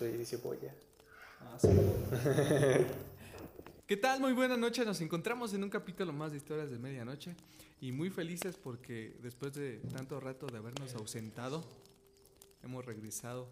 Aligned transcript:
Dice 0.00 0.38
boya. 0.38 0.74
Ah, 1.40 1.58
sí. 1.58 1.68
¿Qué 3.86 3.98
tal? 3.98 4.18
Muy 4.18 4.32
buena 4.32 4.56
noche. 4.56 4.82
Nos 4.86 4.98
encontramos 5.02 5.52
en 5.52 5.62
un 5.62 5.68
capítulo 5.68 6.10
más 6.10 6.30
de 6.30 6.38
Historias 6.38 6.70
de 6.70 6.78
Medianoche 6.78 7.36
y 7.82 7.92
muy 7.92 8.08
felices 8.08 8.56
porque 8.56 9.14
después 9.20 9.52
de 9.52 9.76
tanto 9.94 10.18
rato 10.18 10.46
de 10.46 10.56
habernos 10.56 10.94
ausentado, 10.94 11.62
hemos 12.62 12.82
regresado 12.82 13.46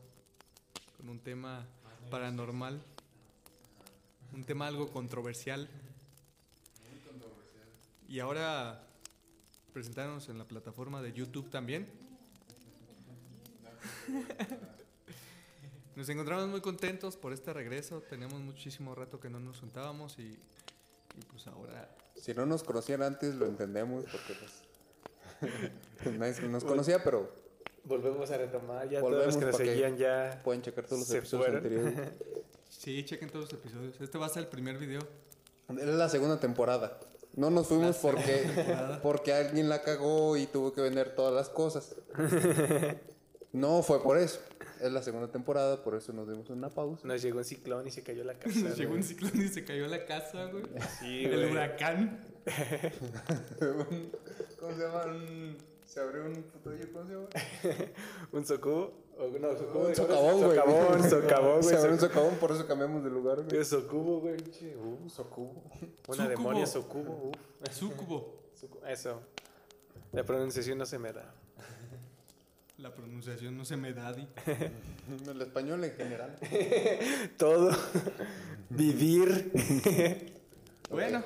con 0.97 1.11
un 1.11 1.19
tema 1.19 1.67
paranormal, 2.11 2.81
un 4.33 4.45
tema 4.45 4.69
algo 4.69 4.91
controversial. 4.91 5.69
Y 8.09 8.21
ahora 8.21 8.87
presentarnos 9.75 10.31
en 10.31 10.39
la 10.39 10.49
plataforma 10.49 11.03
de 11.03 11.13
YouTube 11.13 11.51
también. 11.51 11.87
Nos 15.99 16.09
encontramos 16.11 16.47
muy 16.47 16.61
contentos 16.61 17.17
por 17.17 17.33
este 17.33 17.53
regreso. 17.53 18.05
Tenemos 18.09 18.39
muchísimo 18.41 18.95
rato 18.95 19.19
que 19.19 19.29
no 19.29 19.41
nos 19.41 19.59
juntábamos 19.59 20.17
y, 20.21 20.23
y 20.23 21.25
pues 21.29 21.49
ahora 21.49 21.93
Si 22.15 22.33
no 22.35 22.47
nos 22.47 22.63
conocían 22.63 23.03
antes, 23.03 23.35
lo 23.35 23.47
entendemos 23.47 24.05
porque 24.05 24.35
pues, 25.41 26.13
nadie 26.17 26.41
nos 26.49 26.63
conocía, 26.63 27.03
pero 27.03 27.29
Volvemos 27.83 28.31
a 28.31 28.39
retomar. 28.39 28.89
Ya 28.89 29.01
Volvemos 29.01 29.25
todos 29.25 29.35
los 29.35 29.57
que 29.57 29.65
nos 29.65 29.73
seguían 29.73 29.97
ya. 29.97 30.41
pueden 30.45 30.63
checar 30.63 30.85
todos 30.87 31.01
los 31.01 31.11
episodios 31.11 31.47
fueron. 31.49 31.57
anteriores. 31.57 32.13
sí, 32.69 33.05
chequen 33.05 33.31
todos 33.31 33.51
los 33.51 33.61
episodios. 33.61 34.01
Este 34.01 34.19
va 34.19 34.27
a 34.27 34.29
ser 34.29 34.45
el 34.45 34.49
primer 34.49 34.79
video. 34.79 35.01
Es 35.69 35.85
la 35.85 36.09
segunda 36.09 36.39
temporada. 36.39 37.01
No 37.35 37.51
nos 37.51 37.67
fuimos 37.67 37.97
porque, 37.97 39.01
porque 39.03 39.33
alguien 39.33 39.69
la 39.69 39.83
cagó 39.83 40.37
y 40.37 40.47
tuvo 40.47 40.73
que 40.73 40.81
vender 40.81 41.17
todas 41.17 41.35
las 41.35 41.49
cosas. 41.49 41.97
No 43.53 43.83
fue 43.83 44.03
por 44.03 44.19
eso. 44.19 44.41
Es 44.81 44.93
la 44.93 45.03
segunda 45.03 45.29
temporada, 45.31 45.83
por 45.83 45.95
eso 45.95 46.13
nos 46.13 46.29
dimos 46.29 46.49
una 46.51 46.69
pausa. 46.71 47.07
Nos 47.07 47.21
llegó 47.23 47.39
un 47.39 47.45
ciclón 47.45 47.87
y 47.87 47.91
se 47.91 48.03
cayó 48.03 48.23
la 48.25 48.35
casa. 48.39 48.59
Nos 48.61 48.77
llegó 48.79 48.95
un 48.95 49.03
ciclón 49.03 49.33
y 49.35 49.49
se 49.49 49.65
cayó 49.65 49.87
la 49.89 50.05
casa, 50.05 50.47
güey. 50.47 50.65
Sí, 51.01 51.25
el 51.25 51.37
güey. 51.37 51.51
huracán. 51.53 52.25
¿Cómo 54.61 54.73
se 54.75 54.81
llama? 54.83 55.05
Un- 55.07 55.57
Se 55.85 56.01
abrió 56.01 56.25
un 56.27 56.43
puto 56.43 56.71
hoyo, 56.71 56.85
¿cómo 56.93 57.07
se 57.07 57.13
llama? 57.15 57.29
Un 58.33 58.45
socubo. 58.47 58.93
O, 59.19 59.27
no, 59.39 59.57
socubo. 59.59 59.87
Un 59.89 59.95
socavón, 59.97 60.43
güey. 60.43 60.57
Socavón, 60.59 61.11
socavón, 61.11 61.65
Se 61.65 61.77
abrió 61.77 61.93
un 61.95 61.99
socavón, 62.01 62.35
por 62.37 62.51
eso 62.53 62.67
cambiamos 62.67 63.03
de 63.05 63.11
lugar, 63.11 63.37
güey. 63.43 63.61
soc- 63.63 63.65
Socubo, 63.65 64.21
güey. 64.21 64.37
Che, 64.51 64.77
uh, 64.77 65.09
Socubo. 65.09 65.65
Una 65.73 65.89
Sucubo. 66.07 66.29
demonia 66.29 66.67
socubo. 66.67 67.33
Súcubo. 67.71 68.43
Socu- 68.61 68.87
Eso. 68.87 69.21
La 70.13 70.25
pronunciación 70.25 70.79
no 70.79 70.87
se 70.87 70.99
me 70.99 71.13
da. 71.13 71.35
La 72.79 72.95
pronunciación 72.95 73.57
no 73.57 73.65
se 73.65 73.77
me 73.77 73.93
da, 73.93 74.13
di. 74.13 74.25
El 75.29 75.43
español 75.43 75.83
en 75.83 75.93
general. 75.93 76.39
Todo. 77.37 77.71
Vivir. 78.71 79.53
Bueno, 80.91 81.23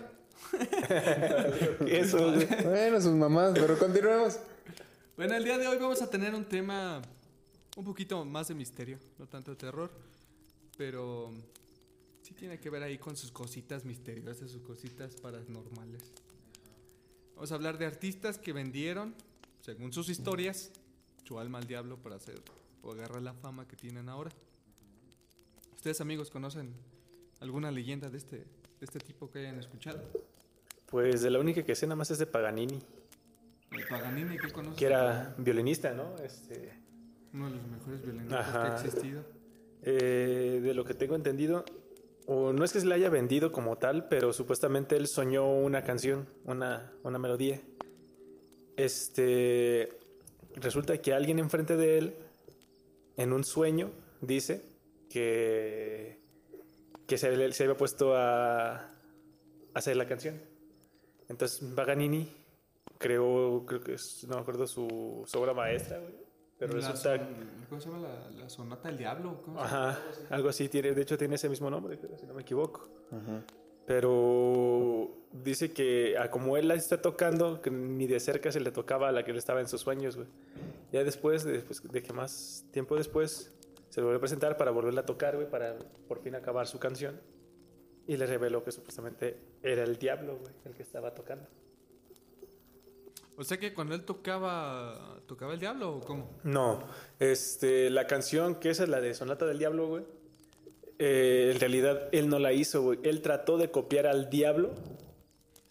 Eso, 1.86 2.32
güey. 2.32 2.48
Bueno, 2.64 3.00
sus 3.00 3.12
mamás, 3.12 3.52
pero 3.54 3.78
continuemos. 3.78 4.40
bueno, 5.16 5.36
el 5.36 5.44
día 5.44 5.56
de 5.56 5.68
hoy 5.68 5.78
vamos 5.78 6.02
a 6.02 6.10
tener 6.10 6.34
un 6.34 6.44
tema 6.44 7.00
un 7.76 7.84
poquito 7.84 8.24
más 8.24 8.48
de 8.48 8.54
misterio, 8.56 8.98
no 9.20 9.28
tanto 9.28 9.52
de 9.52 9.56
terror, 9.56 9.88
pero 10.76 11.32
sí 12.22 12.34
tiene 12.34 12.58
que 12.58 12.70
ver 12.70 12.82
ahí 12.82 12.98
con 12.98 13.16
sus 13.16 13.30
cositas 13.30 13.84
misteriosas, 13.84 14.50
sus 14.50 14.62
cositas 14.62 15.14
paranormales. 15.14 16.10
Vamos 17.36 17.52
a 17.52 17.54
hablar 17.54 17.78
de 17.78 17.86
artistas 17.86 18.36
que 18.36 18.52
vendieron, 18.52 19.14
según 19.60 19.92
sus 19.92 20.08
historias, 20.08 20.72
su 21.24 21.38
alma 21.38 21.58
al 21.58 21.66
diablo 21.66 21.96
para 21.96 22.16
hacer 22.16 22.40
o 22.82 22.92
agarrar 22.92 23.22
la 23.22 23.34
fama 23.34 23.66
que 23.66 23.76
tienen 23.76 24.08
ahora. 24.08 24.30
¿Ustedes 25.74 26.00
amigos 26.00 26.30
conocen 26.30 26.72
alguna 27.40 27.70
leyenda 27.70 28.08
de 28.08 28.18
este, 28.18 28.36
de 28.36 28.44
este 28.80 28.98
tipo 28.98 29.30
que 29.30 29.40
hayan 29.40 29.58
escuchado? 29.58 30.00
Pues 30.86 31.22
de 31.22 31.30
la 31.30 31.38
única 31.38 31.64
que 31.64 31.74
sé 31.74 31.86
nada 31.86 31.96
más 31.96 32.10
es 32.10 32.18
de 32.18 32.26
Paganini. 32.26 32.78
El 33.70 33.86
Paganini, 33.88 34.36
¿qué 34.36 34.50
conoces? 34.50 34.78
Que 34.78 34.86
era 34.86 35.34
violinista, 35.38 35.92
¿no? 35.94 36.16
Este. 36.22 36.74
Uno 37.32 37.50
de 37.50 37.56
los 37.56 37.66
mejores 37.66 38.02
violinistas 38.02 38.50
que 38.50 38.58
ha 38.58 38.74
existido. 38.74 39.24
Eh, 39.84 40.60
de 40.62 40.74
lo 40.74 40.84
que 40.84 40.94
tengo 40.94 41.16
entendido, 41.16 41.64
o 42.26 42.52
no 42.52 42.64
es 42.64 42.72
que 42.72 42.80
se 42.80 42.86
la 42.86 42.94
haya 42.94 43.08
vendido 43.08 43.50
como 43.50 43.78
tal, 43.78 44.06
pero 44.06 44.32
supuestamente 44.32 44.96
él 44.96 45.08
soñó 45.08 45.50
una 45.50 45.82
canción, 45.82 46.28
una, 46.44 46.92
una 47.02 47.18
melodía. 47.18 47.60
Este 48.76 50.01
resulta 50.56 50.96
que 50.98 51.12
alguien 51.12 51.38
enfrente 51.38 51.76
de 51.76 51.98
él, 51.98 52.14
en 53.16 53.32
un 53.32 53.44
sueño, 53.44 53.90
dice 54.20 54.62
que, 55.10 56.20
que 57.06 57.18
se, 57.18 57.36
le- 57.36 57.52
se 57.52 57.64
había 57.64 57.76
puesto 57.76 58.14
a, 58.16 58.74
a 58.76 58.90
hacer 59.74 59.96
la 59.96 60.06
canción. 60.06 60.40
Entonces 61.28 61.60
Paganini 61.74 62.28
creó, 62.98 63.64
creo 63.66 63.80
que 63.82 63.94
es, 63.94 64.24
no 64.28 64.36
me 64.36 64.40
acuerdo 64.42 64.66
su, 64.66 65.24
su 65.26 65.38
obra 65.38 65.54
maestra, 65.54 65.98
güey. 65.98 66.12
Pero 66.58 66.74
La 66.78 66.90
resulta 66.92 67.16
son- 67.18 67.66
¿Cómo 67.68 67.80
se 67.80 67.88
llama? 67.90 68.08
La, 68.08 68.30
la 68.30 68.48
sonata 68.48 68.88
del 68.88 68.98
diablo. 68.98 69.42
¿cómo 69.44 69.58
se 69.60 69.64
llama? 69.68 69.90
Ajá, 69.90 70.02
algo 70.30 70.48
así, 70.48 70.68
tiene, 70.68 70.92
de 70.92 71.02
hecho 71.02 71.18
tiene 71.18 71.34
ese 71.34 71.48
mismo 71.48 71.68
nombre, 71.70 71.98
si 72.20 72.26
no 72.26 72.34
me 72.34 72.42
equivoco. 72.42 72.88
Pero 73.86 75.10
dice 75.32 75.72
que 75.72 76.16
a 76.18 76.30
como 76.30 76.56
él 76.56 76.68
la 76.68 76.74
está 76.74 77.02
tocando, 77.02 77.60
que 77.60 77.70
ni 77.70 78.06
de 78.06 78.20
cerca 78.20 78.52
se 78.52 78.60
le 78.60 78.70
tocaba 78.70 79.08
a 79.08 79.12
la 79.12 79.24
que 79.24 79.32
él 79.32 79.38
estaba 79.38 79.60
en 79.60 79.68
sus 79.68 79.80
sueños, 79.80 80.16
güey. 80.16 80.28
Ya 80.92 81.04
después, 81.04 81.44
después 81.44 81.82
de 81.82 82.02
que 82.02 82.12
más 82.12 82.64
tiempo 82.70 82.96
después, 82.96 83.52
se 83.88 84.00
le 84.00 84.04
volvió 84.04 84.18
a 84.18 84.20
presentar 84.20 84.56
para 84.56 84.70
volverla 84.70 85.02
a 85.02 85.06
tocar, 85.06 85.36
güey, 85.36 85.48
para 85.48 85.76
por 86.08 86.22
fin 86.22 86.34
acabar 86.34 86.66
su 86.66 86.78
canción. 86.78 87.20
Y 88.06 88.16
le 88.16 88.26
reveló 88.26 88.64
que 88.64 88.72
supuestamente 88.72 89.38
era 89.62 89.84
el 89.84 89.96
diablo, 89.96 90.38
güey, 90.38 90.52
el 90.64 90.74
que 90.74 90.82
estaba 90.82 91.14
tocando. 91.14 91.46
O 93.36 93.44
sea 93.44 93.58
que 93.58 93.72
cuando 93.72 93.94
él 93.94 94.04
tocaba, 94.04 95.20
¿tocaba 95.26 95.54
el 95.54 95.60
diablo 95.60 95.96
o 95.96 96.00
cómo? 96.00 96.38
No, 96.42 96.86
este, 97.18 97.90
la 97.90 98.06
canción 98.06 98.56
que 98.56 98.70
esa 98.70 98.82
es 98.82 98.88
la 98.88 99.00
de 99.00 99.14
Sonata 99.14 99.46
del 99.46 99.58
Diablo, 99.58 99.88
güey. 99.88 100.04
Eh, 100.98 101.50
en 101.54 101.60
realidad 101.60 102.08
él 102.12 102.28
no 102.28 102.38
la 102.38 102.52
hizo, 102.52 102.82
güey. 102.82 102.98
Él 103.02 103.22
trató 103.22 103.58
de 103.58 103.70
copiar 103.70 104.06
al 104.06 104.30
diablo. 104.30 104.70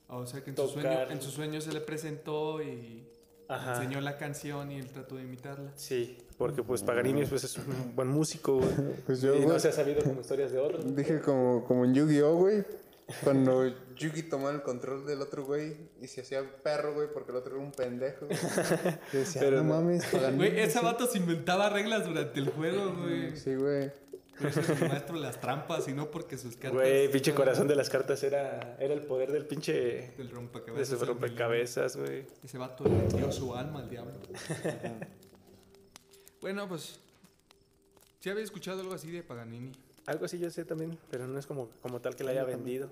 Ah, 0.08 0.18
O 0.18 0.26
sea 0.28 0.44
que 0.44 0.50
en 0.52 0.58
su, 0.58 0.68
Tocar. 0.68 0.82
sueño, 1.08 1.12
en 1.12 1.22
su 1.22 1.32
sueño 1.32 1.62
se 1.62 1.72
le 1.72 1.82
presentó 1.82 2.62
y 2.62 3.08
Ajá. 3.48 3.76
enseñó 3.76 4.02
la 4.02 4.18
canción 4.18 4.72
y 4.72 4.78
él 4.80 4.88
trató 4.88 5.16
de 5.16 5.24
imitarla. 5.24 5.72
Sí, 5.76 6.18
porque 6.38 6.64
pues 6.64 6.84
Paganini 6.84 7.26
pues, 7.26 7.44
es 7.44 7.58
un 7.58 7.96
buen 7.96 8.08
músico, 8.10 8.58
güey. 8.58 8.70
Pues 9.06 9.22
yo, 9.22 9.36
y 9.36 9.46
no 9.46 9.58
se 9.60 9.70
ha 9.70 9.72
sabido 9.72 10.04
como 10.04 10.22
historias 10.22 10.52
de 10.52 10.60
otros. 10.60 10.96
Dije 10.96 11.22
como, 11.22 11.64
como 11.66 11.86
en 11.86 11.94
Yu-Gi-Oh, 11.94 12.36
güey. 12.36 12.64
Cuando 13.26 13.68
Yugi 13.98 14.24
tomaba 14.24 14.52
el 14.52 14.62
control 14.62 15.06
del 15.06 15.22
otro 15.22 15.44
güey 15.44 15.76
y 16.02 16.08
se 16.08 16.22
hacía 16.22 16.44
perro, 16.64 16.94
güey, 16.94 17.10
porque 17.14 17.32
el 17.32 17.38
otro 17.40 17.56
era 17.58 17.62
un 17.62 17.74
pendejo. 17.74 18.26
güey. 18.26 18.38
Yo 19.12 19.20
decía, 19.20 19.42
Pero 19.42 19.58
no, 19.58 19.64
no. 19.64 19.70
mames, 19.82 20.06
Paganini, 20.06 20.38
Güey, 20.38 20.60
ese 20.62 20.80
sí". 20.80 20.86
vato 20.86 21.08
se 21.08 21.18
inventaba 21.18 21.68
reglas 21.70 22.06
durante 22.08 22.40
el 22.40 22.50
juego, 22.52 22.96
güey. 23.02 23.36
Sí, 23.36 23.54
güey. 23.56 23.92
Por 24.42 24.50
eso 24.50 24.62
es 24.62 24.70
el 24.82 24.90
maestro 24.90 25.16
de 25.16 25.22
las 25.22 25.40
trampas 25.40 25.88
y 25.88 25.94
no 25.94 26.10
porque 26.10 26.38
sus 26.38 26.56
cartas... 26.56 26.74
Güey, 26.74 27.12
pinche 27.12 27.34
corazón 27.34 27.68
de 27.68 27.76
las 27.76 27.90
cartas 27.90 28.24
era, 28.24 28.76
era 28.80 28.94
el 28.94 29.02
poder 29.04 29.32
del 29.32 29.46
pinche... 29.46 30.14
Del 30.18 30.30
De 30.30 30.34
rompecabezas. 30.34 30.88
ese 30.88 30.98
del 30.98 31.08
rompecabezas, 31.08 31.98
güey. 31.98 32.26
Ese 32.44 32.58
vato 32.58 32.84
le 32.84 33.08
dio 33.18 33.32
su 33.32 33.56
alma 33.56 33.80
al 33.80 33.90
diablo. 33.90 34.14
bueno, 36.42 36.68
pues... 36.68 37.00
¿Sí 38.20 38.30
había 38.30 38.44
escuchado 38.44 38.82
algo 38.82 38.94
así 38.94 39.12
de 39.12 39.24
Paganini? 39.24 39.72
Algo 40.06 40.26
así 40.26 40.40
yo 40.40 40.50
sé 40.50 40.66
también, 40.66 40.98
pero 41.10 41.28
no 41.28 41.38
es 41.38 41.46
como, 41.46 41.70
como 41.82 42.02
tal 42.02 42.16
que 42.16 42.24
la 42.24 42.32
haya 42.32 42.44
vendido. 42.44 42.90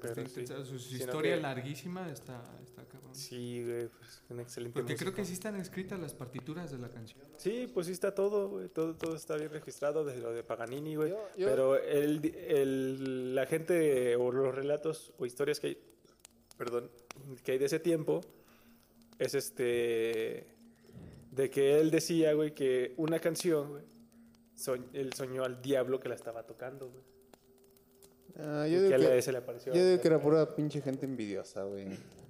Pero 0.00 0.14
Está 0.14 0.28
sí. 0.34 0.40
intensa, 0.40 0.64
Su, 0.64 0.74
historia 0.76 1.34
que- 1.36 1.40
larguísima 1.42 2.10
está, 2.10 2.42
está 2.64 2.84
cabrón. 2.86 3.14
Sí, 3.14 3.62
güey, 3.64 3.88
pues 3.88 4.22
un 4.30 4.40
excelente 4.40 4.80
Porque 4.80 4.96
creo 4.96 5.12
que 5.12 5.24
sí 5.24 5.32
están 5.34 5.56
escritas 5.56 5.98
las 6.00 6.14
partituras 6.14 6.70
de 6.70 6.78
la 6.78 6.88
canción. 6.88 7.20
Sí, 7.36 7.70
pues 7.72 7.86
sí 7.86 7.92
está 7.92 8.14
todo, 8.14 8.48
güey. 8.48 8.68
Todo, 8.68 8.94
todo 8.94 9.14
está 9.16 9.36
bien 9.36 9.50
registrado 9.50 10.04
desde 10.04 10.20
lo 10.20 10.32
de 10.32 10.42
Paganini, 10.42 10.96
güey. 10.96 11.10
Yo- 11.10 11.28
yo- 11.36 11.46
Pero 11.46 11.76
el, 11.76 12.24
el- 12.34 13.34
la 13.34 13.46
gente 13.46 14.16
o 14.16 14.30
los 14.32 14.54
relatos 14.54 15.12
o 15.18 15.26
historias 15.26 15.60
que 15.60 15.66
hay, 15.68 15.78
perdón, 16.56 16.90
que 17.44 17.52
hay 17.52 17.58
de 17.58 17.66
ese 17.66 17.80
tiempo 17.80 18.20
es 19.18 19.34
este 19.34 20.46
de 21.32 21.50
que 21.50 21.78
él 21.80 21.90
decía, 21.90 22.32
güey, 22.34 22.54
que 22.54 22.94
una 22.96 23.18
canción, 23.18 23.68
güey, 23.70 23.82
él 24.94 25.12
soñó 25.12 25.44
al 25.44 25.60
diablo 25.62 26.00
que 26.00 26.08
la 26.08 26.14
estaba 26.14 26.44
tocando, 26.44 26.88
güey. 26.90 27.02
Ah, 28.38 28.66
yo 28.66 28.82
digo 28.82 28.96
que, 28.96 29.22
se 29.22 29.32
le 29.32 29.38
apareció. 29.38 29.72
yo 29.74 29.84
digo 29.84 30.00
que 30.00 30.08
era 30.08 30.18
pura 30.20 30.46
pinche 30.54 30.80
gente 30.80 31.04
envidiosa, 31.06 31.64
güey. 31.64 31.88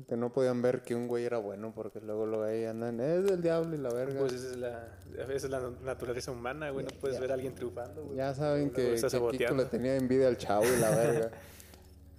Que 0.08 0.16
no 0.16 0.32
podían 0.32 0.60
ver 0.62 0.82
que 0.82 0.94
un 0.94 1.06
güey 1.06 1.24
era 1.24 1.38
bueno 1.38 1.72
porque 1.74 2.00
luego 2.00 2.26
lo 2.26 2.42
ahí 2.42 2.64
andan, 2.64 2.98
es 3.00 3.24
del 3.24 3.42
diablo 3.42 3.74
y 3.74 3.78
la 3.78 3.92
verga. 3.92 4.18
Pues 4.20 4.32
esa 4.32 4.50
es 4.50 4.56
la, 4.56 4.88
esa 5.18 5.32
es 5.34 5.50
la 5.50 5.70
naturaleza 5.82 6.32
humana, 6.32 6.70
güey. 6.70 6.84
No 6.86 6.90
puedes 7.00 7.16
Ya. 7.16 7.20
ver 7.20 7.30
a 7.30 7.34
alguien 7.34 7.54
triunfando, 7.54 8.04
güey. 8.04 8.16
ya 8.16 8.34
saben 8.34 8.70
que, 8.70 8.94
que 8.96 9.36
Kiko 9.38 9.54
le 9.54 9.64
tenía 9.66 9.96
envidia 9.96 10.26
al 10.28 10.36
chavo 10.36 10.64
y 10.64 10.80
la 10.80 10.90
verga. 10.90 11.30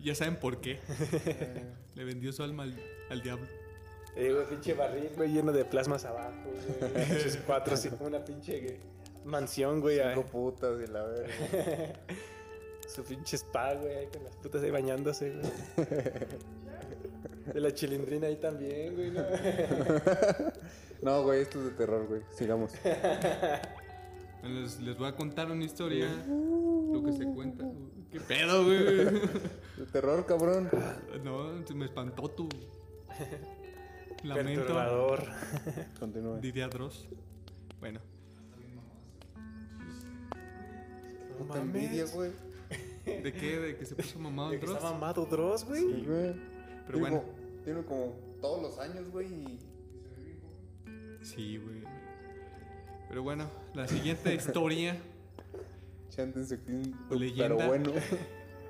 Ya 0.03 0.15
saben 0.15 0.35
por 0.37 0.59
qué. 0.61 0.79
Le 1.95 2.03
vendió 2.05 2.33
su 2.33 2.41
alma 2.41 2.63
al, 2.63 2.73
al 3.11 3.21
diablo. 3.21 3.45
Eh, 4.15 4.33
güey, 4.33 4.47
pinche 4.47 4.73
barril, 4.73 5.11
güey, 5.15 5.29
lleno 5.31 5.51
de 5.51 5.63
plasmas 5.63 6.05
abajo, 6.05 6.33
güey. 6.45 6.93
Pinches 7.05 7.37
cuatro, 7.45 7.77
cinco, 7.77 8.05
una 8.05 8.25
pinche 8.25 8.61
güey, 8.61 8.77
mansión, 9.25 9.79
güey. 9.79 9.99
ahí. 9.99 10.15
Cinco 10.15 10.27
putas 10.27 10.71
y 10.83 10.87
la 10.91 11.03
verga. 11.03 11.27
Su 12.93 13.03
pinche 13.03 13.38
spa, 13.38 13.73
güey, 13.75 13.95
ahí 13.95 14.07
con 14.07 14.23
las 14.23 14.35
putas 14.35 14.61
ahí 14.63 14.71
bañándose, 14.71 15.31
güey. 15.31 15.51
De 17.53 17.59
la 17.61 17.73
chilindrina 17.73 18.27
ahí 18.27 18.35
también, 18.35 18.95
güey, 18.95 19.11
¿no? 19.11 19.21
No, 21.01 21.23
güey, 21.23 21.41
esto 21.41 21.57
es 21.59 21.65
de 21.65 21.71
terror, 21.71 22.05
güey. 22.07 22.21
Sigamos. 22.35 22.73
Les, 24.43 24.79
les 24.81 24.97
voy 24.97 25.07
a 25.07 25.15
contar 25.15 25.51
una 25.51 25.63
historia. 25.63 26.07
Lo 26.27 27.03
que 27.03 27.11
se 27.13 27.25
cuenta. 27.25 27.65
¿Qué 28.11 28.19
pedo, 28.19 28.65
güey? 28.65 28.77
De 29.77 29.85
terror, 29.91 30.25
cabrón. 30.25 30.69
No, 31.23 31.65
se 31.65 31.73
me 31.73 31.85
espantó 31.85 32.27
tu 32.27 32.49
lamento. 34.23 34.61
Perturbador. 34.61 35.23
Continúa. 35.99 36.39
Diría 36.39 36.67
Dross. 36.67 37.07
Bueno, 37.79 37.99
Puta 41.38 41.59
envidia, 41.59 42.05
güey. 42.13 42.31
¿De 43.06 43.33
qué? 43.33 43.59
¿De 43.59 43.77
que 43.77 43.86
se 43.86 43.95
puso 43.95 44.19
mamado 44.19 44.51
que 44.51 44.57
Dross? 44.59 44.75
está 44.77 44.92
mamado 44.92 45.25
Dross, 45.25 45.65
güey. 45.65 45.81
Sí, 45.81 46.03
güey. 46.07 46.36
Pero 46.86 46.98
Digo, 46.98 47.00
bueno. 47.00 47.24
Tiene 47.63 47.83
como 47.83 48.15
todos 48.42 48.62
los 48.62 48.80
años, 48.80 49.09
güey. 49.09 49.27
Y... 49.27 49.59
Sí, 51.21 51.57
güey. 51.57 51.83
Pero 53.07 53.24
bueno, 53.24 53.45
la 53.74 53.88
siguiente 53.88 54.33
historia. 54.36 54.98
Chántense 56.09 56.56
aquí 56.56 56.71
un- 56.71 57.07
O 57.09 57.15
leyenda. 57.15 57.56
Pero 57.57 57.68
bueno. 57.68 57.92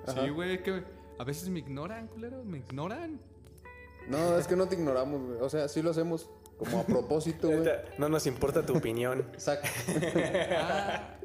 Sí, 0.07 0.29
güey, 0.29 0.63
que 0.63 0.83
a 1.19 1.23
veces 1.23 1.47
me 1.49 1.59
ignoran, 1.59 2.07
culero. 2.07 2.43
Me 2.43 2.57
ignoran. 2.57 3.19
No, 4.09 4.35
es 4.37 4.47
que 4.47 4.55
no 4.55 4.67
te 4.67 4.73
ignoramos, 4.73 5.21
güey. 5.21 5.37
O 5.41 5.47
sea, 5.47 5.67
sí 5.67 5.83
lo 5.83 5.91
hacemos 5.91 6.27
como 6.57 6.79
a 6.79 6.83
propósito, 6.83 7.47
güey. 7.55 7.69
No 7.99 8.09
nos 8.09 8.25
importa 8.25 8.65
tu 8.65 8.75
opinión. 8.77 9.23
Saca. 9.37 9.69
Ah, 10.57 11.17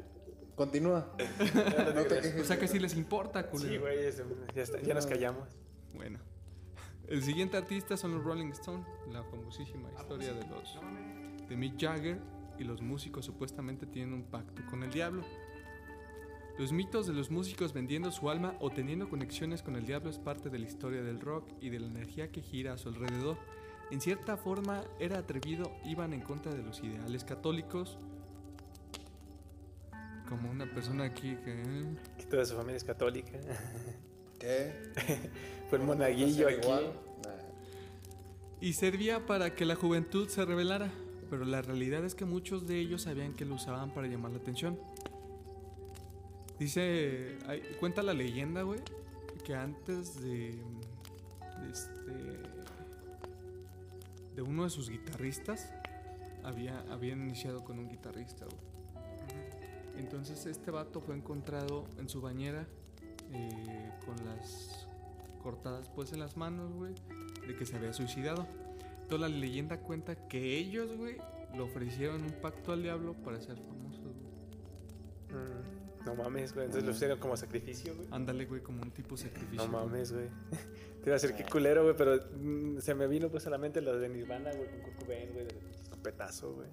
Continúa. 0.57 1.13
No 1.95 2.03
te 2.03 2.19
quejes. 2.19 2.41
o 2.41 2.45
sea 2.45 2.59
que 2.59 2.67
sí 2.67 2.79
les 2.79 2.95
importa, 2.95 3.47
culero. 3.49 3.71
Sí, 3.71 3.77
güey, 3.77 3.97
ya, 4.55 4.61
está, 4.63 4.81
ya 4.81 4.93
nos 4.93 5.05
callamos. 5.05 5.47
Bueno, 5.93 6.19
el 7.07 7.23
siguiente 7.23 7.55
artista 7.55 7.95
son 7.95 8.15
los 8.15 8.23
Rolling 8.23 8.49
Stones, 8.49 8.85
la 9.11 9.23
famosísima 9.23 9.89
historia 9.91 10.33
de 10.33 10.45
los 10.47 10.77
de 11.47 11.55
Mick 11.55 11.79
Jagger 11.79 12.19
y 12.59 12.63
los 12.63 12.81
músicos 12.81 13.25
supuestamente 13.25 13.85
tienen 13.85 14.13
un 14.13 14.23
pacto 14.23 14.63
con 14.69 14.83
el 14.83 14.91
diablo. 14.91 15.23
Los 16.57 16.73
mitos 16.73 17.05
de 17.05 17.13
los 17.13 17.29
músicos 17.29 17.71
vendiendo 17.71 18.11
su 18.11 18.31
alma 18.31 18.55
o 18.59 18.71
teniendo 18.71 19.07
conexiones 19.09 19.61
con 19.61 19.75
el 19.75 19.85
diablo 19.85 20.09
es 20.09 20.17
parte 20.17 20.49
de 20.49 20.57
la 20.57 20.65
historia 20.65 21.03
del 21.03 21.21
rock 21.21 21.47
y 21.61 21.69
de 21.69 21.79
la 21.79 21.85
energía 21.85 22.31
que 22.31 22.41
gira 22.41 22.73
a 22.73 22.77
su 22.79 22.89
alrededor. 22.89 23.37
En 23.91 24.01
cierta 24.01 24.37
forma 24.37 24.83
era 24.99 25.19
atrevido, 25.19 25.71
iban 25.85 26.13
en 26.13 26.21
contra 26.21 26.51
de 26.51 26.63
los 26.63 26.81
ideales 26.83 27.23
católicos. 27.23 27.99
Como 30.29 30.49
una 30.51 30.65
persona 30.73 31.05
aquí 31.05 31.35
que... 31.43 31.53
eh, 31.61 31.85
Que 32.17 32.25
toda 32.25 32.45
su 32.45 32.55
familia 32.55 32.77
es 32.77 32.83
católica. 32.83 33.31
¿Qué? 34.39 34.73
Fue 35.69 35.79
el 35.79 35.85
monaguillo 35.85 36.47
¿Ser 36.49 36.57
aquí. 36.59 36.67
igual? 36.67 36.93
Nah. 37.23 37.31
y 38.61 38.73
servía 38.73 39.25
para 39.25 39.55
que 39.55 39.65
la 39.65 39.75
juventud 39.75 40.27
se 40.29 40.45
rebelara, 40.45 40.91
pero 41.29 41.45
la 41.45 41.61
realidad 41.61 42.03
es 42.05 42.13
que 42.15 42.25
muchos 42.25 42.67
de 42.67 42.77
ellos 42.79 43.03
sabían 43.03 43.33
que 43.33 43.45
lo 43.45 43.55
usaban 43.55 43.93
para 43.93 44.07
llamar 44.07 44.31
la 44.31 44.37
atención. 44.37 44.77
Dice, 46.59 47.37
hay- 47.47 47.61
cuenta 47.79 48.01
la 48.03 48.13
leyenda, 48.13 48.63
güey, 48.63 48.79
que 49.45 49.55
antes 49.55 50.19
de, 50.21 50.51
de 51.61 51.71
este, 51.71 52.11
de 54.35 54.41
uno 54.41 54.63
de 54.63 54.69
sus 54.69 54.89
guitarristas, 54.89 55.69
había, 56.43 56.79
habían 56.91 57.21
iniciado 57.21 57.63
con 57.63 57.77
un 57.79 57.89
guitarrista, 57.89 58.45
güey. 58.45 58.66
Entonces 59.97 60.45
este 60.45 60.71
vato 60.71 61.01
fue 61.01 61.15
encontrado 61.15 61.85
en 61.97 62.07
su 62.09 62.21
bañera 62.21 62.65
eh, 63.33 63.91
con 64.05 64.15
las 64.25 64.87
cortadas 65.41 65.89
pues 65.89 66.13
en 66.13 66.19
las 66.19 66.37
manos, 66.37 66.71
güey, 66.73 66.93
de 67.47 67.55
que 67.55 67.65
se 67.65 67.75
había 67.75 67.93
suicidado. 67.93 68.47
Toda 69.09 69.29
la 69.29 69.35
leyenda 69.35 69.79
cuenta 69.79 70.15
que 70.27 70.57
ellos, 70.57 70.95
güey, 70.97 71.17
le 71.53 71.61
ofrecieron 71.61 72.23
un 72.23 72.31
pacto 72.41 72.73
al 72.73 72.83
diablo 72.83 73.13
para 73.13 73.39
ser 73.39 73.57
famosos, 73.57 74.01
güey. 74.03 75.41
Mm, 75.43 76.05
No 76.05 76.15
mames, 76.15 76.53
güey. 76.53 76.65
Entonces 76.65 76.87
lo 76.87 76.95
hicieron 76.95 77.19
como 77.19 77.35
sacrificio, 77.37 77.95
güey. 77.95 78.07
Ándale, 78.11 78.45
güey, 78.45 78.61
como 78.61 78.81
un 78.81 78.91
tipo 78.91 79.15
de 79.15 79.23
sacrificio. 79.23 79.65
No 79.65 79.71
mames, 79.71 80.11
güey. 80.11 80.27
Te 81.01 81.09
iba 81.09 81.15
a 81.15 81.19
decir 81.19 81.33
qué 81.35 81.45
culero, 81.49 81.83
güey, 81.83 81.95
pero 81.95 82.17
mm, 82.37 82.79
se 82.79 82.93
me 82.95 83.07
vino 83.07 83.29
pues 83.29 83.47
a 83.47 83.49
la 83.49 83.57
mente 83.57 83.79
lo 83.81 83.97
de 83.97 84.09
Nirvana, 84.09 84.51
güey, 84.53 84.69
con 84.69 84.81
Kurt 84.81 84.99
Cobain, 84.99 85.31
güey, 85.33 85.45
del 85.45 85.57
escopetazo, 85.81 86.53
güey. 86.53 86.67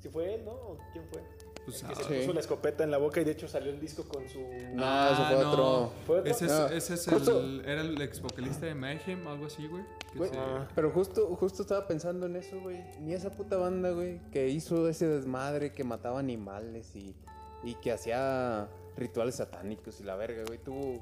¿Sí 0.00 0.08
fue 0.08 0.34
él, 0.34 0.44
no? 0.46 0.52
¿O 0.52 0.78
¿Quién 0.92 1.04
fue? 1.10 1.22
Pues, 1.64 1.82
que 1.82 1.92
ah, 1.92 1.94
se 1.94 2.02
sí. 2.04 2.14
puso 2.20 2.32
la 2.32 2.40
escopeta 2.40 2.82
en 2.82 2.90
la 2.90 2.98
boca 2.98 3.20
y 3.20 3.24
de 3.24 3.30
hecho 3.30 3.46
salió 3.46 3.70
el 3.70 3.78
disco 3.78 4.02
con 4.04 4.28
su... 4.28 4.40
No, 4.74 4.82
Ah, 4.84 5.10
ese 5.12 5.34
fue 5.36 5.44
no. 5.44 5.50
otro. 5.50 5.92
¿Fue 6.06 6.18
otro? 6.20 6.30
Ese 6.32 6.46
es, 6.46 6.50
Ah, 6.52 6.68
ese 6.72 6.94
es 6.94 7.06
el, 7.08 7.62
era 7.64 7.80
el 7.82 8.00
ex 8.02 8.20
vocalista 8.20 8.66
de 8.66 8.74
Mayhem, 8.74 9.26
algo 9.28 9.46
así, 9.46 9.66
güey. 9.68 9.84
Güey, 10.16 10.30
se- 10.30 10.36
Ah. 10.38 10.66
Pero 10.74 10.90
justo, 10.90 11.26
justo 11.36 11.62
estaba 11.62 11.86
pensando 11.86 12.26
en 12.26 12.34
eso, 12.36 12.60
güey. 12.60 12.82
Ni 13.00 13.12
esa 13.14 13.30
puta 13.30 13.56
banda, 13.58 13.90
güey, 13.90 14.20
que 14.32 14.48
hizo 14.48 14.88
ese 14.88 15.06
desmadre, 15.06 15.72
que 15.72 15.84
mataba 15.84 16.18
animales 16.18 16.96
y, 16.96 17.14
y 17.62 17.74
que 17.76 17.92
hacía 17.92 18.66
rituales 18.96 19.36
satánicos 19.36 20.00
y 20.00 20.04
la 20.04 20.16
verga, 20.16 20.42
güey. 20.46 20.58
Tuvo. 20.58 21.00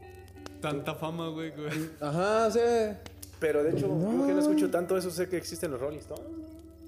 Tanta 0.61 0.95
fama, 0.95 1.29
güey, 1.29 1.51
güey. 1.53 1.71
Ajá, 2.01 2.47
o 2.49 2.51
sea. 2.51 3.01
Pero 3.41 3.65
de 3.65 3.71
hecho, 3.71 3.89
No. 3.89 3.95
como 4.05 4.27
que 4.27 4.35
no 4.35 4.41
escucho 4.41 4.71
tanto 4.71 4.95
eso, 4.99 5.11
sé 5.11 5.27
que 5.27 5.39
existen 5.39 5.71
los 5.71 5.81
Rolling 5.81 6.01
Stones. 6.01 6.27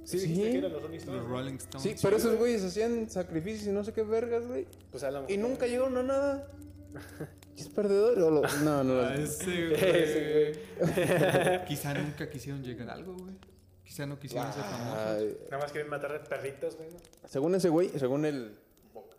Sí, 0.04 0.18
Sí. 0.18 0.34
que 0.34 0.58
eran 0.58 0.72
los 0.72 0.82
Rolling 0.82 0.98
Stones. 0.98 1.20
Los 1.20 1.28
¿no? 1.28 1.36
Rolling 1.36 1.54
Stones. 1.54 1.82
Sí, 1.82 1.94
pero 2.02 2.16
esos 2.16 2.36
güeyes 2.36 2.62
hacían 2.64 3.08
sacrificios 3.08 3.66
y 3.68 3.70
no 3.70 3.84
sé 3.84 3.92
qué 3.92 4.02
vergas, 4.02 4.46
güey. 4.46 4.66
Pues 4.90 5.02
a 5.04 5.10
lo 5.10 5.28
Y 5.30 5.36
nunca 5.36 5.66
llegaron 5.66 5.96
a 5.96 6.02
nada. 6.02 6.48
¿Y 7.56 7.60
es 7.60 7.68
perdedor? 7.68 8.18
O 8.20 8.30
lo- 8.30 8.42
No, 8.64 8.82
no. 8.82 9.00
Ah, 9.00 9.14
ese, 9.14 9.74
Ese, 9.74 10.56
güey. 10.78 11.64
Quizá 11.66 11.94
nunca 11.94 12.28
quisieron 12.28 12.62
llegar 12.62 12.90
a 12.90 12.94
algo, 12.94 13.14
güey. 13.14 13.34
Quizá 13.84 14.06
no 14.06 14.18
quisieron 14.18 14.52
ser 14.52 14.62
famosos. 14.64 14.98
Ay, 15.06 15.36
Nada 15.50 15.62
más 15.62 15.72
quieren 15.72 15.90
matar 15.90 16.24
perritos, 16.28 16.76
güey. 16.76 16.88
¿no? 16.90 17.28
según 17.28 17.54
ese 17.54 17.68
güey, 17.68 17.90
según 17.98 18.24
el. 18.24 18.56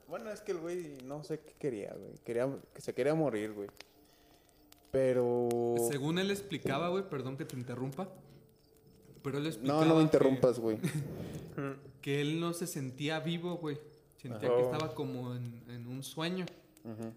Bueno, 0.07 0.31
es 0.31 0.41
que 0.41 0.51
el 0.51 0.57
güey 0.59 0.97
no 1.05 1.23
sé 1.23 1.39
qué 1.39 1.53
quería, 1.59 1.93
güey. 1.97 2.13
Quería, 2.25 2.47
que 2.73 2.81
se 2.81 2.93
quería 2.93 3.13
morir, 3.15 3.53
güey. 3.53 3.69
Pero. 4.91 5.47
Según 5.91 6.19
él 6.19 6.29
explicaba, 6.31 6.89
güey, 6.89 7.07
perdón 7.09 7.37
que 7.37 7.45
te 7.45 7.55
interrumpa. 7.55 8.09
Pero 9.23 9.37
él 9.39 9.47
explicaba. 9.47 9.81
No, 9.81 9.85
no 9.87 9.93
me 9.95 9.99
que- 10.01 10.03
interrumpas, 10.05 10.59
güey. 10.59 10.77
Que, 12.01 12.19
él 12.19 12.39
no 12.41 12.51
se 12.53 12.67
sentía 12.67 13.19
vivo, 13.21 13.55
güey. 13.57 13.79
Sentía 14.17 14.49
Ajá. 14.49 14.57
que 14.57 14.63
estaba 14.63 14.93
como 14.93 15.33
en, 15.35 15.63
en 15.69 15.87
un 15.87 16.03
sueño. 16.03 16.45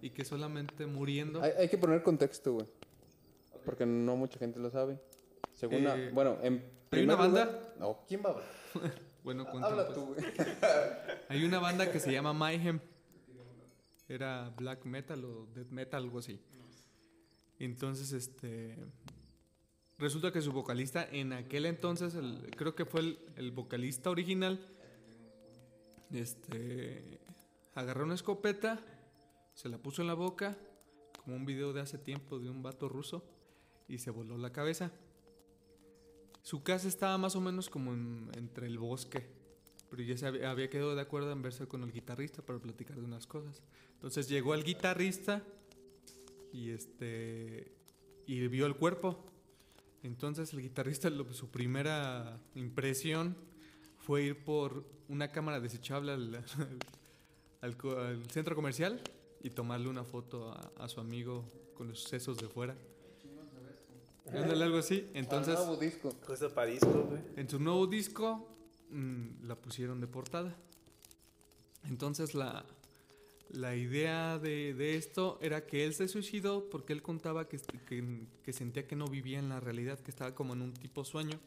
Y 0.00 0.10
que 0.10 0.24
solamente 0.24 0.86
muriendo. 0.86 1.42
Hay, 1.42 1.50
hay 1.58 1.68
que 1.68 1.76
poner 1.76 2.02
contexto, 2.04 2.52
güey. 2.52 2.66
Porque 3.64 3.84
no 3.84 4.14
mucha 4.14 4.38
gente 4.38 4.60
lo 4.60 4.70
sabe. 4.70 5.00
Según 5.54 5.80
una- 5.80 5.96
Eh, 5.96 6.10
bueno, 6.12 6.38
en 6.42 6.62
¿hay 6.92 7.02
una 7.02 7.16
banda? 7.16 7.44
lugar- 7.46 7.74
no, 7.80 7.98
¿quién 8.06 8.22
va 8.24 8.30
a 8.30 8.32
hablar? 8.34 8.46
Bueno, 9.24 9.44
cuéntame, 9.50 9.72
Habla 9.80 9.86
pues. 9.88 9.98
tú, 9.98 10.04
güey. 10.14 10.24
Hay 11.28 11.44
una 11.44 11.58
banda 11.58 11.90
que 11.90 11.98
se 11.98 12.12
llama 12.12 12.32
Mayhem. 12.32 12.78
Era 14.08 14.52
black 14.56 14.84
metal 14.84 15.24
o 15.24 15.46
death 15.52 15.70
metal, 15.70 16.04
algo 16.04 16.20
así. 16.20 16.38
Entonces, 17.58 18.12
este. 18.12 18.76
Resulta 19.98 20.30
que 20.30 20.42
su 20.42 20.52
vocalista 20.52 21.08
en 21.10 21.32
aquel 21.32 21.64
entonces, 21.66 22.14
el- 22.14 22.50
creo 22.56 22.74
que 22.74 22.84
fue 22.84 23.16
el, 23.36 23.50
vocalista 23.52 24.10
original, 24.10 24.60
este. 26.12 27.18
Agarró 27.74 28.04
una 28.04 28.14
escopeta, 28.14 28.80
se 29.54 29.68
la 29.68 29.78
puso 29.78 30.00
en 30.02 30.08
la 30.08 30.14
boca, 30.14 30.56
como 31.22 31.36
un 31.36 31.44
video 31.44 31.72
de 31.72 31.80
hace 31.80 31.98
tiempo 31.98 32.38
de 32.38 32.48
un 32.48 32.62
vato 32.62 32.88
ruso, 32.88 33.22
y 33.88 33.98
se 33.98 34.10
voló 34.10 34.38
la 34.38 34.52
cabeza. 34.52 34.92
Su 36.42 36.62
casa 36.62 36.88
estaba 36.88 37.18
más 37.18 37.34
o 37.36 37.40
menos 37.40 37.68
como 37.68 37.92
en- 37.92 38.30
entre 38.36 38.66
el 38.66 38.78
bosque, 38.78 39.26
pero 39.90 40.02
ya 40.02 40.16
se 40.16 40.26
había, 40.26 40.50
había 40.50 40.70
quedado 40.70 40.94
de 40.94 41.00
acuerdo 41.02 41.32
en 41.32 41.42
verse 41.42 41.66
con 41.66 41.82
el 41.82 41.92
guitarrista 41.92 42.42
para 42.42 42.58
platicar 42.58 42.96
de 42.98 43.04
unas 43.04 43.26
cosas. 43.26 43.62
Entonces 43.94 44.28
llegó 44.28 44.54
el 44.54 44.62
guitarrista 44.64 45.42
y 46.52 46.70
este 46.70 47.72
y 48.26 48.46
vio 48.48 48.66
el 48.66 48.74
cuerpo. 48.76 49.24
Entonces 50.06 50.52
el 50.52 50.62
guitarrista 50.62 51.10
lo- 51.10 51.32
su 51.32 51.50
primera 51.50 52.40
impresión 52.54 53.36
fue 53.98 54.22
ir 54.22 54.44
por 54.44 54.84
una 55.08 55.32
cámara 55.32 55.58
desechable 55.60 56.12
al, 56.12 56.44
al 57.60 57.76
co- 57.76 57.98
al 57.98 58.24
centro 58.30 58.54
comercial 58.54 59.00
y 59.42 59.50
tomarle 59.50 59.88
una 59.88 60.04
foto 60.04 60.52
a, 60.52 60.70
a 60.78 60.88
su 60.88 61.00
amigo 61.00 61.44
con 61.74 61.88
los 61.88 62.02
sesos 62.04 62.36
de 62.38 62.48
fuera. 62.48 62.76
Ándale, 64.28 64.64
algo 64.64 64.78
así. 64.78 65.08
Entonces, 65.14 65.56
Al 65.56 65.66
nuevo 65.66 65.80
disco. 65.80 66.12
Justo 66.26 66.52
para 66.54 66.70
disco, 66.70 67.04
güey. 67.08 67.20
en 67.36 67.48
su 67.48 67.58
nuevo 67.60 67.86
disco 67.86 68.48
mm, 68.90 69.44
la 69.46 69.54
pusieron 69.56 70.00
de 70.00 70.06
portada. 70.08 70.56
Entonces 71.84 72.34
la, 72.34 72.64
la 73.50 73.76
idea 73.76 74.38
de, 74.38 74.74
de 74.74 74.96
esto 74.96 75.38
era 75.40 75.66
que 75.66 75.84
él 75.84 75.94
se 75.94 76.08
suicidó 76.08 76.68
porque 76.68 76.92
él 76.92 77.02
contaba 77.02 77.48
que, 77.48 77.58
que, 77.88 78.26
que 78.42 78.52
sentía 78.52 78.86
que 78.86 78.96
no 78.96 79.06
vivía 79.06 79.38
en 79.38 79.48
la 79.48 79.60
realidad, 79.60 79.98
que 80.00 80.10
estaba 80.10 80.34
como 80.34 80.54
en 80.54 80.62
un 80.62 80.72
tipo 80.74 81.04
sueño. 81.04 81.38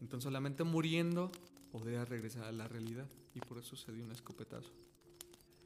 Entonces 0.00 0.24
solamente 0.24 0.64
muriendo 0.64 1.30
podría 1.72 2.04
regresar 2.04 2.44
a 2.44 2.52
la 2.52 2.68
realidad 2.68 3.06
y 3.34 3.40
por 3.40 3.58
eso 3.58 3.76
se 3.76 3.92
dio 3.92 4.04
un 4.04 4.12
escopetazo. 4.12 4.70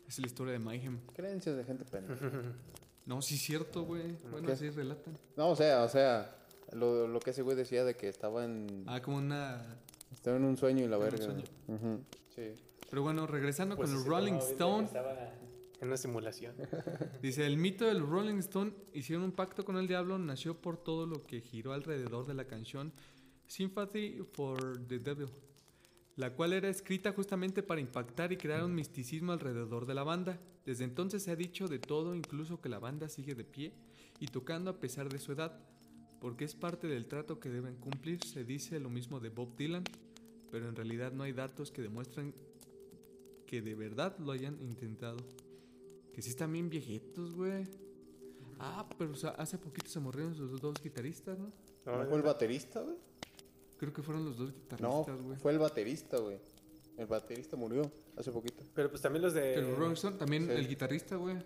Es 0.07 0.19
la 0.19 0.27
historia 0.27 0.53
de 0.53 0.59
Mayhem. 0.59 1.01
Creencias 1.15 1.57
de 1.57 1.65
gente 1.65 1.85
pendeja. 1.85 2.31
No, 3.07 3.21
sí 3.21 3.35
es 3.35 3.43
cierto, 3.43 3.83
güey. 3.85 4.17
Bueno, 4.31 4.47
¿Qué? 4.47 4.53
así 4.55 4.71
relatan. 4.71 5.19
No, 5.37 5.51
o 5.51 5.57
sea, 5.57 5.83
o 5.83 5.89
sea, 5.91 6.39
lo, 6.73 7.07
lo 7.07 7.21
que 7.21 7.31
ese 7.33 7.43
güey 7.43 7.55
decía 7.55 7.85
de 7.85 7.95
que 7.97 8.09
estaba 8.09 8.47
en, 8.47 8.85
Ah, 8.87 9.03
como 9.03 9.19
una... 9.19 9.77
estaba 10.11 10.39
en 10.39 10.45
un 10.45 10.57
sueño 10.57 10.83
y 10.87 10.89
la 10.89 10.97
En 10.97 11.03
un 11.03 11.11
verga. 11.11 11.23
sueño. 11.23 11.45
Ujú, 11.69 12.01
Sí. 12.35 12.55
Pero 12.89 13.03
bueno, 13.03 13.27
regresando 13.27 13.77
Pues 13.77 13.91
con 13.91 13.99
el 13.99 14.07
Rolling 14.07 14.33
no, 14.33 14.39
ahorita 14.39 14.53
Stone. 14.55 14.85
Estaba 14.87 15.15
una 15.85 15.97
simulación. 15.97 16.55
Dice, 17.23 17.47
el 17.47 17.57
mito 17.57 17.87
del 17.87 18.01
Rolling 18.01 18.39
Stone 18.39 18.73
hicieron 18.93 19.25
un 19.25 19.33
pacto 19.33 19.65
con 19.65 19.77
el 19.77 19.87
diablo, 19.87 20.19
nació 20.19 20.61
por 20.61 20.77
todo 20.77 21.07
lo 21.07 21.25
que 21.27 21.41
giró 21.41 21.73
alrededor 21.73 22.27
de 22.27 22.35
la 22.35 22.47
canción 22.47 22.93
Sympathy 23.47 24.23
for 24.33 24.79
the 24.87 24.99
Devil, 24.99 25.29
la 26.17 26.35
cual 26.35 26.53
era 26.53 26.69
escrita 26.69 27.13
justamente 27.13 27.63
para 27.63 27.81
impactar 27.81 28.33
y 28.33 28.37
crear 28.37 28.65
un 28.65 28.75
misticismo 28.75 29.33
alrededor 29.33 29.87
de 29.87 29.95
la 29.95 30.03
banda. 30.03 30.39
Desde 30.65 30.85
entonces 30.85 31.23
se 31.23 31.31
ha 31.31 31.37
dicho 31.37 31.69
de 31.69 31.79
todo, 31.79 32.15
incluso 32.15 32.61
que 32.61 32.69
la 32.69 32.79
banda 32.79 33.09
sigue 33.09 33.35
de 33.35 33.45
pie 33.45 33.73
y 34.19 34.29
tocando 34.29 34.71
a 34.71 34.81
pesar 34.81 35.09
de 35.09 35.19
su 35.19 35.33
edad, 35.33 35.61
porque 36.21 36.45
es 36.45 36.55
parte 36.55 36.87
del 36.87 37.07
trato 37.07 37.39
que 37.39 37.51
deben 37.51 37.77
cumplir. 37.77 38.25
Se 38.25 38.45
dice 38.45 38.81
lo 38.81 38.89
mismo 38.89 39.21
de 39.21 39.29
Bob 39.29 39.57
Dylan, 39.57 39.85
pero 40.51 40.69
en 40.69 40.77
realidad 40.77 41.13
no 41.13 41.25
hay 41.25 41.33
datos 41.33 41.71
que 41.71 41.83
demuestren 41.83 42.35
que 43.47 43.61
de 43.61 43.75
verdad 43.75 44.17
lo 44.19 44.33
hayan 44.33 44.59
intentado. 44.63 45.19
Que 46.15 46.23
sí 46.23 46.31
están 46.31 46.53
bien 46.53 46.71
viejitos, 46.71 47.35
güey. 47.35 47.67
Ah, 48.59 48.89
pero 48.97 49.13
o 49.13 49.17
sea, 49.17 49.31
hace 49.31 49.59
poquito 49.59 49.91
se 49.91 49.99
murieron 49.99 50.35
sus 50.35 50.61
dos 50.61 50.75
guitarristas, 50.83 51.39
¿no? 51.39 51.53
¿No 51.87 52.07
fue 52.07 52.17
el 52.17 52.23
baterista, 52.23 52.81
güey? 52.81 52.97
Creo 53.77 53.93
que 53.93 54.03
fueron 54.03 54.25
los 54.25 54.37
dos 54.39 54.51
No, 54.51 54.55
guitarristas, 54.55 55.23
güey. 55.23 55.39
fue 55.39 55.53
el 55.53 55.59
baterista, 55.59 56.19
güey. 56.19 56.39
El 56.97 57.07
baterista 57.07 57.57
murió 57.57 57.91
hace 58.17 58.31
poquito. 58.31 58.63
Pero 58.75 58.89
pues 58.89 59.03
también 59.03 59.23
los 59.23 59.35
de. 59.35 59.55
Pero 59.57 59.75
Rolling 59.75 59.95
Stone, 59.95 60.17
también 60.17 60.47
sí. 60.47 60.53
el 60.53 60.69
guitarrista, 60.69 61.17
güey. 61.17 61.37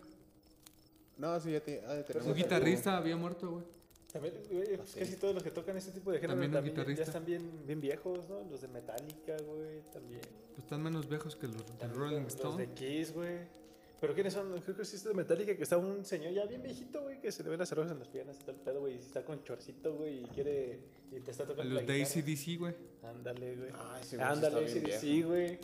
No, 1.17 1.41
sí, 1.41 1.53
ya 1.53 1.61
te, 1.61 1.83
ah, 1.87 2.05
tenemos 2.05 2.29
Un 2.29 2.35
guitarrista 2.35 2.97
había 2.99 3.17
muerto, 3.17 3.51
güey. 3.51 3.65
También, 4.13 4.35
güey, 4.51 4.77
pues, 4.77 4.95
casi 4.95 5.17
todos 5.17 5.35
los 5.35 5.43
que 5.43 5.51
tocan 5.51 5.77
este 5.77 5.91
tipo 5.93 6.11
de 6.13 6.19
género 6.19 6.35
También 6.41 6.53
también, 6.53 6.77
ya- 6.77 6.95
ya 6.95 7.03
están 7.03 7.25
bien, 7.25 7.51
bien 7.67 7.81
viejos, 7.81 8.21
¿no? 8.29 8.45
Los 8.51 8.61
de 8.61 8.69
Metallica, 8.69 9.37
güey, 9.45 9.83
también. 9.93 10.21
Pues 10.55 10.65
están 10.65 10.83
menos 10.83 11.09
viejos 11.09 11.35
que 11.37 11.47
los 11.49 11.65
También 11.65 11.95
Rolling 11.95 12.23
los, 12.23 12.35
Stone. 12.35 12.49
Los 12.51 12.57
de 12.59 12.75
Kiss, 12.75 13.13
güey. 13.13 13.58
Pero 14.01 14.15
¿quiénes 14.15 14.33
son? 14.33 14.61
Creo 14.61 14.77
que 14.77 14.85
sí 14.85 14.97
es 14.97 15.05
de 15.05 15.13
Metallica, 15.13 15.57
que 15.57 15.63
está 15.63 15.77
un 15.77 16.05
señor 16.05 16.33
ya 16.33 16.47
bien 16.47 16.63
viejito, 16.63 17.03
güey, 17.03 17.21
que 17.21 17.33
se 17.33 17.43
le 17.43 17.51
ven 17.51 17.59
las 17.59 17.69
cervezas 17.69 17.93
en 17.93 17.99
las 17.99 18.09
piernas 18.09 18.37
y 18.37 18.41
todo 18.41 18.53
el 18.53 18.61
pedo, 18.61 18.81
güey, 18.81 18.95
y 18.95 18.99
está 18.99 19.25
con 19.25 19.43
chorcito, 19.43 19.95
güey, 19.95 20.23
y 20.23 20.27
quiere... 20.27 20.79
Y 21.11 21.21
te 21.21 21.31
está 21.31 21.45
tocando 21.45 21.75
Los 21.75 21.83
la 21.83 21.93
de. 21.93 22.03
ACDC, 22.03 22.59
güey. 22.59 22.75
Ándale, 23.03 23.57
güey. 23.57 23.71
Güey 23.71 24.03
sí 24.03 24.17
Ándale, 24.21 24.99
sí, 24.99 25.23
güey. 25.23 25.59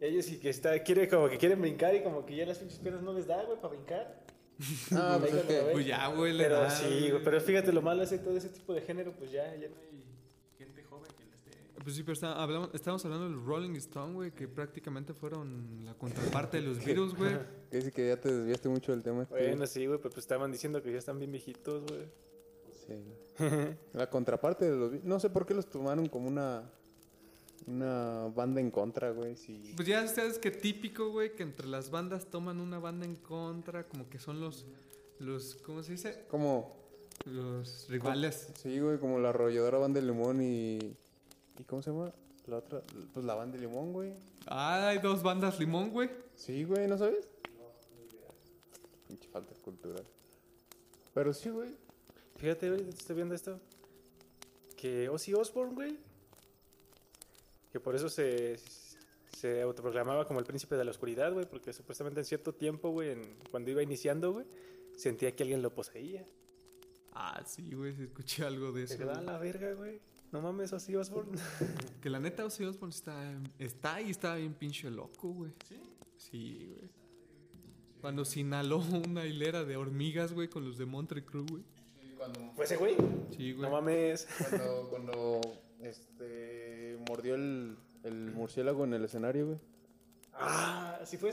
Ellos 0.00 0.24
sí 0.24 0.38
que 0.38 0.50
está, 0.50 0.82
quiere 0.82 1.08
como 1.08 1.28
que 1.28 1.38
quieren 1.38 1.60
brincar 1.60 1.94
y 1.94 2.02
como 2.02 2.24
que 2.24 2.36
ya 2.36 2.46
las 2.46 2.58
pinches 2.58 2.78
piernas 2.78 3.02
no 3.02 3.12
les 3.12 3.26
da, 3.26 3.42
güey, 3.44 3.60
para 3.60 3.74
brincar. 3.74 4.24
Ah, 4.92 5.18
pues 5.20 5.32
es 5.34 5.42
que... 5.44 5.68
Pues 5.72 5.86
ya, 5.86 6.08
güey, 6.08 6.32
le 6.32 6.44
Pero 6.44 6.60
da, 6.60 6.70
sí, 6.70 7.10
güey, 7.10 7.22
pero 7.22 7.40
fíjate 7.40 7.72
lo 7.72 7.80
malo 7.80 8.02
es 8.02 8.10
de 8.10 8.18
todo 8.18 8.36
ese 8.36 8.48
tipo 8.48 8.74
de 8.74 8.80
género, 8.80 9.12
pues 9.12 9.30
ya, 9.30 9.54
ya 9.54 9.68
no 9.68 9.76
hay 9.76 10.02
gente 10.56 10.82
joven 10.82 11.10
que 11.16 11.24
le 11.24 11.34
esté... 11.36 11.50
Pues 11.88 11.96
sí, 11.96 12.02
pero 12.02 12.12
está- 12.12 12.34
hablamos, 12.34 12.68
hablando 13.02 13.30
del 13.30 13.42
Rolling 13.42 13.74
Stone, 13.76 14.12
güey, 14.12 14.30
que 14.30 14.46
prácticamente 14.46 15.14
fueron 15.14 15.86
la 15.86 15.94
contraparte 15.94 16.58
de 16.58 16.64
los 16.64 16.84
Beatles, 16.84 17.14
güey. 17.14 17.38
que 17.70 17.78
dice 17.78 17.92
que 17.92 18.08
ya 18.08 18.20
te 18.20 18.30
desviaste 18.30 18.68
mucho 18.68 18.92
del 18.92 19.02
tema. 19.02 19.22
este. 19.22 19.34
Bueno, 19.34 19.66
sí, 19.66 19.86
güey, 19.86 19.96
pero 19.96 20.10
pues 20.10 20.18
estaban 20.18 20.52
diciendo 20.52 20.82
que 20.82 20.92
ya 20.92 20.98
están 20.98 21.18
bien 21.18 21.32
viejitos, 21.32 21.86
güey. 21.86 22.04
Sí. 22.86 23.74
La 23.94 24.10
contraparte 24.10 24.70
de 24.70 24.76
los... 24.76 25.02
No 25.02 25.18
sé 25.18 25.30
por 25.30 25.46
qué 25.46 25.54
los 25.54 25.66
tomaron 25.66 26.10
como 26.10 26.28
una... 26.28 26.70
Una 27.66 28.30
banda 28.36 28.60
en 28.60 28.70
contra, 28.70 29.10
güey. 29.10 29.34
Pues 29.74 29.88
ya 29.88 30.06
sabes 30.08 30.38
que 30.38 30.50
típico, 30.50 31.08
güey, 31.08 31.34
que 31.34 31.42
entre 31.42 31.66
las 31.68 31.90
bandas 31.90 32.26
toman 32.26 32.60
una 32.60 32.78
banda 32.78 33.06
en 33.06 33.16
contra, 33.16 33.88
como 33.88 34.10
que 34.10 34.18
son 34.18 34.42
los, 34.42 34.66
los, 35.20 35.54
¿cómo 35.64 35.82
se 35.82 35.92
dice? 35.92 36.26
Como... 36.28 36.76
Los 37.24 37.88
rivales. 37.88 38.52
Sí, 38.62 38.78
güey, 38.78 38.98
como 38.98 39.18
la 39.18 39.30
arrolladora 39.30 39.78
banda 39.78 40.02
de 40.02 40.06
limón 40.06 40.42
y... 40.42 40.94
¿Y 41.58 41.64
cómo 41.64 41.82
se 41.82 41.90
llama? 41.90 42.12
La 42.46 42.56
otra... 42.58 42.82
Pues 43.12 43.24
la 43.26 43.34
banda 43.34 43.56
de 43.58 43.66
limón, 43.66 43.92
güey. 43.92 44.14
Ah, 44.46 44.88
hay 44.88 44.98
dos 44.98 45.22
bandas 45.22 45.58
limón, 45.58 45.90
güey. 45.90 46.10
Sí, 46.34 46.64
güey, 46.64 46.86
¿no 46.88 46.96
sabes? 46.96 47.28
Pinche 49.06 49.28
falta 49.28 49.54
de 49.54 49.60
cultura. 49.60 50.00
Pero 51.14 51.32
sí, 51.34 51.50
güey. 51.50 51.70
Fíjate, 52.36 52.70
güey, 52.70 52.88
estoy 52.88 53.16
viendo 53.16 53.34
esto. 53.34 53.58
Que 54.76 55.08
Ozzy 55.08 55.34
Osbourne, 55.34 55.74
güey. 55.74 55.96
Que 57.72 57.80
por 57.80 57.94
eso 57.94 58.08
se, 58.08 58.58
se 59.36 59.60
autoproclamaba 59.62 60.26
como 60.26 60.38
el 60.40 60.46
príncipe 60.46 60.76
de 60.76 60.84
la 60.84 60.90
oscuridad, 60.92 61.32
güey. 61.32 61.46
Porque 61.46 61.72
supuestamente 61.72 62.20
en 62.20 62.24
cierto 62.26 62.54
tiempo, 62.54 62.90
güey, 62.90 63.10
en- 63.10 63.36
cuando 63.50 63.70
iba 63.70 63.82
iniciando, 63.82 64.32
güey, 64.32 64.46
sentía 64.96 65.34
que 65.34 65.42
alguien 65.42 65.60
lo 65.62 65.74
poseía. 65.74 66.24
Ah, 67.12 67.42
sí, 67.44 67.72
güey, 67.74 67.94
sí 67.96 68.04
escuché 68.04 68.44
algo 68.44 68.70
de 68.72 68.86
Se 68.86 68.94
eso. 68.94 69.02
quedaba 69.02 69.20
güey. 69.22 69.26
la 69.26 69.38
verga, 69.38 69.72
güey. 69.74 70.00
No 70.30 70.42
mames, 70.42 70.72
Ozzy 70.72 70.94
Osbourne. 70.96 71.38
Que 72.02 72.10
la 72.10 72.20
neta 72.20 72.44
Ozzy 72.44 72.64
Osbourne 72.64 72.94
está, 72.94 73.34
está 73.58 74.00
y 74.00 74.10
está 74.10 74.36
bien 74.36 74.54
pinche 74.54 74.90
loco, 74.90 75.28
güey. 75.30 75.52
¿Sí? 75.68 75.80
Sí, 76.16 76.66
güey. 76.68 76.90
Cuando 78.00 78.24
se 78.24 78.40
inhaló 78.40 78.78
una 78.78 79.26
hilera 79.26 79.64
de 79.64 79.76
hormigas, 79.76 80.32
güey, 80.32 80.48
con 80.48 80.64
los 80.64 80.78
de 80.78 80.86
Montre 80.86 81.24
Crew, 81.24 81.46
güey. 81.50 81.64
Cuando, 82.16 82.52
¿Fue 82.54 82.64
ese 82.64 82.76
güey? 82.76 82.96
Sí, 83.36 83.52
güey. 83.52 83.62
No 83.62 83.70
mames. 83.70 84.28
cuando, 84.50 84.88
cuando 84.90 85.40
este, 85.80 86.98
mordió 87.08 87.34
el, 87.34 87.76
el 88.04 88.32
murciélago 88.32 88.84
en 88.84 88.94
el 88.94 89.04
escenario, 89.04 89.46
güey. 89.46 89.58
Ah, 90.34 91.00
sí 91.04 91.16
fue. 91.16 91.30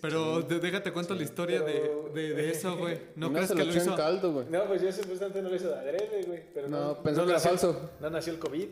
Pero 0.00 0.40
déjate 0.42 0.92
cuento 0.92 1.14
la 1.14 1.22
historia 1.22 1.64
pero- 1.64 2.10
de, 2.14 2.22
de, 2.22 2.34
de 2.34 2.50
eso, 2.50 2.76
güey. 2.78 2.98
No 3.16 3.32
crees 3.32 3.48
se 3.48 3.54
que 3.54 3.64
lo 3.64 3.74
hizo. 3.74 3.90
en 3.90 3.96
caldo, 3.96 4.32
güey. 4.32 4.46
No, 4.48 4.64
pues 4.66 4.82
yo 4.82 4.92
supuestamente 4.92 5.42
no 5.42 5.48
lo 5.48 5.56
hizo 5.56 5.68
de 5.68 5.74
adrede, 5.78 6.22
güey. 6.26 6.42
Pero 6.54 6.68
no, 6.68 6.80
No, 6.80 7.02
pensó 7.02 7.24
que 7.24 7.30
era 7.30 7.40
falso. 7.40 7.90
No 8.00 8.10
nació 8.10 8.32
el 8.32 8.38
COVID. 8.38 8.68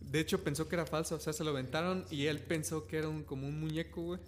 De 0.00 0.20
hecho, 0.20 0.42
pensó 0.42 0.68
que 0.68 0.76
era 0.76 0.86
falso. 0.86 1.16
O 1.16 1.20
sea, 1.20 1.32
se 1.32 1.44
lo 1.44 1.50
aventaron 1.50 2.04
y 2.10 2.26
él 2.26 2.40
pensó 2.40 2.86
que 2.86 2.98
era 2.98 3.08
un, 3.08 3.22
como 3.22 3.46
un 3.46 3.58
muñeco, 3.60 4.02
güey. 4.02 4.20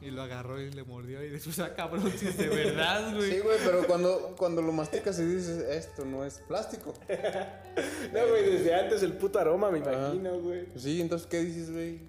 Y 0.00 0.10
lo 0.10 0.20
agarró 0.22 0.60
y 0.60 0.68
le 0.70 0.82
mordió. 0.82 1.22
Y 1.22 1.28
después, 1.30 1.58
ah, 1.60 1.74
cabrón, 1.74 2.10
si 2.16 2.26
es 2.26 2.36
de 2.36 2.48
verdad, 2.48 3.14
güey. 3.14 3.30
Sí, 3.32 3.38
güey, 3.40 3.58
pero 3.64 3.86
cuando, 3.86 4.34
cuando 4.36 4.60
lo 4.60 4.72
masticas 4.72 5.18
y 5.20 5.24
dices, 5.24 5.58
esto 5.68 6.04
no 6.04 6.24
es 6.24 6.40
plástico. 6.48 6.92
No, 8.12 8.28
güey, 8.28 8.50
desde 8.50 8.74
antes 8.74 9.02
el 9.02 9.14
puto 9.14 9.38
aroma, 9.38 9.70
me 9.70 9.78
Ajá. 9.78 9.92
imagino, 10.08 10.38
güey. 10.40 10.66
Sí, 10.76 11.00
entonces, 11.00 11.26
¿qué 11.26 11.38
dices, 11.40 11.70
güey? 11.70 12.00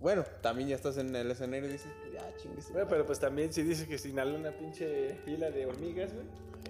Bueno, 0.00 0.24
también 0.40 0.68
ya 0.70 0.74
estás 0.74 0.96
en 0.96 1.14
el 1.14 1.30
escenario 1.30 1.68
y 1.68 1.72
dices, 1.72 1.88
chingues. 2.36 2.70
Bueno, 2.72 2.86
pero 2.88 3.06
pues 3.06 3.18
también 3.18 3.52
si 3.52 3.62
dice 3.62 3.86
que 3.86 3.98
se 3.98 4.08
inhaló 4.08 4.36
una 4.36 4.50
pinche 4.52 5.16
pila 5.24 5.50
de 5.50 5.66
hormigas, 5.66 6.12
güey. 6.12 6.26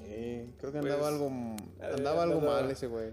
Sí, 0.06 0.52
creo 0.58 0.72
que 0.72 0.78
Pues, 0.80 0.92
andaba 0.92 1.08
algo, 1.08 1.30
ver, 1.78 1.94
andaba 1.94 2.22
algo 2.24 2.38
andaba- 2.38 2.60
mal 2.62 2.70
ese 2.70 2.86
güey. 2.86 3.10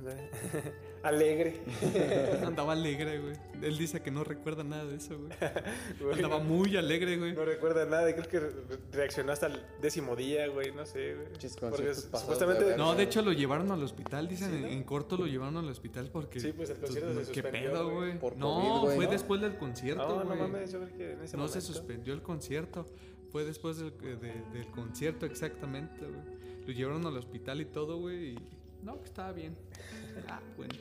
Alegre. 1.02 1.60
Andaba 2.44 2.72
alegre, 2.72 3.20
güey. 3.20 3.34
Él 3.62 3.78
dice 3.78 4.00
que 4.02 4.10
no 4.10 4.24
recuerda 4.24 4.64
nada 4.64 4.84
de 4.86 4.96
eso, 4.96 5.16
güey. 5.16 5.30
Güey, 6.00 6.14
Andaba 6.16 6.38
muy 6.40 6.76
alegre, 6.76 7.16
güey. 7.16 7.32
No 7.32 7.44
recuerda 7.44 7.84
nada, 7.86 8.12
creo 8.14 8.28
que 8.28 8.40
re- 8.40 8.52
reaccionó 8.92 9.30
hasta 9.32 9.46
el 9.46 9.62
décimo 9.80 10.16
día, 10.16 10.48
güey, 10.48 10.72
no 10.72 10.84
sé, 10.84 11.14
güey. 11.14 11.28
Porque 11.60 11.94
supuestamente... 11.94 12.64
de. 12.64 12.76
No, 12.76 12.94
de 12.96 13.04
hecho 13.04 13.22
lo 13.22 13.32
llevaron 13.32 13.70
al 13.70 13.82
hospital, 13.82 14.26
dicen, 14.26 14.52
en, 14.52 14.64
en 14.66 14.82
corto 14.82 15.16
lo 15.16 15.26
llevaron 15.26 15.56
al 15.58 15.68
hospital 15.68 16.10
porque... 16.12 16.40
Sí, 16.40 16.52
pues, 16.52 16.70
el 16.70 16.78
concierto 16.78 17.10
se 17.24 17.32
¿Qué 17.32 17.42
suspendió, 17.42 17.72
pedo, 17.72 17.84
güey. 17.90 17.96
güey? 18.08 18.18
Por 18.18 18.36
No, 18.36 18.54
COVID, 18.54 18.80
güey, 18.82 18.96
fue 18.96 19.04
¿no? 19.06 19.10
después 19.12 19.40
del 19.40 19.56
concierto, 19.58 20.08
No, 20.08 20.24
no 20.24 20.36
güey. 20.36 20.38
mames, 20.40 20.72
yo 20.72 20.80
creo 20.80 20.96
que 20.96 21.12
en 21.12 21.22
ese 21.22 21.36
No 21.36 21.46
se 21.48 21.60
suspendió 21.60 22.14
el 22.14 22.22
concierto. 22.22 22.84
Fue 23.30 23.44
después 23.44 23.76
del, 23.78 23.96
de- 23.98 24.18
del 24.52 24.66
concierto, 24.74 25.24
exactamente, 25.26 26.00
güey. 26.04 26.36
Lo 26.66 26.72
llevaron 26.72 27.06
al 27.06 27.16
hospital 27.16 27.60
y 27.60 27.64
todo, 27.66 27.98
güey. 27.98 28.30
Y, 28.32 28.38
No, 28.86 29.00
que 29.00 29.06
estaba 29.06 29.32
bien. 29.32 29.56
Ah, 30.28 30.40
bueno, 30.56 30.72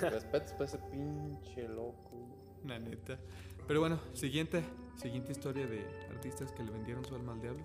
Respetos 0.00 0.50
para 0.52 0.64
ese 0.64 0.78
pinche 0.90 1.68
loco. 1.68 2.10
la 2.66 2.78
neta. 2.80 3.16
Pero 3.68 3.78
bueno, 3.80 4.00
siguiente, 4.14 4.64
siguiente 4.96 5.30
historia 5.30 5.66
de 5.66 5.86
artistas 6.10 6.50
que 6.50 6.64
le 6.64 6.72
vendieron 6.72 7.04
su 7.04 7.14
alma 7.14 7.34
al 7.34 7.40
diablo. 7.40 7.64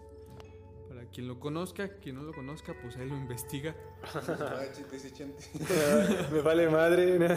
Para 0.88 1.06
quien 1.06 1.28
lo 1.28 1.40
conozca, 1.40 1.98
quien 1.98 2.16
no 2.18 2.22
lo 2.24 2.32
conozca, 2.34 2.76
pues 2.80 2.96
ahí 2.98 3.10
lo 3.10 3.16
investiga. 3.16 3.76
Chente. 5.14 5.44
Me 6.32 6.42
vale 6.42 6.70
madre. 6.70 7.18
¿no? 7.18 7.28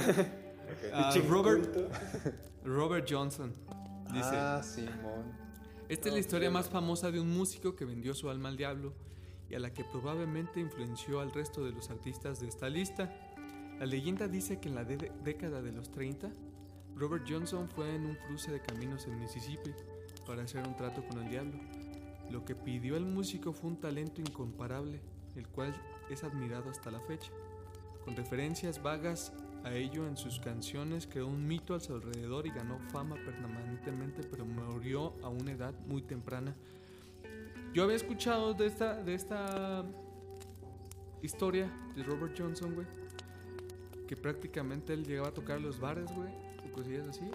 Ah, 0.93 1.11
Pinche 1.13 1.27
Robert. 1.29 1.77
Robert 2.65 3.07
Johnson 3.09 3.55
dice: 4.13 4.31
Ah, 4.33 4.61
Simón. 4.63 5.33
Esta 5.89 6.09
es 6.09 6.15
la 6.15 6.21
historia 6.21 6.51
más 6.51 6.69
famosa 6.69 7.11
de 7.11 7.21
un 7.21 7.31
músico 7.31 7.75
que 7.75 7.85
vendió 7.87 8.13
su 8.15 8.29
alma 8.29 8.49
al 8.51 8.57
diablo 8.57 8.93
y 9.53 9.55
a 9.55 9.61
la 9.61 9.73
que 9.73 9.85
probablemente 9.85 10.61
influenció 10.61 11.21
al 11.21 11.31
resto 11.31 11.63
de 11.63 11.73
los 11.73 11.91
artistas 11.91 12.41
de 12.41 12.49
esta 12.49 12.71
lista. 12.71 13.15
La 13.79 13.85
leyenda 13.85 14.27
dice 14.27 14.59
que 14.59 14.71
en 14.71 14.75
la 14.75 14.85
década 14.85 15.61
de 15.61 15.73
los 15.73 15.91
30, 15.93 16.33
Robert 16.97 17.25
Johnson 17.29 17.69
fue 17.69 17.95
en 17.95 18.07
un 18.07 18.15
cruce 18.15 18.51
de 18.51 18.61
caminos 18.61 19.07
en 19.07 19.21
Mississippi 19.21 19.73
para 20.27 20.43
hacer 20.43 20.67
un 20.67 20.75
trato 20.75 21.05
con 21.07 21.23
el 21.23 21.29
diablo. 21.29 21.61
Lo 22.31 22.47
que 22.47 22.55
pidió 22.55 22.97
el 22.97 23.05
músico 23.05 23.53
fue 23.53 23.71
un 23.71 23.77
talento 23.77 24.23
incomparable, 24.23 25.03
el 25.37 25.47
cual 25.49 25.75
es 26.09 26.25
admirado 26.25 26.71
hasta 26.71 26.91
la 26.91 27.01
fecha. 27.01 27.31
Con 28.07 28.17
referencias 28.17 28.83
vagas 28.83 29.35
a 29.65 29.75
ello 29.75 30.09
en 30.09 30.17
sus 30.17 30.41
canciones, 30.41 31.07
creó 31.07 31.27
un 31.27 31.47
mito 31.47 31.75
a 31.75 31.81
su 31.81 31.93
alrededor 31.93 32.47
y 32.47 32.51
ganó 32.51 32.79
fama 32.91 33.17
permanentemente, 33.17 34.23
pero 34.31 34.47
murió 34.47 35.13
a 35.23 35.29
una 35.29 35.53
edad 35.53 35.75
muy 35.87 36.01
temprana. 36.01 36.57
Yo 37.73 37.85
había 37.85 37.97
escuchado 37.97 38.55
de 38.55 38.67
esta, 38.67 39.03
de 39.03 39.15
esta 39.15 39.85
historia 41.23 41.71
de 41.97 42.03
Robert 42.03 42.35
Johnson, 42.39 42.75
güey, 42.75 42.87
que 44.07 44.17
prácticamente 44.17 44.93
él 44.93 45.05
llegaba 45.07 45.29
a 45.29 45.35
tocar 45.35 45.61
los 45.61 45.81
bares, 45.81 46.11
güey, 46.15 46.29
o 46.67 46.73
cosillas 46.73 47.09
así, 47.09 47.31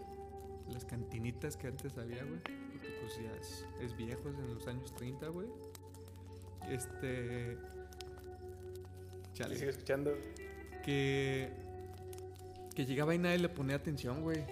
las 0.72 0.86
cantinitas 0.86 1.58
que 1.58 1.68
antes 1.68 1.98
había, 1.98 2.24
güey, 2.24 2.40
porque 2.72 2.90
pues 3.02 3.18
ya 3.18 3.36
es, 3.36 3.66
es 3.82 3.98
viejo, 3.98 4.30
es 4.30 4.38
en 4.38 4.54
los 4.54 4.68
años 4.68 4.94
30, 4.96 5.28
güey. 5.30 5.48
Este... 6.70 7.58
Chale 9.34 9.56
Y 9.56 9.58
sigue 9.58 9.70
escuchando. 9.72 10.12
que 10.84 11.68
que 12.78 12.86
llegaba 12.86 13.16
y 13.16 13.18
nadie 13.18 13.40
le 13.40 13.50
ponía 13.50 13.76
atención, 13.76 14.22
güey. 14.22 14.46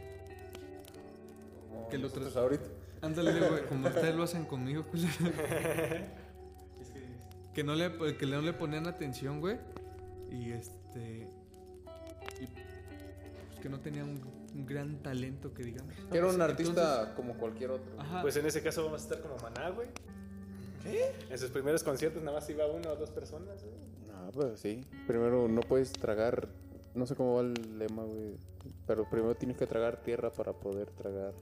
Como 1.70 1.88
Que 1.90 2.00
lo 2.00 2.08
ahorita. 2.08 2.66
Ándale, 3.06 3.40
güey, 3.48 3.66
como 3.68 3.88
ustedes 3.88 4.16
lo 4.16 4.24
hacen 4.24 4.46
conmigo, 4.46 4.84
culero. 4.92 5.10
que 7.54 7.64
no 7.64 7.76
le 7.76 8.18
que 8.18 8.26
no 8.26 8.42
le 8.42 8.54
ponían 8.54 8.88
atención, 8.88 9.40
güey. 9.40 9.58
Y 10.32 10.52
este 10.52 11.28
y 12.42 12.48
pues, 12.48 13.60
que 13.62 13.70
no 13.70 13.80
tenía 13.80 14.04
un, 14.04 14.20
un 14.54 14.66
gran 14.66 14.98
talento 15.02 15.54
que 15.54 15.64
digamos. 15.64 15.94
Que 16.12 16.18
era 16.18 16.28
un 16.28 16.34
Entonces- 16.34 16.42
artista 16.70 17.14
como 17.16 17.36
cualquier 17.36 17.72
otro. 17.72 18.00
Ajá. 18.00 18.22
Pues 18.22 18.36
en 18.38 18.46
ese 18.46 18.62
caso 18.62 18.84
vamos 18.84 19.02
a 19.02 19.04
estar 19.04 19.22
como 19.22 19.38
Maná, 19.38 19.70
güey. 19.70 19.88
En 21.30 21.38
sus 21.40 21.50
primeros 21.50 21.84
conciertos 21.84 22.22
nada 22.22 22.38
más 22.40 22.50
iba 22.50 22.68
una 22.68 22.92
o 22.92 22.96
dos 22.96 23.10
personas, 23.10 23.64
güey. 23.64 23.76
No, 24.08 24.32
pues 24.32 24.60
sí. 24.60 24.86
Primero 25.08 25.48
no 25.48 25.62
puedes 25.62 25.92
tragar. 25.94 26.48
No 26.94 27.06
sé 27.08 27.16
cómo 27.16 27.36
va 27.36 27.42
el 27.42 27.54
lema, 27.80 28.04
güey. 28.04 28.38
Pero 28.86 29.10
primero 29.10 29.34
tienes 29.36 29.58
que 29.58 29.66
tragar 29.68 30.04
tierra 30.04 30.32
para 30.32 30.54
poder 30.54 30.92
tragar 30.92 31.34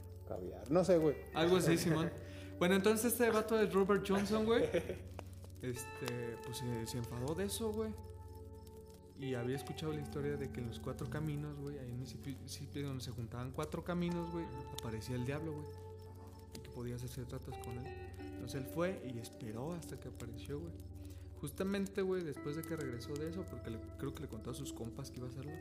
No 0.69 0.83
sé, 0.83 0.97
güey. 0.97 1.15
Algo 1.33 1.57
así, 1.57 1.77
Simón. 1.77 2.11
Bueno, 2.59 2.75
entonces 2.75 3.11
este 3.11 3.29
vato 3.29 3.55
de 3.55 3.67
Robert 3.67 4.05
Johnson, 4.07 4.45
güey. 4.45 4.63
Este, 5.61 6.37
pues 6.45 6.57
se, 6.57 6.87
se 6.87 6.97
enfadó 6.97 7.33
de 7.35 7.45
eso, 7.45 7.71
güey. 7.71 7.89
Y 9.19 9.35
había 9.35 9.55
escuchado 9.55 9.93
la 9.93 10.01
historia 10.01 10.35
de 10.35 10.49
que 10.51 10.59
en 10.59 10.67
los 10.67 10.79
cuatro 10.79 11.09
caminos, 11.09 11.57
güey, 11.59 11.77
ahí 11.79 11.89
en 11.89 11.99
Mississippi, 11.99 12.81
donde 12.81 13.01
se 13.03 13.11
juntaban 13.11 13.51
cuatro 13.51 13.83
caminos, 13.83 14.29
güey, 14.31 14.45
aparecía 14.77 15.15
el 15.15 15.25
diablo, 15.25 15.53
güey. 15.53 15.65
Y 16.55 16.59
que 16.59 16.69
podías 16.69 17.03
hacer 17.03 17.25
tratos 17.25 17.57
con 17.59 17.77
él. 17.77 17.87
Entonces 18.19 18.61
él 18.61 18.67
fue 18.73 19.01
y 19.13 19.19
esperó 19.19 19.73
hasta 19.73 19.97
que 19.99 20.09
apareció, 20.09 20.59
güey. 20.59 20.73
Justamente, 21.39 22.01
güey, 22.01 22.23
después 22.23 22.55
de 22.55 22.63
que 22.63 22.75
regresó 22.75 23.13
de 23.13 23.29
eso, 23.29 23.45
porque 23.49 23.77
creo 23.97 24.13
que 24.13 24.23
le 24.23 24.27
contó 24.27 24.51
a 24.51 24.53
sus 24.53 24.73
compas 24.73 25.11
que 25.11 25.19
iba 25.19 25.27
a 25.27 25.31
hacerlo, 25.31 25.51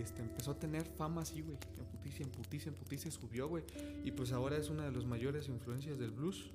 este, 0.00 0.22
empezó 0.22 0.52
a 0.52 0.58
tener 0.58 0.84
fama 0.84 1.22
así, 1.22 1.40
güey. 1.42 1.56
En 1.78 1.84
puticia, 1.86 2.24
en 2.24 2.30
puticia, 2.30 2.68
en 2.70 2.74
puticia, 2.74 3.10
subió, 3.10 3.48
güey. 3.48 3.64
Y 4.04 4.10
pues 4.12 4.32
ahora 4.32 4.56
es 4.56 4.68
una 4.70 4.84
de 4.84 4.92
las 4.92 5.04
mayores 5.04 5.48
influencias 5.48 5.98
del 5.98 6.10
blues. 6.10 6.50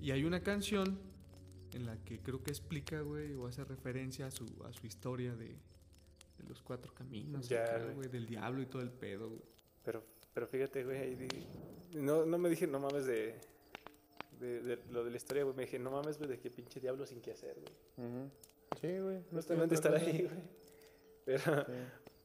Y 0.00 0.10
hay 0.12 0.24
una 0.24 0.40
canción 0.42 0.98
en 1.74 1.86
la 1.86 1.96
que 2.04 2.18
creo 2.18 2.42
que 2.42 2.50
explica, 2.50 3.00
güey, 3.02 3.34
o 3.34 3.46
hace 3.46 3.64
referencia 3.64 4.26
a 4.26 4.30
su, 4.30 4.46
a 4.68 4.72
su 4.72 4.86
historia 4.86 5.34
de, 5.36 5.46
de 5.48 6.44
los 6.48 6.62
cuatro 6.62 6.92
caminos, 6.94 7.48
Ya, 7.48 7.62
acá, 7.64 7.78
güey. 7.82 7.94
güey, 7.94 8.08
del 8.08 8.26
diablo 8.26 8.62
y 8.62 8.66
todo 8.66 8.82
el 8.82 8.90
pedo, 8.90 9.28
güey. 9.28 9.42
Pero, 9.84 10.02
pero 10.34 10.46
fíjate, 10.48 10.84
güey, 10.84 10.98
ahí 10.98 11.14
di- 11.14 11.98
no, 11.98 12.24
no 12.24 12.38
me 12.38 12.48
dije, 12.48 12.66
no 12.66 12.80
mames 12.80 13.04
de, 13.06 13.34
de, 14.40 14.62
de 14.62 14.78
lo 14.90 15.04
de 15.04 15.10
la 15.10 15.16
historia, 15.16 15.44
güey. 15.44 15.54
Me 15.56 15.64
dije, 15.64 15.78
no 15.78 15.90
mames, 15.90 16.18
güey, 16.18 16.30
de 16.30 16.38
qué 16.40 16.50
pinche 16.50 16.80
diablo 16.80 17.06
sin 17.06 17.20
qué 17.20 17.32
hacer, 17.32 17.56
güey. 17.60 18.08
Ujú. 18.08 18.30
Sí, 18.80 18.98
güey. 18.98 19.18
No 19.30 19.36
Justamente 19.36 19.76
tiene 19.76 19.96
estar 19.96 19.96
ahí, 19.96 20.22
güey. 20.22 20.60
Pero, 21.24 21.66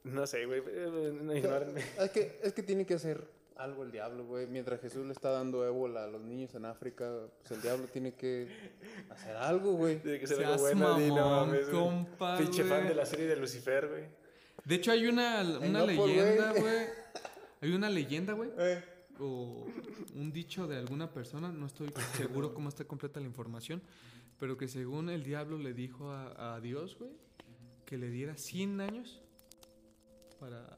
no 0.06 0.28
sé, 0.28 0.46
güey, 0.46 0.62
eh, 0.68 1.20
no, 1.22 1.36
ignórenme. 1.36 1.82
Es 2.00 2.12
que, 2.12 2.40
es 2.44 2.54
que 2.54 2.64
tiene 2.64 2.86
que 2.86 2.94
hacer 2.94 3.28
algo 3.56 3.84
el 3.84 3.92
diablo, 3.92 4.26
güey. 4.26 4.46
Mientras 4.48 4.80
Jesús 4.80 5.06
le 5.06 5.14
está 5.14 5.30
dando 5.32 5.66
ébola 5.66 6.04
a 6.04 6.08
los 6.08 6.22
niños 6.22 6.54
en 6.56 6.66
África, 6.66 7.28
pues 7.40 7.52
el 7.52 7.62
diablo 7.62 7.88
tiene 7.88 8.14
que 8.14 8.48
hacer 9.10 9.36
algo, 9.36 9.74
güey. 9.74 10.00
Tiene 10.00 10.20
que 10.20 10.28
ser 10.28 10.38
Seas 10.38 10.52
algo 10.52 10.64
bueno, 10.64 10.98
no 11.00 11.30
mames, 11.30 11.70
güey. 11.70 11.84
compa, 11.84 12.38
Pinche 12.38 12.64
fan 12.64 12.88
de 12.88 12.96
la 12.96 13.06
serie 13.06 13.26
de 13.26 13.36
Lucifer, 13.36 13.88
güey. 13.88 14.04
De 14.64 14.76
hecho, 14.76 14.92
hay 14.92 15.08
una, 15.08 15.42
una 15.42 15.80
no, 15.80 15.88
leyenda, 15.88 16.52
güey. 16.52 16.62
güey. 16.62 16.86
Hay 17.62 17.72
una 17.72 17.90
leyenda, 17.90 18.34
güey. 18.34 18.52
Eh. 18.60 18.84
o 19.20 19.66
un 20.14 20.32
dicho 20.32 20.68
de 20.68 20.78
alguna 20.78 21.12
persona, 21.12 21.52
no 21.52 21.66
estoy 21.66 21.92
seguro 22.16 22.54
cómo 22.54 22.70
está 22.70 22.84
completa 22.84 23.20
la 23.20 23.26
información, 23.26 23.82
pero 24.38 24.56
que 24.56 24.68
según 24.68 25.10
el 25.10 25.24
diablo 25.24 25.58
le 25.58 25.74
dijo 25.74 26.12
a, 26.12 26.56
a 26.56 26.62
Dios, 26.62 26.96
güey, 27.00 27.12
que 27.86 27.98
le 27.98 28.10
diera 28.10 28.38
100 28.38 28.82
años 28.82 29.25
para... 30.46 30.78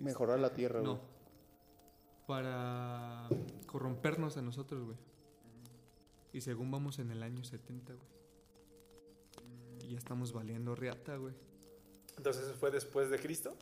Mejorar 0.00 0.40
la 0.40 0.52
tierra, 0.52 0.80
güey. 0.80 0.92
No. 0.92 1.00
Para 2.26 3.28
corrompernos 3.66 4.36
a 4.36 4.42
nosotros, 4.42 4.84
güey. 4.84 4.96
Y 6.32 6.40
según 6.40 6.70
vamos 6.70 6.98
en 6.98 7.10
el 7.10 7.22
año 7.22 7.44
70, 7.44 7.92
güey. 7.94 8.06
Y 9.84 9.92
ya 9.92 9.98
estamos 9.98 10.32
valiendo 10.32 10.74
riata, 10.74 11.16
güey. 11.16 11.34
Entonces, 12.16 12.44
¿eso 12.44 12.54
fue 12.54 12.70
después 12.70 13.10
de 13.10 13.18
Cristo? 13.18 13.56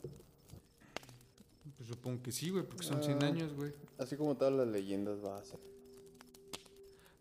Pues 1.77 1.88
supongo 1.88 2.22
que 2.22 2.33
sí, 2.33 2.51
güey, 2.51 2.64
porque 2.64 2.85
son 2.85 3.03
100 3.03 3.22
Ah. 3.22 3.27
años, 3.27 3.53
güey. 3.55 3.72
Así 3.98 4.16
como 4.16 4.37
todas 4.37 4.53
las 4.55 4.66
leyendas 4.68 5.22
va 5.24 5.38
a 5.38 5.44
ser. 5.44 5.61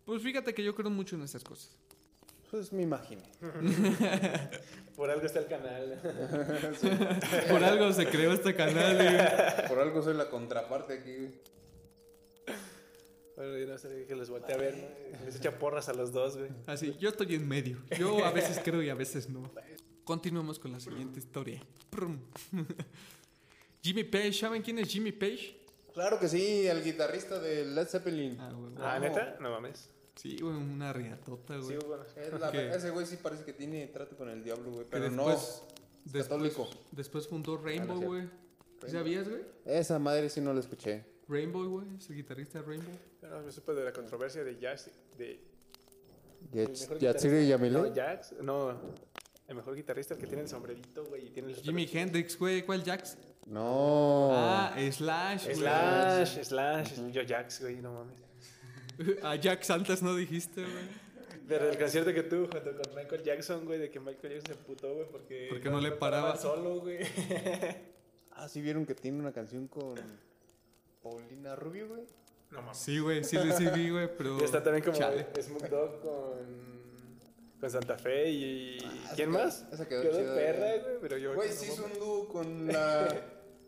Pues 0.04 0.22
fíjate 0.22 0.54
que 0.54 0.64
yo 0.64 0.74
creo 0.74 0.90
mucho 0.90 1.16
en 1.16 1.22
estas 1.22 1.44
cosas. 1.44 1.76
Pues 2.50 2.72
me 2.72 2.82
imaginé. 2.82 3.22
Por 4.96 5.10
algo 5.10 5.26
está 5.26 5.38
el 5.38 5.46
canal. 5.46 6.00
Por 7.48 7.62
algo 7.62 7.92
se 7.92 8.06
creó 8.06 8.32
este 8.32 8.54
canal, 8.54 8.96
güey. 8.96 9.68
Por 9.68 9.78
algo 9.78 10.02
soy 10.02 10.14
la 10.14 10.28
contraparte 10.28 10.94
aquí, 10.94 11.14
güey. 11.14 11.34
Bueno, 13.36 13.56
yo 13.56 13.66
no 13.68 13.78
sé 13.78 14.04
que 14.08 14.16
les 14.16 14.28
volteé 14.30 14.54
a 14.56 14.58
ver, 14.58 14.74
¿no? 14.74 15.24
Les 15.24 15.36
echa 15.36 15.56
porras 15.56 15.88
a 15.88 15.94
los 15.94 16.10
dos, 16.10 16.36
güey. 16.36 16.50
Así, 16.66 16.96
yo 16.98 17.10
estoy 17.10 17.36
en 17.36 17.46
medio. 17.46 17.78
Yo 17.96 18.24
a 18.24 18.32
veces 18.32 18.60
creo 18.64 18.82
y 18.82 18.88
a 18.88 18.96
veces 18.96 19.28
no. 19.28 19.52
Continuamos 20.02 20.58
con 20.58 20.72
la 20.72 20.80
siguiente 20.80 21.20
historia. 21.20 21.62
Jimmy 23.82 24.02
Page, 24.04 24.32
¿saben 24.32 24.62
quién 24.62 24.80
es 24.80 24.88
Jimmy 24.88 25.12
Page? 25.12 25.56
Claro 25.94 26.18
que 26.18 26.28
sí, 26.28 26.66
el 26.66 26.82
guitarrista 26.82 27.38
de 27.38 27.66
Led 27.66 27.86
Zeppelin. 27.86 28.36
Ah. 28.40 28.52
Ah, 28.78 28.98
¿neta? 28.98 29.36
No 29.38 29.50
mames. 29.50 29.90
Sí, 30.20 30.36
güey, 30.40 30.56
una 30.56 30.92
riatota, 30.92 31.54
Sí, 31.54 31.60
güey. 31.74 31.78
bueno. 31.86 32.04
Es 32.16 32.40
la- 32.40 32.50
¿Qué? 32.50 32.70
ese 32.70 32.90
güey 32.90 33.06
sí 33.06 33.16
parece 33.22 33.44
que 33.44 33.52
tiene 33.52 33.86
trato 33.86 34.16
con 34.16 34.28
el 34.28 34.42
diablo, 34.42 34.70
güey. 34.72 34.84
Pero 34.90 35.04
después, 35.04 35.62
no. 35.64 35.80
después, 36.04 36.24
católico. 36.28 36.68
después 36.90 37.28
fundó 37.28 37.56
Rainbow, 37.56 37.96
Ah, 37.96 38.00
no 38.04 38.16
es 38.16 38.28
güey. 38.80 38.92
¿Sabías, 38.92 39.28
güey? 39.28 39.42
Esa 39.64 39.98
madre 39.98 40.28
sí 40.28 40.40
no 40.40 40.52
la 40.52 40.60
escuché. 40.60 41.04
Rainbow, 41.28 41.68
güey, 41.68 41.86
es 41.98 42.08
el 42.10 42.16
guitarrista 42.16 42.60
de 42.60 42.64
Rainbow. 42.66 42.94
Bueno, 43.20 43.40
me 43.42 43.52
supe 43.52 43.74
de 43.74 43.84
la 43.84 43.92
controversia 43.92 44.42
de 44.42 44.56
Jax. 44.60 44.90
De, 45.16 45.40
el 46.52 46.98
Yatsiri 46.98 47.46
Yamile. 47.48 47.82
No, 47.82 47.94
Jax. 47.94 48.32
No. 48.42 48.70
El 49.46 49.54
mejor 49.56 49.74
guitarrista, 49.76 50.14
el 50.14 50.20
que 50.20 50.26
tiene 50.26 50.42
el 50.42 50.48
sombrerito, 50.48 51.04
güey. 51.06 51.26
Y 51.26 51.30
tiene 51.30 51.50
los 51.50 51.62
Jimi 51.62 51.88
Hendrix, 51.92 52.38
güey, 52.38 52.64
¿cuál 52.66 52.82
Jax? 52.84 53.16
No. 53.46 54.30
Ah, 54.32 54.74
Slash, 54.90 55.44
güey. 55.44 55.56
Slash, 55.56 56.42
Slash. 56.44 57.10
Yo 57.12 57.22
Jax, 57.26 57.60
güey, 57.62 57.76
no 57.76 57.92
mames. 57.94 58.27
A 59.22 59.36
Jax 59.40 59.70
antes 59.70 60.02
no 60.02 60.14
dijiste, 60.16 60.62
güey. 60.62 61.08
Pero 61.46 61.70
el 61.70 61.78
concierto 61.78 62.12
que 62.12 62.22
tuvo 62.24 62.46
junto 62.48 62.72
con 62.76 62.94
Michael 62.94 63.22
Jackson, 63.22 63.64
güey, 63.64 63.78
de 63.78 63.90
que 63.90 64.00
Michael 64.00 64.34
Jackson 64.34 64.54
se 64.56 64.62
putó, 64.64 64.94
güey, 64.94 65.06
porque... 65.10 65.46
Porque 65.48 65.70
no 65.70 65.80
le 65.80 65.92
paraba. 65.92 66.36
solo, 66.36 66.80
güey. 66.80 66.98
Ah, 68.40 68.48
sí 68.48 68.60
vieron 68.60 68.86
que 68.86 68.94
tiene 68.94 69.18
una 69.18 69.32
canción 69.32 69.66
con 69.66 69.96
Paulina 71.02 71.56
Rubio, 71.56 71.88
güey. 71.88 72.02
No 72.52 72.62
mames. 72.62 72.76
Sí, 72.78 72.98
güey, 73.00 73.24
sí, 73.24 73.36
sí 73.56 73.66
vi, 73.74 73.90
güey, 73.90 74.08
pero... 74.16 74.38
Y 74.40 74.44
está 74.44 74.62
también 74.62 74.84
como 74.84 74.96
Chale. 74.96 75.26
Smoke 75.42 75.68
Dogg 75.68 76.00
con... 76.00 77.20
con 77.60 77.70
Santa 77.70 77.98
Fe 77.98 78.30
y... 78.30 78.78
Ah, 78.84 79.12
¿Quién 79.16 79.30
más? 79.30 79.62
quedó- 79.64 79.74
esa 79.74 79.88
quedó 79.88 80.02
de 80.02 80.10
chida, 80.10 80.34
perra, 80.36 80.58
güey. 80.68 80.80
güey, 80.82 80.94
pero 81.00 81.18
yo... 81.18 81.34
Güey, 81.34 81.48
no 81.48 81.54
sí 81.54 81.66
hizo 81.72 81.84
un 81.84 81.94
dúo 81.98 82.28
con 82.28 82.66
la. 82.72 83.08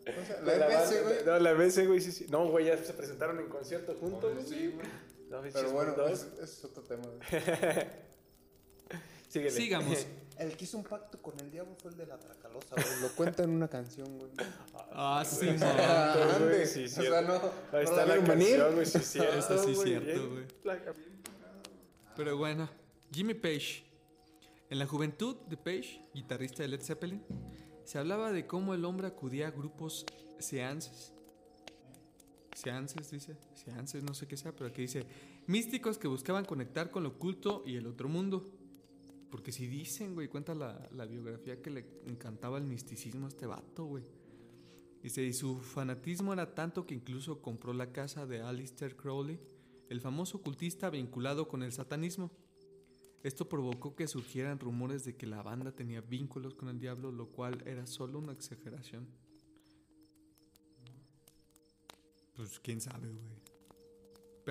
¿Cómo 0.05 0.25
se 0.25 0.33
llama? 0.33 0.37
Con 0.37 0.45
La 0.45 0.57
la 0.57 0.65
EBS, 0.67 0.89
banda- 0.93 1.01
güey. 1.03 1.25
No, 1.25 1.39
la 1.39 1.53
BS, 1.53 1.87
güey, 1.87 1.99
sí, 2.01 2.11
sí. 2.13 2.27
No, 2.29 2.45
güey, 2.49 2.65
ya 2.67 2.77
se 2.77 2.93
presentaron 2.93 3.39
en 3.39 3.47
concierto 3.49 3.93
juntos. 3.95 4.31
Oye, 4.37 4.43
Sí, 4.47 4.67
güey. 4.73 4.87
No, 5.31 5.41
Pero 5.41 5.71
bueno, 5.71 6.07
ese 6.07 6.27
es 6.43 6.63
otro 6.65 6.83
tema. 6.83 7.03
Síguele. 9.29 9.51
Sigamos. 9.51 10.05
El 10.37 10.57
que 10.57 10.65
hizo 10.65 10.77
un 10.77 10.83
pacto 10.83 11.21
con 11.21 11.39
el 11.39 11.49
diablo 11.49 11.73
fue 11.81 11.91
el 11.91 11.97
de 11.97 12.05
la 12.05 12.17
Tracalosa, 12.17 12.75
güey. 12.75 13.01
Lo 13.01 13.09
cuenta 13.15 13.43
en 13.43 13.51
una 13.51 13.69
canción, 13.69 14.17
güey. 14.17 14.29
Ah, 14.91 15.23
sí, 15.25 15.45
Cierto, 15.57 15.65
güey, 15.65 16.35
Ande. 16.35 16.65
sí, 16.65 16.83
o 16.83 16.87
cierto. 16.89 17.11
sea, 17.11 17.21
no. 17.21 17.33
Ahí 17.35 17.51
no 17.71 17.79
está 17.79 18.05
la 18.05 18.21
canción, 18.21 18.73
güey, 18.73 18.85
sí, 18.85 18.99
cierto. 18.99 19.39
Eso 19.39 19.63
sí 19.63 19.69
es 19.71 19.75
güey, 19.77 19.87
cierto, 19.87 20.29
güey. 20.31 20.47
placa. 20.63 20.93
Pero 22.17 22.35
bueno, 22.37 22.69
Jimmy 23.11 23.33
Page. 23.35 23.85
En 24.69 24.79
la 24.79 24.85
juventud 24.87 25.35
de 25.47 25.55
Page, 25.57 26.01
guitarrista 26.13 26.63
de 26.63 26.69
Led 26.69 26.81
Zeppelin, 26.81 27.23
se 27.85 27.99
hablaba 27.99 28.31
de 28.33 28.47
cómo 28.47 28.73
el 28.73 28.83
hombre 28.83 29.07
acudía 29.07 29.47
a 29.47 29.51
grupos 29.51 30.05
seances. 30.39 31.13
Seances, 32.53 33.11
dice. 33.11 33.35
Seances, 33.63 34.03
no 34.03 34.13
sé 34.13 34.27
qué 34.27 34.37
sea, 34.37 34.55
pero 34.55 34.69
aquí 34.69 34.81
dice 34.81 35.05
místicos 35.47 35.97
que 35.97 36.07
buscaban 36.07 36.45
conectar 36.45 36.91
con 36.91 37.03
lo 37.03 37.09
oculto 37.09 37.63
y 37.65 37.75
el 37.75 37.87
otro 37.87 38.09
mundo. 38.09 38.49
Porque 39.29 39.51
si 39.51 39.67
dicen, 39.67 40.13
güey, 40.13 40.27
cuenta 40.27 40.53
la, 40.53 40.89
la 40.91 41.05
biografía 41.05 41.61
que 41.61 41.69
le 41.69 41.85
encantaba 42.05 42.57
el 42.57 42.65
misticismo 42.65 43.27
a 43.27 43.29
este 43.29 43.45
vato, 43.45 43.85
güey. 43.85 44.03
Dice, 45.01 45.23
y 45.23 45.33
su 45.33 45.59
fanatismo 45.59 46.33
era 46.33 46.53
tanto 46.53 46.85
que 46.85 46.93
incluso 46.93 47.41
compró 47.41 47.73
la 47.73 47.91
casa 47.91 48.27
de 48.27 48.41
Aleister 48.41 48.95
Crowley, 48.95 49.39
el 49.89 50.01
famoso 50.01 50.37
ocultista 50.37 50.89
vinculado 50.89 51.47
con 51.47 51.63
el 51.63 51.71
satanismo. 51.71 52.31
Esto 53.23 53.47
provocó 53.47 53.95
que 53.95 54.07
surgieran 54.07 54.59
rumores 54.59 55.03
de 55.05 55.15
que 55.15 55.27
la 55.27 55.41
banda 55.43 55.71
tenía 55.71 56.01
vínculos 56.01 56.55
con 56.55 56.69
el 56.69 56.79
diablo, 56.79 57.11
lo 57.11 57.27
cual 57.27 57.63
era 57.65 57.85
solo 57.87 58.19
una 58.19 58.33
exageración. 58.33 59.07
Pues 62.35 62.59
quién 62.59 62.81
sabe, 62.81 63.09
güey. 63.09 63.50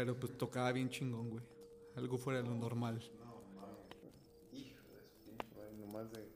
Pero 0.01 0.19
pues 0.19 0.39
tocaba 0.39 0.73
bien 0.73 0.89
chingón, 0.89 1.29
güey. 1.29 1.45
Algo 1.95 2.17
fuera 2.17 2.41
de 2.41 2.49
lo 2.49 2.55
normal. 2.55 3.03
Hijo 4.51 4.89
de 4.89 5.03
su 5.03 5.21
pinche 5.27 5.77
nomás 5.79 6.11
de. 6.11 6.27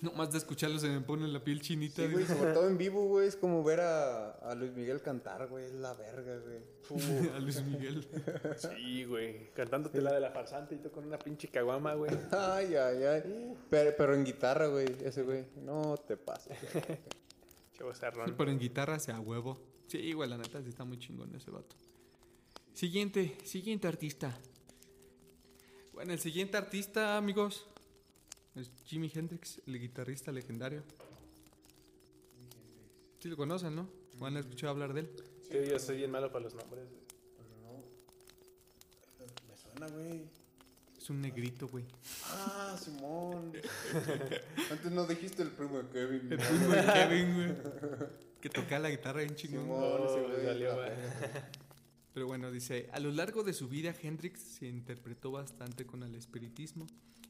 No 0.00 0.12
más 0.12 0.30
de 0.30 0.38
escucharlo 0.38 0.78
se 0.78 0.88
me 0.88 1.00
pone 1.00 1.26
la 1.26 1.42
piel 1.42 1.60
chinita. 1.60 2.02
Sí, 2.02 2.12
güey, 2.12 2.24
sobre 2.24 2.52
todo 2.52 2.68
en 2.68 2.78
vivo, 2.78 3.08
güey, 3.08 3.26
es 3.26 3.34
como 3.34 3.64
ver 3.64 3.80
a, 3.80 4.30
a 4.30 4.54
Luis 4.54 4.70
Miguel 4.70 5.02
cantar, 5.02 5.48
güey, 5.48 5.64
es 5.64 5.72
la 5.72 5.92
verga, 5.94 6.38
güey. 6.38 7.30
A 7.34 7.40
Luis 7.40 7.60
Miguel. 7.64 8.06
Sí, 8.56 9.04
güey. 9.04 9.50
Cantándote 9.54 10.00
la 10.00 10.12
de 10.12 10.20
la 10.20 10.30
farsante 10.30 10.76
y 10.76 10.78
tú 10.78 10.92
con 10.92 11.04
una 11.04 11.18
pinche 11.18 11.48
caguama, 11.48 11.94
güey. 11.94 12.12
Ay, 12.30 12.76
ay, 12.76 13.02
ay. 13.02 13.54
Pero, 13.70 13.92
pero 13.98 14.14
en 14.14 14.24
guitarra, 14.24 14.68
güey, 14.68 14.86
ese 15.02 15.22
güey. 15.24 15.46
No 15.56 15.96
te 15.96 16.16
pases. 16.16 16.56
Chavo 17.76 17.92
Sí, 17.92 18.34
pero 18.36 18.50
en 18.52 18.58
guitarra 18.60 19.00
sea 19.00 19.18
huevo. 19.18 19.71
Sí, 19.86 20.12
güey, 20.12 20.28
la 20.28 20.38
neta 20.38 20.62
sí 20.62 20.68
está 20.68 20.84
muy 20.84 20.98
chingón 20.98 21.34
ese 21.34 21.50
vato. 21.50 21.76
Siguiente, 22.72 23.36
siguiente 23.44 23.86
artista. 23.86 24.36
Bueno, 25.92 26.12
el 26.12 26.18
siguiente 26.18 26.56
artista, 26.56 27.18
amigos, 27.18 27.66
es 28.54 28.70
Jimi 28.86 29.10
Hendrix, 29.14 29.60
el 29.66 29.78
guitarrista 29.78 30.32
legendario. 30.32 30.82
Sí 33.20 33.28
lo 33.28 33.36
conocen, 33.36 33.76
¿no? 33.76 33.88
¿O 34.18 34.26
han 34.26 34.36
escuchado 34.36 34.72
hablar 34.72 34.94
de 34.94 35.00
él? 35.00 35.10
Sí, 35.42 35.58
yo 35.70 35.78
soy 35.78 35.98
bien 35.98 36.10
malo 36.10 36.32
para 36.32 36.44
los 36.44 36.54
nombres, 36.54 36.88
güey. 36.88 37.02
Me 39.48 39.56
suena, 39.56 39.88
güey. 39.88 40.24
Es 40.96 41.10
un 41.10 41.20
negrito, 41.20 41.68
güey. 41.68 41.84
Ah, 42.26 42.76
Simón. 42.82 43.52
Antes 44.70 44.92
no 44.92 45.04
dijiste 45.04 45.42
el 45.42 45.50
primo 45.50 45.82
de 45.82 45.88
Kevin. 45.90 46.32
El 46.32 46.38
primo 46.38 46.68
de 46.68 46.92
Kevin, 46.92 47.34
güey. 47.34 47.52
Que 48.42 48.50
tocaba 48.50 48.80
la 48.80 48.90
guitarra 48.90 49.22
en 49.22 49.34
chingón. 49.36 49.66
Pero 52.12 52.26
bueno, 52.26 52.50
dice, 52.50 52.90
a 52.92 53.00
lo 53.00 53.10
largo 53.10 53.42
de 53.42 53.54
su 53.54 53.68
vida 53.68 53.94
Hendrix 54.02 54.40
se 54.40 54.66
interpretó 54.66 55.30
bastante 55.30 55.86
con 55.86 56.02
el 56.02 56.14
espiritismo 56.14 56.86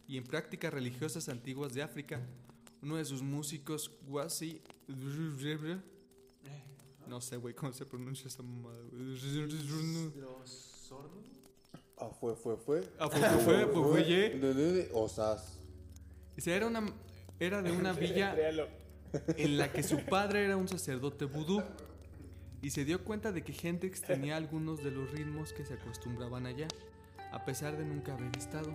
y 0.08 0.16
en 0.16 0.24
prácticas 0.24 0.72
religiosas 0.74 1.28
antiguas 1.28 1.72
de 1.74 1.82
África. 1.82 2.20
Uno 2.82 2.96
de 2.96 3.04
sus 3.04 3.22
músicos, 3.22 3.92
Wasi... 4.08 4.60
No 7.06 7.20
sé, 7.20 7.36
güey, 7.36 7.54
cómo 7.54 7.72
se 7.72 7.84
pronuncia 7.86 8.26
esa 8.26 8.42
mamada. 8.42 8.80
¿Los 10.16 10.46
sordos? 10.88 11.26
Ah, 11.98 12.08
fue, 12.08 12.34
fue, 12.34 12.56
fue. 12.56 12.80
Ah, 12.98 13.08
fue, 13.08 13.20
fue, 13.20 13.38
fue, 13.38 13.66
fue, 13.66 13.90
fue, 13.90 14.04
ye. 14.04 14.30
De- 14.30 14.54
de- 14.54 14.72
de- 14.72 14.90
Osas. 14.94 15.58
Dice, 16.34 16.54
era, 16.54 16.66
una, 16.66 16.84
era 17.38 17.62
de 17.62 17.70
una 17.70 17.92
villa. 17.92 18.34
En 19.36 19.58
la 19.58 19.72
que 19.72 19.82
su 19.82 19.98
padre 20.04 20.44
era 20.44 20.56
un 20.56 20.68
sacerdote 20.68 21.24
vudú 21.24 21.62
y 22.62 22.70
se 22.70 22.84
dio 22.84 23.04
cuenta 23.04 23.32
de 23.32 23.42
que 23.42 23.54
Hendrix 23.60 24.02
tenía 24.02 24.36
algunos 24.36 24.82
de 24.84 24.92
los 24.92 25.10
ritmos 25.10 25.52
que 25.52 25.64
se 25.64 25.74
acostumbraban 25.74 26.46
allá, 26.46 26.68
a 27.32 27.44
pesar 27.44 27.76
de 27.76 27.84
nunca 27.84 28.14
haber 28.14 28.36
estado. 28.36 28.74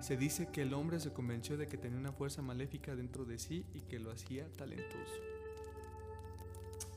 Se 0.00 0.16
dice 0.16 0.48
que 0.48 0.62
el 0.62 0.74
hombre 0.74 0.98
se 0.98 1.12
convenció 1.12 1.56
de 1.56 1.68
que 1.68 1.78
tenía 1.78 1.98
una 1.98 2.12
fuerza 2.12 2.42
maléfica 2.42 2.96
dentro 2.96 3.24
de 3.24 3.38
sí 3.38 3.64
y 3.74 3.82
que 3.82 4.00
lo 4.00 4.10
hacía 4.10 4.48
talentoso. 4.56 5.14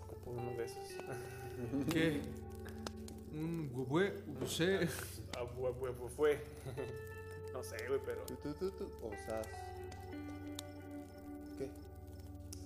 Ocupo 0.07 0.31
uno 0.31 0.51
de 0.57 0.65
esos. 0.65 0.95
¿Qué? 1.93 2.21
Un 3.31 3.69
güey, 3.71 4.11
no 4.39 4.47
sé. 4.47 4.88
Ah, 5.38 5.45
fue. 6.15 6.43
No 7.53 7.63
sé, 7.63 7.77
güey, 7.88 8.01
pero... 8.05 8.21
Osas. 9.01 9.47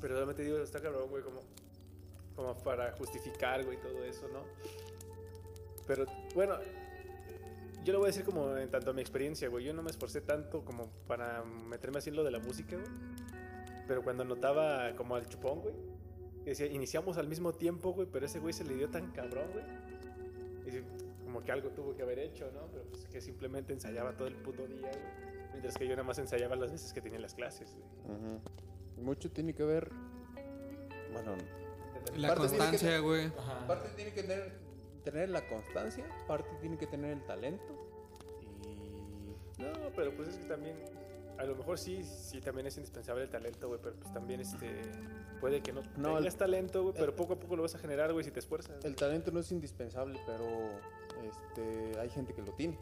Pero 0.01 0.15
realmente 0.15 0.43
digo, 0.43 0.57
está 0.59 0.81
cabrón, 0.81 1.09
güey, 1.09 1.23
como, 1.23 1.41
como 2.35 2.57
para 2.63 2.91
justificar, 2.93 3.65
güey, 3.65 3.79
todo 3.79 4.03
eso, 4.03 4.27
¿no? 4.29 4.43
Pero, 5.88 6.05
bueno, 6.35 6.55
yo 7.83 7.93
lo 7.93 7.99
voy 7.99 8.07
a 8.07 8.12
decir 8.12 8.23
como 8.23 8.55
en 8.57 8.69
tanto 8.69 8.91
a 8.91 8.93
mi 8.93 9.01
experiencia, 9.01 9.49
güey. 9.49 9.65
Yo 9.65 9.73
no 9.73 9.81
me 9.81 9.89
esforcé 9.89 10.21
tanto 10.21 10.63
como 10.63 10.89
para 11.07 11.43
meterme 11.43 11.99
así 11.99 12.09
en 12.09 12.15
lo 12.15 12.23
de 12.23 12.31
la 12.31 12.39
música, 12.39 12.75
güey. 12.75 12.88
Pero 13.88 14.03
cuando 14.03 14.23
notaba 14.23 14.95
como 14.95 15.15
al 15.15 15.27
chupón, 15.27 15.62
güey, 15.62 15.73
que 16.43 16.51
decía, 16.51 16.67
iniciamos 16.67 17.17
al 17.17 17.27
mismo 17.27 17.53
tiempo, 17.53 17.91
güey, 17.91 18.07
pero 18.12 18.25
ese 18.25 18.39
güey 18.39 18.53
se 18.53 18.63
le 18.63 18.75
dio 18.75 18.89
tan 18.89 19.12
cabrón, 19.12 19.47
güey. 19.51 19.63
Como 21.23 21.43
que 21.43 21.51
algo 21.51 21.69
tuvo 21.69 21.95
que 21.95 22.03
haber 22.03 22.19
hecho, 22.19 22.51
¿no? 22.53 22.67
Pero 22.71 22.83
pues 22.85 23.05
que 23.05 23.21
simplemente 23.21 23.73
ensayaba 23.73 24.13
todo 24.13 24.27
el 24.27 24.35
puto 24.35 24.67
día, 24.67 24.89
güey. 24.89 25.49
Mientras 25.51 25.75
que 25.75 25.88
yo 25.88 25.91
nada 25.91 26.03
más 26.03 26.19
ensayaba 26.19 26.55
las 26.55 26.71
veces 26.71 26.93
que 26.93 27.01
tenía 27.01 27.19
las 27.19 27.33
clases, 27.33 27.75
güey. 27.75 28.17
Ujú. 28.17 28.41
Mucho 29.01 29.31
tiene 29.31 29.53
que 29.53 29.63
ver. 29.63 29.89
Bueno, 31.13 31.35
La 32.15 32.29
Parte 32.29 32.47
constancia, 32.47 32.99
güey. 32.99 33.31
parte 33.67 33.89
tiene 33.95 34.13
que 34.13 34.21
tener, 34.23 34.51
tener 35.03 35.29
la 35.29 35.47
constancia, 35.47 36.05
parte 36.27 36.49
tiene 36.62 36.77
que 36.77 36.88
tener 36.88 37.12
el 37.17 37.23
talento. 37.25 37.73
Y. 38.63 39.62
No, 39.62 39.71
pero 39.95 40.13
pues 40.15 40.29
es 40.29 40.38
que 40.38 40.45
también, 40.45 40.75
a 41.38 41.43
lo 41.43 41.55
mejor 41.55 41.77
sí, 41.77 42.03
sí 42.03 42.41
también 42.41 42.67
es 42.67 42.77
indispensable 42.77 43.23
el 43.23 43.29
talento, 43.29 43.67
güey, 43.67 43.79
pero 43.81 43.95
pues 43.95 44.13
también 44.13 44.39
este, 44.41 44.81
puede 45.39 45.62
que 45.62 45.71
no, 45.73 45.81
No, 45.97 46.15
tengas 46.17 46.33
el- 46.33 46.39
talento, 46.39 46.81
güey, 46.83 46.93
pero 46.93 47.07
el- 47.07 47.13
poco 47.13 47.33
a 47.33 47.39
poco 47.39 47.55
lo 47.55 47.63
vas 47.63 47.75
a 47.75 47.79
generar, 47.79 48.12
güey, 48.13 48.23
si 48.23 48.31
te 48.31 48.39
esfuerzas. 48.39 48.83
El 48.85 48.95
talento 48.95 49.31
no 49.31 49.39
es 49.39 49.51
indispensable, 49.51 50.19
pero 50.25 50.45
este, 51.23 51.99
hay 51.99 52.09
gente 52.09 52.33
que 52.33 52.41
lo 52.41 52.53
tiene. 52.53 52.77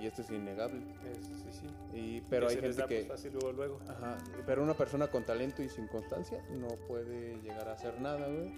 Y 0.00 0.06
esto 0.06 0.22
es 0.22 0.30
innegable. 0.30 0.80
Sí, 1.22 1.60
sí. 1.60 1.96
Y, 1.98 2.20
pero 2.28 2.48
Que 2.48 2.54
hay 2.54 2.60
gente 2.60 2.84
que. 2.86 3.04
fácil 3.04 3.32
luego, 3.32 3.52
luego. 3.52 3.80
Ajá, 3.88 4.18
pero 4.44 4.62
una 4.62 4.74
persona 4.74 5.06
con 5.08 5.24
talento 5.24 5.62
y 5.62 5.68
sin 5.68 5.86
constancia 5.86 6.42
no 6.50 6.68
puede 6.88 7.40
llegar 7.42 7.68
a 7.68 7.72
hacer 7.74 8.00
nada, 8.00 8.26
güey. 8.26 8.52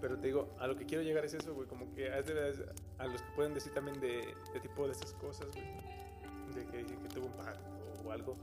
Pero 0.00 0.16
te 0.18 0.28
digo, 0.28 0.48
a 0.58 0.66
lo 0.66 0.76
que 0.76 0.86
quiero 0.86 1.02
llegar 1.04 1.24
es 1.24 1.34
eso, 1.34 1.52
güey, 1.54 1.68
como 1.68 1.92
que 1.94 2.06
es 2.18 2.26
de- 2.26 2.64
a 2.98 3.06
los 3.06 3.20
que 3.20 3.30
pueden 3.36 3.52
decir 3.54 3.72
también 3.74 4.00
de, 4.00 4.34
de 4.52 4.60
tipo 4.60 4.86
de 4.86 4.92
esas 4.92 5.12
cosas, 5.14 5.46
güey, 5.52 5.66
de 6.54 6.64
que, 6.70 6.86
que 6.86 7.08
tuvo 7.08 7.26
un 7.26 7.32
pacto 7.32 7.60
o 8.06 8.10
algo, 8.10 8.34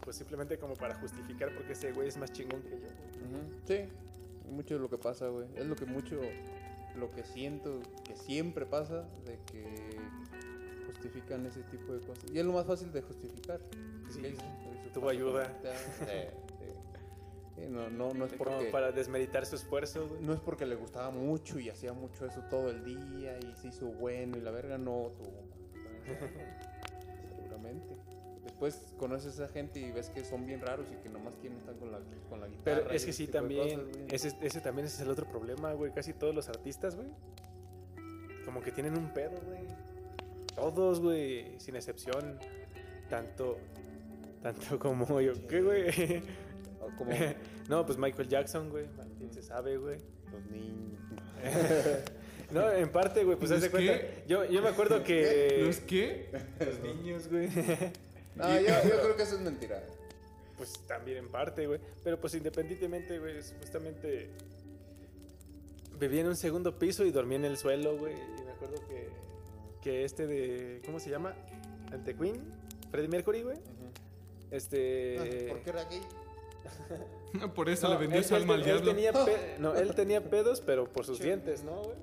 pues 0.00 0.16
simplemente 0.16 0.58
como 0.58 0.74
para 0.74 0.94
justificar 0.96 1.54
porque 1.54 1.72
ese 1.72 1.92
güey 1.92 2.08
es 2.08 2.16
más 2.18 2.32
chingón 2.32 2.60
que 2.62 2.70
yo. 2.70 2.76
güey. 2.76 2.88
Ujú, 2.90 3.60
Sí, 3.66 3.78
mucho 4.50 4.74
de 4.74 4.80
lo 4.80 4.90
que 4.90 4.98
pasa, 4.98 5.28
güey. 5.28 5.46
Es 5.56 5.64
lo 5.66 5.74
que 5.74 5.86
mucho, 5.86 6.20
lo 6.96 7.10
que 7.12 7.24
siento 7.24 7.80
que 8.04 8.14
siempre 8.14 8.66
pasa, 8.66 9.04
de 9.24 9.38
que 9.50 9.96
justifican 11.04 11.46
ese 11.46 11.62
tipo 11.64 11.92
de 11.92 12.00
cosas. 12.00 12.24
Y 12.32 12.38
es 12.38 12.44
lo 12.44 12.52
más 12.52 12.66
fácil 12.66 12.90
de 12.92 13.02
justificar. 13.02 13.60
Sí, 14.10 14.20
¿Qué 14.20 14.28
hizo? 14.30 14.40
sí. 14.40 14.90
Tuvo 14.92 15.08
ayuda. 15.08 15.52
Sí, 17.56 17.66
no, 17.68 17.88
no, 17.88 18.12
no 18.12 18.24
es 18.24 18.32
Como 18.32 18.50
porque... 18.50 18.70
para 18.70 18.90
desmeritar 18.90 19.46
su 19.46 19.54
esfuerzo, 19.56 20.08
güey. 20.08 20.22
No 20.22 20.32
es 20.32 20.40
porque 20.40 20.66
le 20.66 20.74
gustaba 20.74 21.10
mucho 21.10 21.60
y 21.60 21.70
hacía 21.70 21.92
mucho 21.92 22.26
eso 22.26 22.40
todo 22.50 22.68
el 22.70 22.84
día 22.84 23.38
y 23.38 23.54
se 23.60 23.68
hizo 23.68 23.86
bueno 23.86 24.36
y 24.36 24.40
la 24.40 24.50
verga 24.50 24.76
no 24.76 25.12
tuvo. 25.16 25.44
Seguramente. 27.36 27.96
Después 28.42 28.94
conoces 28.98 29.38
a 29.38 29.44
esa 29.44 29.52
gente 29.52 29.78
y 29.80 29.92
ves 29.92 30.10
que 30.10 30.24
son 30.24 30.46
bien 30.46 30.60
raros 30.60 30.88
y 30.92 30.96
que 30.96 31.08
nomás 31.08 31.36
quieren 31.36 31.58
estar 31.58 31.76
con 31.76 31.92
la, 31.92 32.00
con 32.28 32.40
la 32.40 32.48
guitarra. 32.48 32.82
Pero 32.82 32.90
es 32.90 33.04
que 33.06 33.12
sí, 33.12 33.28
también, 33.28 33.80
cosas, 33.80 33.96
güey. 33.96 34.06
ese, 34.10 34.36
ese 34.40 34.60
también 34.60 34.86
ese 34.86 34.96
es 34.96 35.02
el 35.02 35.10
otro 35.10 35.26
problema, 35.26 35.72
güey. 35.74 35.92
Casi 35.92 36.12
todos 36.12 36.34
los 36.34 36.48
artistas, 36.48 36.96
güey, 36.96 37.08
como 38.44 38.62
que 38.62 38.72
tienen 38.72 38.98
un 38.98 39.12
pedo, 39.12 39.40
güey. 39.46 39.93
Todos, 40.54 41.00
güey, 41.00 41.58
sin 41.58 41.76
excepción. 41.76 42.38
tanto, 43.10 43.58
tanto 44.42 44.78
como 44.78 45.20
yo. 45.20 45.32
¿Qué, 45.48 45.62
güey? 45.62 46.22
Como 46.98 47.10
no, 47.68 47.84
pues 47.86 47.98
Michael 47.98 48.28
Jackson, 48.28 48.70
güey. 48.70 48.86
Bien 49.18 49.32
se 49.32 49.42
sabe, 49.42 49.76
güey. 49.76 49.98
los 50.32 50.44
niños. 50.50 51.00
No, 52.50 52.70
en 52.70 52.88
parte, 52.90 53.24
güey, 53.24 53.36
pues 53.36 53.50
haz 53.50 53.62
de 53.62 53.68
¿Los 53.68 53.70
cuenta. 53.70 54.06
Yo, 54.28 54.44
yo 54.44 54.62
me 54.62 54.68
acuerdo 54.68 55.02
que. 55.02 55.62
¿Los 55.64 55.80
qué? 55.80 56.28
Los 56.60 56.78
niños, 56.80 57.26
güey. 57.28 57.48
No, 58.36 58.60
yo, 58.60 58.68
yo 58.68 59.00
creo 59.00 59.16
que 59.16 59.22
eso 59.22 59.36
es 59.36 59.40
mentira. 59.40 59.82
Pues 60.56 60.72
también 60.86 61.18
en 61.18 61.28
parte, 61.30 61.66
güey. 61.66 61.80
Pero 62.04 62.20
pues 62.20 62.34
independientemente, 62.34 63.18
güey, 63.18 63.42
supuestamente 63.42 64.28
vivía 65.98 66.20
en 66.20 66.28
un 66.28 66.36
segundo 66.36 66.78
piso 66.78 67.04
y 67.04 67.10
dormía 67.10 67.38
en 67.38 67.46
el 67.46 67.56
suelo, 67.56 67.96
güey. 67.96 68.14
Y 68.14 68.44
me 68.44 68.52
acuerdo 68.52 68.76
que, 68.88 69.08
que 69.84 70.04
este 70.04 70.26
de. 70.26 70.80
¿Cómo 70.86 70.98
se 70.98 71.10
llama? 71.10 71.34
El 71.92 72.02
de 72.04 72.16
Queen, 72.16 72.42
Freddie 72.90 73.08
Mercury, 73.08 73.42
güey. 73.42 73.58
Este. 74.50 75.18
Ah, 75.18 75.52
¿Por 75.52 75.60
qué 75.62 75.70
era 75.70 75.84
gay? 75.84 76.00
Por 77.54 77.68
eso 77.68 77.86
No, 77.88 77.94
le 77.94 78.00
vendió 78.00 78.22
su 78.22 78.34
alma 78.34 78.54
al 78.54 78.64
diablo. 78.64 78.94
tenía 78.94 79.12
pe- 79.12 79.56
no, 79.58 79.74
él 79.74 79.94
tenía 79.94 80.22
pedos, 80.24 80.60
pero 80.62 80.84
por 80.90 81.04
sus 81.04 81.18
dientes, 81.20 81.62
¿no, 81.62 81.82
güey? 81.82 81.96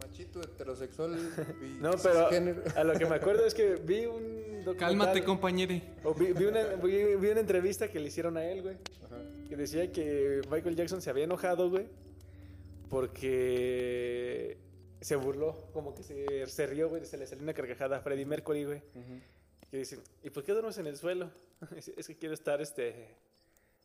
Machito, 0.00 0.40
heterosexual 0.40 1.18
y 1.62 1.78
No, 1.82 1.90
pero 2.02 2.28
a 2.76 2.84
lo 2.84 2.94
que 2.94 3.04
me 3.06 3.16
acuerdo 3.16 3.44
es 3.44 3.54
que 3.54 3.74
vi 3.76 4.06
un 4.06 4.64
documental. 4.64 4.76
Cálmate, 4.78 5.24
compañere. 5.24 5.82
O 6.04 6.14
vi, 6.14 6.32
vi 6.32 6.44
una, 6.44 6.62
vi- 6.76 7.16
vi 7.16 7.28
una 7.28 7.40
entrevista 7.40 7.88
que 7.88 8.00
le 8.00 8.08
hicieron 8.08 8.36
a 8.38 8.44
él, 8.44 8.62
güey. 8.62 8.76
Ajá. 9.04 9.16
Que 9.48 9.56
decía 9.56 9.90
que 9.92 10.40
Michael 10.50 10.76
Jackson 10.76 11.02
se 11.02 11.10
había 11.10 11.24
enojado, 11.24 11.68
güey. 11.70 11.86
Porque 12.88 14.56
se 15.00 15.16
burló, 15.16 15.70
como 15.72 15.94
que 15.94 16.02
se, 16.02 16.46
se 16.46 16.66
rió, 16.66 16.88
güey. 16.88 17.04
Se 17.04 17.16
le 17.16 17.26
salió 17.26 17.42
una 17.42 17.54
carcajada 17.54 17.98
a 17.98 18.00
Freddie 18.00 18.26
Mercury, 18.26 18.64
güey. 18.64 18.78
Ujú. 18.94 19.20
Que 19.70 19.76
dicen, 19.78 20.00
¿y 20.22 20.30
por 20.30 20.44
qué 20.44 20.52
duermes 20.52 20.78
en 20.78 20.86
el 20.86 20.96
suelo? 20.96 21.30
Dice, 21.74 21.92
es 21.96 22.06
que 22.06 22.16
quiero 22.16 22.34
estar 22.34 22.60
este 22.60 23.14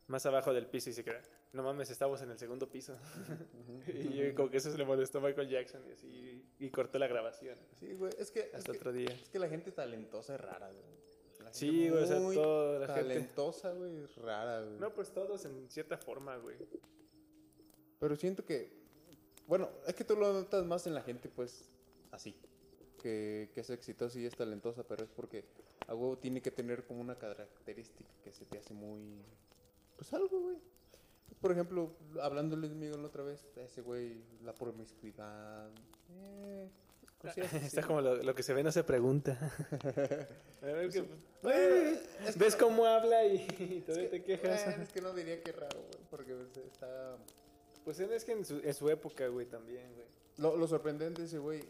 más 0.07 0.25
abajo 0.25 0.53
del 0.53 0.65
piso. 0.67 0.89
Y 0.89 0.93
se 0.93 1.03
queda, 1.03 1.21
no 1.53 1.63
mames, 1.63 1.89
estamos 1.89 2.21
en 2.21 2.31
el 2.31 2.37
segundo 2.37 2.69
piso. 2.69 2.95
y 3.87 4.13
yo, 4.13 4.35
como 4.35 4.49
que 4.49 4.57
eso 4.57 4.71
se 4.71 4.77
le 4.77 4.85
molestó 4.85 5.17
a 5.19 5.21
Michael 5.21 5.49
Jackson 5.49 5.81
y 5.87 5.91
así. 5.91 6.45
Y 6.59 6.69
cortó 6.69 6.99
la 6.99 7.07
grabación. 7.07 7.57
Sí, 7.79 7.93
güey, 7.93 8.11
es 8.17 8.31
que, 8.31 8.41
es 8.41 8.55
Hasta 8.55 8.71
que, 8.71 8.77
otro 8.77 8.91
día. 8.93 9.09
es 9.11 9.29
que 9.29 9.39
la 9.39 9.49
gente 9.49 9.71
talentosa 9.71 10.35
es 10.35 10.41
rara, 10.41 10.69
güey. 10.71 10.83
La 11.39 11.45
gente 11.45 11.57
Sí, 11.59 11.89
güey, 11.89 12.03
o 12.03 12.07
sea, 12.07 12.19
muy 12.19 12.35
toda 12.35 12.79
la 12.79 12.87
gente. 12.87 13.01
talentosa, 13.01 13.71
güey, 13.73 14.05
rara, 14.17 14.61
güey. 14.61 14.79
No, 14.79 14.93
pues 14.93 15.11
todos 15.11 15.43
en 15.45 15.69
cierta 15.69 15.97
forma, 15.97 16.37
güey. 16.37 16.57
Pero 17.99 18.15
siento 18.15 18.45
que, 18.45 18.82
bueno, 19.47 19.69
es 19.87 19.93
que 19.95 20.03
tú 20.03 20.15
lo 20.15 20.31
notas 20.33 20.65
más 20.65 20.87
en 20.87 20.93
la 20.93 21.01
gente, 21.01 21.29
pues, 21.29 21.69
así. 22.11 22.35
Que, 23.01 23.49
que 23.53 23.59
es 23.61 23.69
exitosa 23.69 24.17
y 24.19 24.25
es 24.25 24.35
talentosa, 24.35 24.83
pero 24.83 25.03
es 25.03 25.09
porque 25.09 25.43
a 25.87 25.93
huevo 25.93 26.17
tiene 26.17 26.41
que 26.41 26.51
tener 26.51 26.85
como 26.85 27.01
una 27.01 27.17
característica 27.17 28.09
que 28.23 28.31
se 28.31 28.45
te 28.45 28.57
hace 28.57 28.73
muy... 28.73 29.21
Pues 29.97 30.13
algo, 30.13 30.39
güey. 30.39 30.57
Por 31.41 31.51
ejemplo, 31.51 31.91
hablándole 32.21 32.69
de 32.69 32.75
Miguel 32.75 33.01
la 33.01 33.07
otra 33.07 33.23
vez, 33.23 33.45
ese 33.57 33.81
güey, 33.81 34.23
la 34.43 34.53
promiscuidad... 34.53 35.69
Eh, 36.11 36.69
así. 37.23 37.41
Está 37.41 37.81
como 37.85 37.99
lo, 37.99 38.15
lo 38.23 38.33
que 38.35 38.43
se 38.43 38.53
ve 38.53 38.63
no 38.63 38.71
se 38.71 38.85
pregunta. 38.85 39.37
A 40.61 40.65
ver, 40.65 40.89
que- 40.89 40.99
Eh, 41.45 41.99
es 42.25 42.33
que 42.35 42.39
¿Ves 42.39 42.53
no- 42.57 42.65
cómo 42.67 42.85
habla 42.85 43.25
y, 43.25 43.45
y 43.59 43.81
todavía 43.81 44.09
que- 44.11 44.19
te 44.19 44.23
quejas? 44.23 44.79
es 44.79 44.89
que 44.93 45.01
no 45.01 45.13
diría 45.13 45.41
que 45.43 45.51
raro, 45.51 45.81
güey, 45.81 46.03
porque 46.09 46.33
pues, 46.35 46.55
está... 46.67 47.17
Pues 47.83 47.99
es 47.99 48.23
que 48.25 48.31
en 48.33 48.45
su, 48.45 48.59
en 48.63 48.73
su 48.73 48.89
época, 48.89 49.27
güey, 49.27 49.45
también, 49.45 49.93
güey. 49.93 50.07
Lo, 50.37 50.55
lo 50.57 50.67
sorprendente 50.67 51.21
de 51.21 51.27
ese 51.27 51.37
güey 51.37 51.61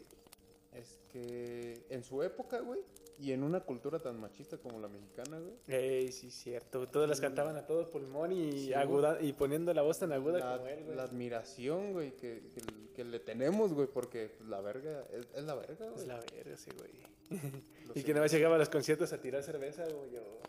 es 0.72 0.98
que 1.12 1.84
en 1.90 2.02
su 2.02 2.22
época, 2.22 2.60
güey, 2.60 2.80
y 3.18 3.30
en 3.32 3.44
una 3.44 3.60
cultura 3.60 4.00
tan 4.00 4.18
machista 4.18 4.56
como 4.58 4.80
la 4.80 4.88
mexicana, 4.88 5.38
güey, 5.38 5.54
Ey, 5.68 6.10
sí, 6.10 6.30
cierto. 6.30 6.88
Todas 6.88 7.08
las 7.08 7.20
cantaban 7.20 7.56
a 7.56 7.64
todo 7.66 7.88
pulmón 7.90 8.32
y, 8.32 8.50
Sí, 8.66 8.74
aguda, 8.74 9.18
y 9.20 9.32
poniendo 9.34 9.72
la 9.72 9.82
voz 9.82 10.00
tan 10.00 10.12
aguda 10.12 10.38
la, 10.40 10.56
como 10.56 10.66
él, 10.68 10.84
güey. 10.84 10.96
la 10.96 11.04
admiración, 11.04 11.92
güey, 11.92 12.12
que, 12.16 12.42
que- 12.54 12.92
que 12.94 13.04
le 13.04 13.18
tenemos, 13.20 13.72
güey, 13.72 13.86
porque 13.88 14.32
la 14.48 14.60
verga 14.60 15.04
es, 15.12 15.26
es 15.34 15.44
la 15.44 15.54
verga, 15.56 15.86
güey. 15.90 16.00
Es 16.00 16.06
la 16.06 16.16
verga 16.20 16.52
ese, 16.54 16.70
güey. 16.72 16.90
Y 17.94 18.00
sé. 18.00 18.04
que 18.04 18.12
nada 18.12 18.24
más 18.24 18.32
llegaba 18.32 18.56
a 18.56 18.58
los 18.58 18.68
conciertos 18.68 19.12
a 19.12 19.20
tirar 19.20 19.42
cerveza, 19.42 19.84
güey, 19.84 20.16
o, 20.16 20.40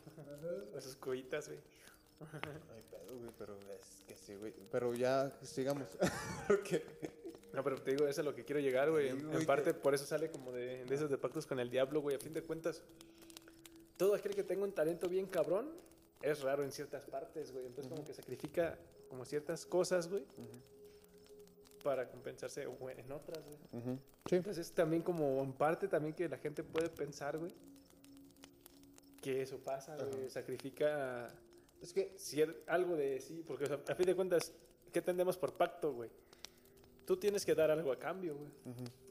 o 0.77 0.81
sus 0.81 0.95
cubitas, 0.95 1.47
güey. 1.47 1.59
Ay, 2.19 2.83
pedo, 2.89 3.17
güey, 3.17 3.31
pero 3.37 3.57
es 3.71 4.03
que 4.07 4.15
sí, 4.15 4.35
güey. 4.35 4.53
Pero 4.71 4.93
ya 4.93 5.31
sigamos. 5.43 5.87
Porque 6.47 6.83
No, 7.53 7.63
pero 7.63 7.81
te 7.81 7.91
digo, 7.91 8.07
eso 8.07 8.21
es 8.21 8.25
lo 8.25 8.35
que 8.35 8.43
quiero 8.43 8.59
llegar, 8.61 8.89
güey. 8.91 9.11
Sí, 9.11 9.17
En- 9.17 9.27
güey, 9.31 9.45
parte, 9.45 9.73
por 9.73 9.93
eso 9.93 10.05
sale 10.05 10.29
como 10.29 10.51
de, 10.51 10.85
de 10.85 10.95
esos 10.95 11.09
de 11.09 11.17
pactos 11.17 11.45
con 11.45 11.59
el 11.59 11.69
diablo, 11.69 12.01
güey. 12.01 12.15
A 12.15 12.19
fin 12.19 12.33
de 12.33 12.41
cuentas, 12.41 12.81
todo 13.97 14.15
aquel 14.15 14.35
que 14.35 14.43
tenga 14.43 14.63
un 14.63 14.73
talento 14.73 15.07
bien 15.07 15.25
cabrón 15.25 15.69
es 16.21 16.41
raro 16.41 16.63
en 16.63 16.71
ciertas 16.71 17.05
partes, 17.05 17.51
güey. 17.51 17.65
Entonces, 17.65 17.91
como 17.91 18.03
que 18.05 18.13
sacrifica 18.13 18.77
como 19.09 19.23
ciertas 19.25 19.65
cosas, 19.65 20.09
güey, 20.09 20.25
para 21.83 22.09
compensarse 22.09 22.65
güey, 22.65 22.99
en 22.99 23.11
otras, 23.11 23.43
güey. 23.45 23.59
Ujú. 23.83 23.99
Sí. 24.27 24.35
Entonces, 24.37 24.71
también 24.71 25.01
como 25.03 25.41
en 25.43 25.53
parte 25.53 25.87
también 25.87 26.13
que 26.15 26.27
la 26.27 26.37
gente 26.37 26.63
puede 26.63 26.89
pensar, 26.89 27.37
güey, 27.37 27.53
que 29.21 29.41
eso 29.41 29.57
pasa, 29.59 29.95
güey. 29.95 30.29
Sacrifica 30.29 31.29
Es 31.81 31.93
que 31.93 32.15
cier- 32.17 32.55
algo 32.67 32.95
de 32.95 33.19
sí, 33.21 33.43
porque 33.45 33.65
o 33.65 33.67
sea, 33.67 33.79
a 33.87 33.95
fin 33.95 34.05
de 34.05 34.15
cuentas, 34.15 34.53
¿qué 34.91 35.01
tendemos 35.01 35.37
por 35.37 35.53
pacto, 35.53 35.93
güey? 35.93 36.09
Tú 37.05 37.17
tienes 37.17 37.45
que 37.45 37.53
dar 37.53 37.69
algo 37.69 37.91
a 37.91 37.99
cambio, 37.99 38.35
güey. 38.35 38.49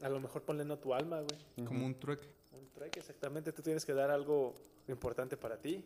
A 0.01 0.09
lo 0.09 0.19
mejor 0.19 0.41
ponle 0.43 0.65
no 0.65 0.77
tu 0.77 0.93
alma, 0.93 1.21
güey. 1.21 1.65
Como 1.65 1.85
un 1.85 1.97
trueque. 1.97 2.27
Un 2.51 2.67
trueque, 2.73 2.99
exactamente. 2.99 3.53
Tú 3.53 3.61
tienes 3.61 3.85
que 3.85 3.93
dar 3.93 4.11
algo 4.11 4.53
importante 4.87 5.37
para 5.37 5.57
ti. 5.61 5.83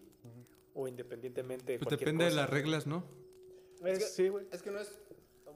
O 0.73 0.87
independientemente 0.87 1.73
de 1.73 1.77
Pues 1.79 1.87
cualquier 1.89 2.07
depende 2.11 2.25
de 2.25 2.31
las 2.31 2.49
reglas, 2.49 2.87
¿no? 2.87 3.03
Es- 3.83 3.99
que- 3.99 4.05
sí, 4.05 4.29
güey. 4.29 4.47
Es 4.51 4.61
que 4.63 4.71
no 4.71 4.79
es. 4.79 4.97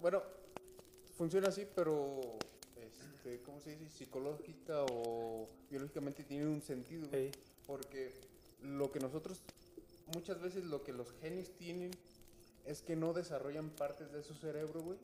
Bueno, 0.02 0.22
funciona 1.18 1.48
así, 1.48 1.66
pero. 1.74 2.20
Este, 2.76 3.42
¿Cómo 3.42 3.60
se 3.62 3.72
dice? 3.72 3.90
Psicológica 3.90 4.84
o 4.92 5.48
biológicamente 5.70 6.24
tiene 6.24 6.46
un 6.48 6.62
sentido. 6.62 7.08
Porque 7.66 8.12
lo 8.62 8.92
que 8.92 9.00
nosotros. 9.00 9.42
Muchas 10.08 10.42
veces 10.42 10.66
lo 10.66 10.84
que 10.84 10.92
los 10.92 11.12
genios 11.22 11.52
tienen 11.58 11.92
es 12.66 12.82
que 12.82 12.96
no 12.96 13.14
desarrollan 13.14 13.70
partes 13.70 14.12
de 14.12 14.22
su 14.22 14.34
cerebro, 14.34 14.82
güey. 14.82 14.98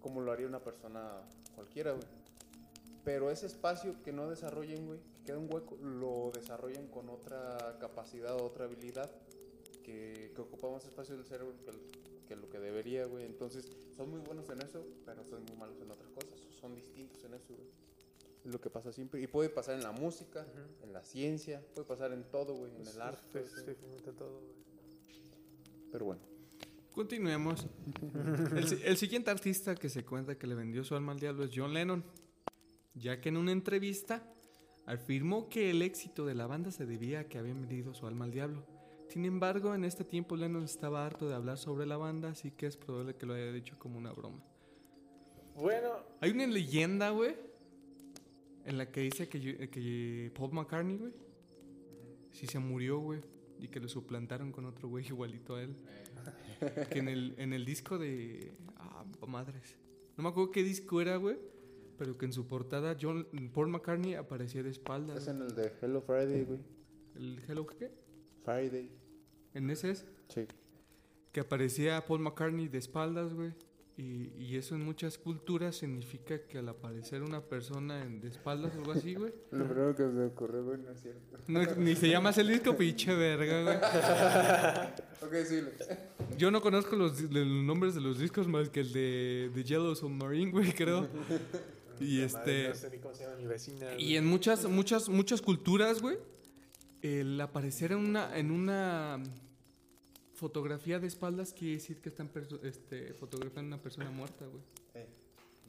Como 0.00 0.20
lo 0.20 0.32
haría 0.32 0.46
una 0.46 0.60
persona 0.60 1.22
cualquiera, 1.54 1.92
güey. 1.92 2.06
Pero 3.04 3.30
ese 3.30 3.46
espacio 3.46 4.02
que 4.02 4.12
no 4.12 4.28
desarrollen, 4.28 4.86
güey, 4.86 5.00
que 5.00 5.24
queda 5.24 5.38
un 5.38 5.52
hueco, 5.52 5.76
lo 5.76 6.30
desarrollan 6.32 6.88
con 6.88 7.08
otra 7.08 7.76
capacidad, 7.80 8.36
otra 8.36 8.66
habilidad 8.66 9.10
que, 9.82 10.32
ocupa 10.38 10.68
más 10.70 10.84
espacio 10.84 11.16
del 11.16 11.24
cerebro 11.24 11.54
que, 11.64 11.72
que 12.28 12.36
lo 12.36 12.50
que 12.50 12.58
debería, 12.58 13.06
güey. 13.06 13.24
Entonces, 13.24 13.70
son 13.96 14.10
muy 14.10 14.20
buenos 14.20 14.48
en 14.50 14.60
eso, 14.60 14.84
pero 15.06 15.24
son 15.24 15.44
muy 15.44 15.56
malos 15.56 15.80
en 15.80 15.90
otras 15.90 16.10
cosas. 16.10 16.38
Son 16.60 16.74
distintos 16.74 17.24
en 17.24 17.34
eso, 17.34 17.54
güey. 17.54 17.87
Es 18.44 18.52
lo 18.52 18.60
que 18.60 18.70
pasa 18.70 18.92
siempre. 18.92 19.20
Y 19.20 19.26
puede 19.26 19.48
pasar 19.50 19.74
en 19.74 19.82
la 19.82 19.92
música, 19.92 20.46
en 20.82 20.92
la 20.92 21.04
ciencia, 21.04 21.62
puede 21.74 21.86
pasar 21.86 22.12
en 22.12 22.24
todo, 22.24 22.54
güey, 22.54 22.74
en 22.74 22.86
el 22.86 23.00
arte. 23.00 23.44
Sí, 23.46 23.62
sí, 23.64 23.72
sí, 23.74 24.10
todo, 24.16 24.40
güey. 24.40 24.56
Pero 25.92 26.04
bueno. 26.06 26.22
Continuemos. 26.92 27.66
El, 28.56 28.82
el 28.84 28.96
siguiente 28.96 29.30
artista 29.30 29.74
que 29.74 29.88
se 29.88 30.04
cuenta 30.04 30.36
que 30.36 30.46
le 30.46 30.54
vendió 30.54 30.82
su 30.84 30.94
alma 30.94 31.12
al 31.12 31.20
diablo 31.20 31.44
es 31.44 31.50
John 31.54 31.72
Lennon, 31.72 32.04
ya 32.94 33.20
que 33.20 33.28
en 33.28 33.36
una 33.36 33.52
entrevista 33.52 34.22
afirmó 34.86 35.48
que 35.48 35.70
el 35.70 35.82
éxito 35.82 36.24
de 36.24 36.34
la 36.34 36.46
banda 36.46 36.70
se 36.70 36.86
debía 36.86 37.20
a 37.20 37.24
que 37.24 37.38
habían 37.38 37.60
vendido 37.60 37.94
su 37.94 38.06
alma 38.06 38.24
al 38.24 38.32
diablo. 38.32 38.64
Sin 39.08 39.24
embargo, 39.24 39.74
en 39.74 39.84
este 39.84 40.04
tiempo 40.04 40.36
Lennon 40.36 40.64
estaba 40.64 41.04
harto 41.06 41.28
de 41.28 41.34
hablar 41.34 41.56
sobre 41.56 41.86
la 41.86 41.96
banda, 41.96 42.30
así 42.30 42.50
que 42.50 42.66
es 42.66 42.76
probable 42.76 43.14
que 43.14 43.26
lo 43.26 43.34
haya 43.34 43.52
dicho 43.52 43.78
como 43.78 43.96
una 43.98 44.12
broma. 44.12 44.42
Bueno, 45.54 45.90
Hay 46.20 46.30
una 46.30 46.46
leyenda, 46.46 47.10
güey, 47.10 47.34
en 48.68 48.76
la 48.76 48.90
que 48.90 49.00
dice 49.00 49.30
que, 49.30 49.70
que 49.70 50.30
Paul 50.34 50.52
McCartney, 50.52 50.98
güey, 50.98 51.12
sí 52.30 52.46
se 52.46 52.58
murió, 52.58 52.98
güey, 52.98 53.22
y 53.58 53.68
que 53.68 53.80
lo 53.80 53.88
suplantaron 53.88 54.52
con 54.52 54.66
otro 54.66 54.90
güey 54.90 55.06
igualito 55.06 55.56
a 55.56 55.62
él. 55.62 55.74
Que 56.90 56.98
en 56.98 57.08
el, 57.08 57.34
en 57.38 57.54
el 57.54 57.64
disco 57.64 57.98
de... 57.98 58.52
Ah, 58.76 59.06
madres. 59.26 59.78
No 60.18 60.22
me 60.22 60.28
acuerdo 60.28 60.50
qué 60.50 60.62
disco 60.62 61.00
era, 61.00 61.16
güey, 61.16 61.38
pero 61.96 62.18
que 62.18 62.26
en 62.26 62.34
su 62.34 62.46
portada 62.46 62.94
John, 63.00 63.26
Paul 63.54 63.68
McCartney 63.68 64.14
aparecía 64.14 64.62
de 64.62 64.70
espaldas. 64.70 65.16
Es 65.16 65.28
en 65.28 65.40
el 65.40 65.54
de 65.54 65.72
Hello 65.80 66.02
Friday, 66.02 66.44
güey. 66.44 66.60
¿El 67.16 67.40
Hello 67.48 67.66
qué? 67.66 67.90
Friday. 68.44 68.90
En 69.54 69.70
ese 69.70 69.92
es. 69.92 70.06
Sí. 70.28 70.46
Que 71.32 71.40
aparecía 71.40 72.04
Paul 72.04 72.20
McCartney 72.20 72.68
de 72.68 72.78
espaldas, 72.78 73.32
güey. 73.32 73.54
Y, 73.98 74.30
y 74.38 74.56
eso 74.56 74.76
en 74.76 74.84
muchas 74.84 75.18
culturas 75.18 75.74
significa 75.74 76.46
que 76.46 76.58
al 76.58 76.68
aparecer 76.68 77.20
una 77.20 77.40
persona 77.40 78.00
en, 78.04 78.20
de 78.20 78.28
espaldas 78.28 78.72
o 78.76 78.78
algo 78.78 78.92
así, 78.92 79.14
güey. 79.14 79.32
Lo 79.50 79.64
primero 79.64 79.96
que 79.96 80.04
se 80.04 80.08
me 80.10 80.26
ocurrió, 80.26 80.64
güey, 80.64 80.78
no 80.78 80.92
es 80.92 81.02
cierto. 81.02 81.36
No, 81.48 81.64
ni 81.74 81.96
se 81.96 82.08
llama 82.08 82.30
ese 82.30 82.44
disco, 82.44 82.76
pinche 82.76 83.12
verga, 83.14 83.62
güey. 83.64 83.76
Ok, 85.20 85.34
sí. 85.44 85.60
Yo 86.38 86.52
no 86.52 86.60
conozco 86.60 86.94
los, 86.94 87.20
los 87.22 87.46
nombres 87.46 87.96
de 87.96 88.00
los 88.00 88.20
discos 88.20 88.46
más 88.46 88.70
que 88.70 88.80
el 88.80 88.92
de, 88.92 89.50
de 89.52 89.64
Yellow 89.64 89.96
Submarine, 89.96 90.52
güey, 90.52 90.72
creo. 90.72 91.08
Y 92.00 92.20
este. 92.20 92.68
No 92.68 92.74
sé 92.76 92.90
ni 92.90 92.98
cómo 92.98 93.12
se 93.12 93.24
llama 93.24 93.34
mi 93.34 93.46
vecina. 93.46 93.86
Y 93.98 94.14
en 94.14 94.24
muchas, 94.24 94.64
muchas, 94.66 95.08
muchas 95.08 95.42
culturas, 95.42 96.00
güey, 96.00 96.16
El 97.02 97.40
aparecer 97.40 97.90
en 97.90 97.98
una, 97.98 98.38
en 98.38 98.52
una 98.52 99.20
fotografía 100.38 100.98
de 101.00 101.06
espaldas 101.08 101.52
quiere 101.52 101.74
decir 101.74 102.00
que 102.00 102.08
están 102.08 102.30
este, 102.62 103.12
fotografiando 103.14 103.74
a 103.74 103.76
una 103.76 103.82
persona 103.82 104.10
muerta, 104.10 104.46
güey. 104.46 104.62
Eh, 104.94 105.06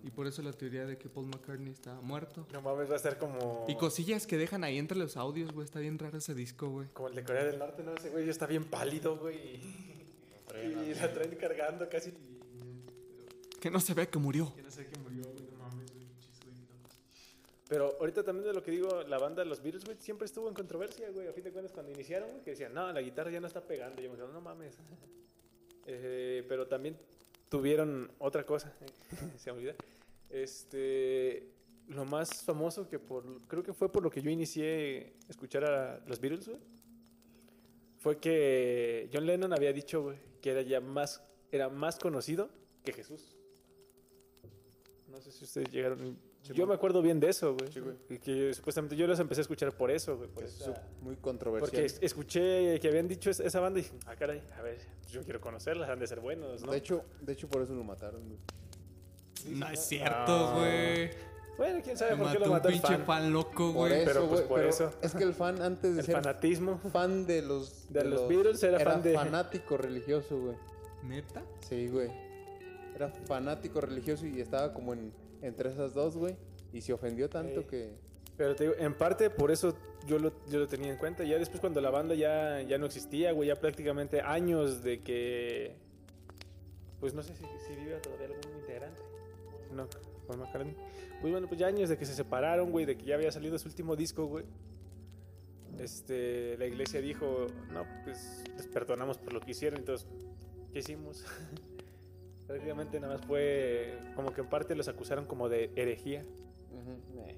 Y 0.03 0.11
por 0.11 0.27
eso 0.27 0.41
la 0.43 0.53
teoría 0.53 0.85
de 0.85 0.97
que 0.97 1.09
Paul 1.09 1.25
McCartney 1.25 1.73
está 1.73 1.99
muerto. 2.01 2.45
No 2.53 2.61
mames, 2.61 2.87
va 2.89 2.93
a 2.93 2.97
estar 2.97 3.17
como. 3.17 3.65
Y 3.67 3.75
cosillas 3.75 4.25
que 4.27 4.37
dejan 4.37 4.63
ahí 4.63 4.77
entre 4.77 4.97
los 4.97 5.17
audios, 5.17 5.51
güey. 5.51 5.65
Está 5.65 5.79
bien 5.79 5.97
raro 5.99 6.17
ese 6.19 6.33
disco, 6.35 6.69
güey. 6.69 6.87
Como 6.93 7.09
el 7.09 7.15
de 7.15 7.23
Corea 7.23 7.43
del 7.43 7.57
Norte, 7.59 7.83
¿no? 7.83 7.93
Ese 7.95 8.09
güey 8.11 8.25
ya 8.25 8.31
está 8.31 8.45
bien 8.45 8.63
pálido, 8.65 9.17
güey. 9.17 9.59
Y, 10.51 10.89
y 10.89 10.93
la 10.95 11.13
traen 11.13 11.35
cargando 11.35 11.87
casi. 11.89 12.11
Que 13.61 13.69
no 13.69 13.79
se 13.79 13.93
ve 13.93 14.07
que 14.09 14.17
murió. 14.17 14.51
Que 14.55 14.63
no 14.63 14.71
sé 14.71 14.87
quién 14.87 15.03
murió, 15.03 15.21
güey. 15.31 15.45
No 15.51 15.57
mames, 15.59 15.91
güey. 15.93 16.05
pinches 16.05 16.39
güey 16.43 16.55
locos. 16.71 16.97
Pero 17.69 17.95
ahorita 17.99 18.23
también 18.23 18.47
de 18.47 18.53
lo 18.53 18.63
que 18.63 18.71
digo, 18.71 19.03
la 19.03 19.19
banda 19.19 19.45
Los 19.45 19.61
Beatles, 19.61 19.85
güey, 19.85 19.95
siempre 19.99 20.25
estuvo 20.25 20.49
en 20.49 20.55
controversia, 20.55 21.09
güey. 21.11 21.27
A 21.27 21.33
fin 21.33 21.43
de 21.43 21.51
cuentas, 21.51 21.71
cuando 21.71 21.91
iniciaron, 21.91 22.27
güey, 22.31 22.43
que 22.43 22.51
decían, 22.51 22.73
no, 22.73 22.91
la 22.91 22.99
guitarra 22.99 23.29
ya 23.29 23.39
no 23.39 23.45
está 23.45 23.61
pegando. 23.61 24.01
Yo 24.01 24.09
me 24.09 24.15
quedo, 24.17 24.27
no 24.33 24.41
mames. 24.41 24.75
Eh, 25.85 26.43
pero 26.49 26.67
también 26.67 26.97
tuvieron 27.47 28.11
otra 28.17 28.43
cosa, 28.43 28.73
se 29.37 29.51
me 29.51 29.59
olvida. 29.59 29.75
Este, 30.31 31.47
lo 31.87 32.05
más 32.05 32.43
famoso 32.43 32.89
que 32.89 32.97
por, 32.97 33.23
creo 33.47 33.63
que 33.63 33.73
fue 33.73 33.91
por 33.91 34.03
lo 34.03 34.09
que 34.09 34.21
yo 34.21 34.31
inicié 34.31 35.13
escuchar 35.27 35.63
a 35.65 35.99
los 36.07 36.19
Beatles, 36.19 36.47
güey, 36.47 36.59
fue 37.99 38.17
que 38.17 39.09
John 39.13 39.25
Lennon 39.25 39.53
había 39.53 39.73
dicho, 39.73 40.01
güey, 40.01 40.17
que 40.41 40.51
era 40.51 40.61
ya 40.63 40.81
más, 40.81 41.21
era 41.51 41.69
más 41.69 41.99
conocido 41.99 42.49
que 42.83 42.93
Jesús. 42.93 43.35
No 45.07 45.21
sé 45.21 45.31
si 45.31 45.43
ustedes 45.43 45.71
llegaron. 45.71 46.17
Sí, 46.41 46.49
yo 46.53 46.63
güey. 46.65 46.67
me 46.69 46.73
acuerdo 46.75 47.01
bien 47.01 47.19
de 47.19 47.29
eso, 47.29 47.53
güey. 47.55 47.71
Sí, 47.71 47.79
güey. 47.79 47.95
Y 48.09 48.17
que 48.17 48.53
supuestamente 48.53 48.95
yo 48.95 49.05
los 49.07 49.19
empecé 49.19 49.41
a 49.41 49.43
escuchar 49.43 49.71
por 49.73 49.91
eso, 49.91 50.17
güey. 50.17 50.29
Por 50.29 50.43
es 50.45 50.55
esa- 50.61 50.69
muy 51.01 51.15
porque 51.15 51.21
controversial. 51.21 51.83
es- 51.83 51.99
escuché 52.01 52.79
que 52.79 52.87
habían 52.87 53.07
dicho 53.07 53.29
es- 53.29 53.39
esa 53.39 53.59
banda 53.59 53.79
y 53.79 53.83
dije, 53.83 53.95
ah, 54.07 54.15
caray, 54.15 54.41
a 54.57 54.61
ver, 54.61 54.77
yo 55.11 55.21
quiero 55.23 55.41
conocerlas, 55.41 55.89
han 55.89 55.99
de 55.99 56.07
ser 56.07 56.19
buenos, 56.21 56.63
¿no? 56.63 56.71
De 56.71 56.77
hecho, 56.77 57.03
de 57.21 57.33
hecho 57.33 57.47
por 57.49 57.61
eso 57.61 57.73
lo 57.75 57.83
mataron, 57.83 58.21
güey. 58.25 58.39
No 59.57 59.67
es 59.69 59.79
Ah. 59.79 59.83
cierto, 59.83 60.53
güey. 60.55 61.09
bueno, 61.57 61.81
quién 61.83 61.97
sabe 61.97 62.11
Me 62.15 62.23
por 62.23 62.27
qué 62.31 62.33
mató 62.33 62.39
lo 62.39 62.45
un 62.45 62.51
mató 62.57 62.67
el 62.69 62.73
pinche 62.75 62.87
fan. 62.97 63.05
fan 63.05 63.33
loco, 63.33 63.71
güey. 63.73 64.05
pero, 64.05 64.27
pues, 64.29 64.41
por 64.41 64.57
pero 64.59 64.69
eso. 64.69 64.93
Es 65.01 65.13
que 65.13 65.23
el 65.25 65.33
fan 65.33 65.61
antes 65.61 65.93
de 65.93 65.99
El 65.99 66.05
ser 66.05 66.15
fanatismo. 66.15 66.79
fan 66.91 67.25
de 67.27 67.41
los... 67.41 67.91
De 67.91 68.05
los 68.05 68.29
Beatles 68.29 68.63
era 68.63 68.79
fan 68.79 69.03
de- 69.03 69.13
fanático 69.13 69.75
religioso, 69.75 70.39
güey. 70.39 70.55
¿Neta? 71.03 71.43
Sí, 71.67 71.89
güey. 71.89 72.09
Era 72.95 73.09
fanático 73.09 73.81
religioso 73.81 74.25
y 74.25 74.39
estaba 74.39 74.73
como 74.73 74.93
en, 74.93 75.11
entre 75.41 75.71
esas 75.71 75.93
dos, 75.93 76.17
güey. 76.17 76.35
Y 76.73 76.81
se 76.81 76.93
ofendió 76.93 77.29
tanto 77.29 77.65
que... 77.67 77.93
Pero 78.37 78.55
te 78.55 78.63
digo, 78.65 78.75
en 78.77 78.93
parte 78.93 79.29
por 79.29 79.51
eso 79.51 79.75
yo 80.07 80.17
lo, 80.17 80.31
yo 80.49 80.59
lo 80.59 80.67
tenía 80.67 80.91
en 80.91 80.97
cuenta. 80.97 81.23
Ya 81.23 81.37
después 81.37 81.59
cuando 81.59 81.81
la 81.81 81.89
banda 81.89 82.15
ya, 82.15 82.61
ya 82.61 82.77
no 82.77 82.85
existía, 82.85 83.31
güey, 83.31 83.49
ya 83.49 83.55
prácticamente 83.55 84.21
años 84.21 84.83
de 84.83 85.01
que... 85.01 85.75
Pues 86.99 87.13
no 87.13 87.23
sé 87.23 87.33
si, 87.33 87.43
si 87.67 87.75
vive 87.75 87.97
todavía 87.97 88.27
algún 88.27 88.59
integrante. 88.59 89.01
No, 89.73 89.87
Paul 90.27 90.39
McCartney. 90.39 90.75
Pues 91.21 91.31
bueno, 91.31 91.47
pues 91.47 91.59
ya 91.59 91.67
años 91.67 91.89
de 91.89 91.97
que 91.97 92.05
se 92.05 92.13
separaron, 92.13 92.71
güey, 92.71 92.85
de 92.85 92.97
que 92.97 93.05
ya 93.05 93.15
había 93.15 93.31
salido 93.31 93.57
su 93.57 93.67
último 93.67 93.95
disco, 93.95 94.25
güey. 94.25 94.45
Este, 95.77 96.57
la 96.57 96.65
iglesia 96.65 97.01
dijo, 97.01 97.47
no, 97.71 97.85
pues 98.03 98.43
les 98.55 98.67
perdonamos 98.67 99.17
por 99.17 99.33
lo 99.33 99.39
que 99.39 99.51
hicieron. 99.51 99.79
Entonces, 99.79 100.07
¿qué 100.71 100.79
hicimos? 100.79 101.25
prácticamente 102.49 102.99
nada 102.99 103.13
más 103.15 103.25
fue 103.27 103.97
como 104.15 104.33
que 104.33 104.41
en 104.41 104.47
parte 104.47 104.73
los 104.75 104.87
acusaron 104.87 105.25
como 105.25 105.47
de 105.49 105.71
herejía. 105.75 106.25
Ujú, 106.73 107.21
eh, 107.27 107.35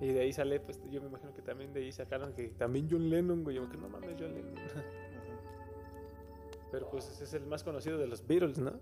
Y 0.00 0.08
de 0.08 0.20
ahí 0.20 0.32
sale, 0.32 0.60
pues 0.60 0.78
yo 0.90 1.00
me 1.00 1.08
imagino 1.08 1.32
que 1.34 1.42
también 1.42 1.72
de 1.72 1.80
ahí 1.80 1.92
sacaron 1.92 2.32
que 2.32 2.48
también 2.48 2.88
John 2.90 3.08
Lennon, 3.10 3.42
güey. 3.42 3.56
Yo 3.56 3.68
que 3.68 3.76
no 3.76 3.88
mames, 3.88 4.10
John 4.18 4.32
Lennon. 4.34 4.54
Pero 6.70 6.88
pues 6.90 7.08
ese 7.10 7.24
es 7.24 7.34
el 7.34 7.46
más 7.46 7.62
conocido 7.64 7.96
de 7.98 8.06
los 8.06 8.26
Beatles, 8.26 8.58
¿no? 8.58 8.72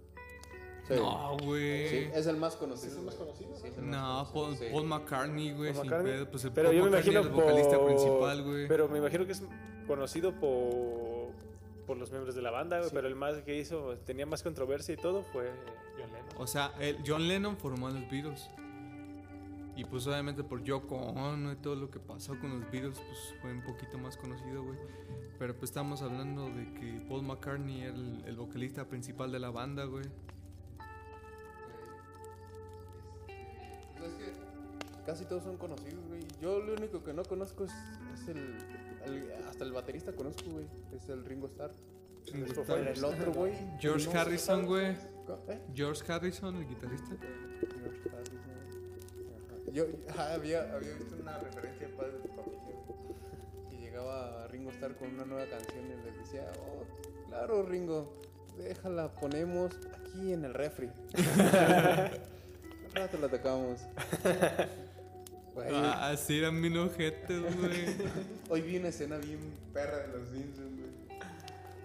Sí. 0.89 0.95
No, 0.95 1.37
güey. 1.43 1.89
Sí, 1.89 2.09
es 2.15 2.27
el 2.27 2.37
más 2.37 2.57
conocido. 2.57 2.93
¿Es 2.93 2.99
el 2.99 3.05
más 3.05 3.15
conocido? 3.15 3.57
Sí, 3.57 3.69
es 3.69 3.79
el 3.79 3.91
No, 3.91 3.97
más 3.97 4.29
Paul, 4.31 4.45
conocido. 4.45 4.73
Paul 4.73 4.85
McCartney, 4.87 5.53
güey, 5.53 5.75
sin 5.75 5.89
pedo. 5.91 6.31
Pues 6.31 6.45
el 6.45 6.53
Pero 6.53 6.69
Paul 6.69 6.77
yo 6.77 6.85
me 6.85 6.91
McCartney 6.91 7.15
imagino 7.15 7.21
el 7.21 7.43
vocalista 7.45 7.77
por- 7.79 7.87
principal, 7.87 8.43
güey. 8.45 8.69
Pero 8.69 8.89
me 8.89 8.99
imagino 8.99 9.27
que 9.27 9.33
es 9.33 9.43
conocido 9.87 10.33
por, 10.39 10.96
por 11.87 11.97
los 11.97 12.11
miembros 12.11 12.35
de 12.35 12.43
la 12.43 12.51
banda, 12.51 12.79
güey. 12.79 12.91
Sí. 12.91 12.95
Pero 12.95 13.09
el 13.09 13.15
más 13.15 13.37
que 13.43 13.57
hizo, 13.57 13.97
tenía 14.05 14.27
más 14.27 14.43
controversia 14.43 14.95
y 14.95 14.97
todo 14.97 15.23
fue 15.23 15.51
John 15.99 16.13
Lennon. 16.13 16.29
O 16.37 16.47
sea, 16.47 16.73
el 16.81 16.99
John 17.07 17.29
Lennon 17.29 17.57
formó 17.57 17.89
a 17.89 17.91
los 17.93 18.11
Beatles. 18.11 18.51
Y 19.77 19.85
pues 19.85 20.07
obviamente 20.07 20.43
por 20.43 20.63
Yoko 20.63 20.97
Ono 20.97 21.53
y 21.53 21.57
todo 21.57 21.77
lo 21.77 21.91
que 21.91 22.01
pasó 22.01 22.39
con 22.41 22.61
los 22.61 22.71
Beatles, 22.71 22.99
pues 22.99 23.35
fue 23.43 23.53
un 23.53 23.63
poquito 23.63 23.99
más 23.99 24.17
conocido, 24.17 24.65
güey. 24.65 24.79
Pero 25.39 25.55
pues 25.55 25.71
estamos 25.71 26.01
hablando 26.01 26.49
de 26.49 26.73
que 26.73 27.05
Paul 27.09 27.23
McCartney 27.23 27.83
era 27.83 27.95
el, 27.95 28.25
el 28.27 28.37
vocalista 28.37 28.87
principal 28.87 29.31
de 29.31 29.39
la 29.39 29.51
banda, 29.51 29.85
güey. 29.85 30.05
Pues 33.99 34.11
es 34.11 34.15
que 34.17 34.33
casi 35.05 35.27
todos 35.27 35.45
son 35.45 35.59
conocidos, 35.59 36.07
güey. 36.09 36.23
Yo 36.41 36.59
lo 36.61 36.73
único 36.73 37.03
que 37.03 37.13
no 37.13 37.23
conozco 37.23 37.65
es, 37.65 37.73
es 38.15 38.29
el, 38.29 38.57
el- 39.07 39.33
Hasta 39.49 39.65
el 39.65 39.73
baterista 39.73 40.13
conozco, 40.13 40.51
güey. 40.51 40.67
Es 40.95 41.09
el 41.09 41.25
Ringo 41.25 41.47
Starr. 41.47 41.73
Ringo. 42.33 42.47
El 42.77 43.05
otro, 43.05 43.33
güey. 43.33 43.53
George 43.79 44.07
no 44.13 44.21
Harrison, 44.21 44.67
güey. 44.67 44.87
¿Eh? 45.49 45.61
George 45.75 46.13
Harrison, 46.13 46.57
el 46.57 46.69
guitarrista. 46.69 47.17
George 47.19 48.11
Harrison. 48.13 48.41
Ajá. 49.37 49.73
Yo 49.73 49.85
ah, 50.19 50.33
había, 50.35 50.73
había 50.75 50.95
visto 50.95 51.17
una 51.21 51.39
referencia 51.39 51.89
de 51.89 51.95
Familia, 51.95 52.21
güey, 52.27 53.71
que 53.71 53.77
llegaba 53.79 54.47
Ringo 54.49 54.71
Starr 54.71 54.97
con 54.97 55.09
una 55.15 55.25
nueva 55.25 55.49
canción 55.49 55.85
y 55.87 56.05
les 56.05 56.17
decía, 56.19 56.51
oh, 56.61 56.85
claro, 57.29 57.63
Ringo, 57.63 58.21
déjala, 58.59 59.15
ponemos 59.15 59.73
aquí 60.01 60.33
en 60.33 60.45
el 60.45 60.55
refri. 60.55 60.91
Rato 62.95 63.19
la 63.21 63.29
tocamos. 63.29 63.81
Güey, 65.57 65.69
Ah, 65.73 66.15
sí, 66.17 66.39
eran 66.39 66.61
bien 66.61 66.77
ojetes, 66.77 67.41
güey. 67.57 67.87
Hoy 68.51 68.61
vi 68.63 68.77
una 68.77 68.89
escena 68.89 69.17
bien 69.17 69.39
perra 69.73 69.99
de 70.07 70.09
los 70.19 70.29
Simpsons, 70.29 70.77
güey. 70.79 71.19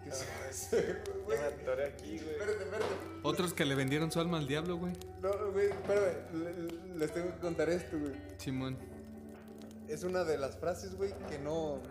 ¿Qué 0.04 0.12
se 0.12 0.26
hace, 0.50 0.96
güey? 1.26 1.38
Ya 1.38 1.50
me 1.56 1.62
atoré 1.64 1.86
aquí, 1.86 2.18
güey. 2.18 2.32
Espérate, 2.32 2.64
espérate. 2.64 2.86
Otros 3.24 3.54
que 3.54 3.64
le 3.66 3.76
vendieron 3.76 4.12
su 4.12 4.20
alma 4.20 4.38
al 4.40 4.48
diablo, 4.48 4.76
güey. 4.78 4.94
No, 5.22 5.52
güey, 5.54 5.68
espérame. 5.68 6.14
le- 6.34 6.98
Les 7.00 7.14
tengo 7.14 7.34
que 7.34 7.40
contar 7.40 7.70
esto, 7.70 7.98
güey. 7.98 8.14
Simón. 8.38 8.78
Es 9.88 10.04
una 10.04 10.24
de 10.26 10.38
las 10.38 10.58
frases, 10.58 10.96
güey, 10.96 11.14
que 11.30 11.40
no. 11.40 11.82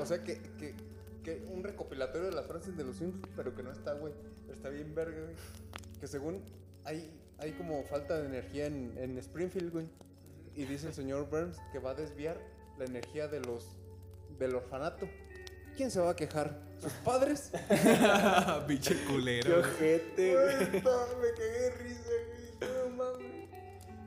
O 0.00 0.06
sea, 0.06 0.24
que, 0.24 0.40
que, 0.58 0.74
que 1.22 1.44
un 1.52 1.62
recopilatorio 1.62 2.28
de 2.30 2.34
las 2.34 2.46
frases 2.46 2.76
de 2.76 2.84
los 2.84 2.96
Simpsons, 2.96 3.28
pero 3.36 3.54
que 3.54 3.62
no 3.62 3.70
está, 3.72 3.92
güey. 3.92 4.12
Pero 4.46 4.54
está 4.54 4.68
bien 4.70 4.94
verga, 4.94 5.20
güey. 5.20 5.34
Que 6.00 6.06
según 6.08 6.40
hay, 6.84 7.10
hay 7.38 7.52
como 7.52 7.82
falta 7.84 8.18
de 8.20 8.26
energía 8.26 8.66
en, 8.66 8.94
en 8.96 9.18
Springfield, 9.18 9.70
güey. 9.72 9.86
Y 10.56 10.64
dice 10.64 10.88
el 10.88 10.94
señor 10.94 11.28
Burns 11.28 11.58
que 11.72 11.78
va 11.78 11.90
a 11.90 11.94
desviar 11.94 12.40
la 12.78 12.84
energía 12.84 13.28
de 13.28 13.40
los 13.40 13.76
del 14.38 14.54
orfanato. 14.54 15.08
¿Quién 15.76 15.90
se 15.90 16.00
va 16.00 16.10
a 16.10 16.16
quejar? 16.16 16.60
¿Sus 16.80 16.92
padres? 16.92 17.50
Qué 18.68 18.96
culero. 19.08 19.50
güey. 19.50 19.60
ojete, 19.60 20.32
Güey, 20.34 20.70
me 20.70 20.82
cagué 20.82 21.70
risa, 21.82 22.10
güey. 22.60 22.72
No 22.72 22.96
mames. 22.96 23.34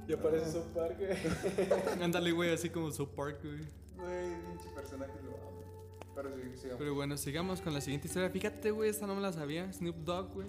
Ya 0.08 0.18
parece 0.18 0.58
un 0.58 0.70
parque, 0.74 1.06
güey. 1.08 2.02
Ándale, 2.02 2.32
güey, 2.32 2.54
así 2.54 2.70
como 2.70 2.92
South 2.92 3.10
Park, 3.16 3.40
güey. 3.44 3.58
Güey, 3.98 4.42
pinche 4.46 4.70
personaje 4.74 5.12
lo 5.26 5.32
amo. 5.32 5.64
Pero 6.16 6.30
sí, 6.36 6.42
sigamos. 6.56 6.80
Pero 6.80 6.96
bueno, 6.96 7.18
sigamos 7.18 7.62
con 7.62 7.74
la 7.74 7.82
siguiente 7.82 8.08
historia. 8.08 8.30
Fíjate, 8.30 8.72
güey, 8.72 8.90
esta 8.90 9.06
no 9.06 9.16
me 9.16 9.22
la 9.22 9.34
sabía. 9.34 9.72
Snoop 9.74 9.98
Dogg, 9.98 10.34
güey. 10.34 10.48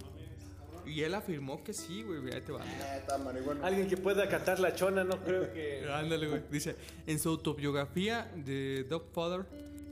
Y 0.88 1.02
él 1.02 1.14
afirmó 1.14 1.62
que 1.62 1.72
sí, 1.72 2.02
güey. 2.02 2.32
Ahí 2.32 2.40
te 2.40 2.52
va. 2.52 2.62
Ah. 2.62 3.60
Alguien 3.62 3.88
que 3.88 3.96
pueda 3.96 4.28
cantar 4.28 4.58
la 4.58 4.74
chona, 4.74 5.04
no 5.04 5.22
creo 5.22 5.52
que. 5.52 5.86
Ándale, 5.92 6.28
güey. 6.28 6.42
Dice, 6.50 6.76
en 7.06 7.18
su 7.18 7.28
autobiografía 7.28 8.30
de 8.34 8.84
Dogfather, 8.84 9.46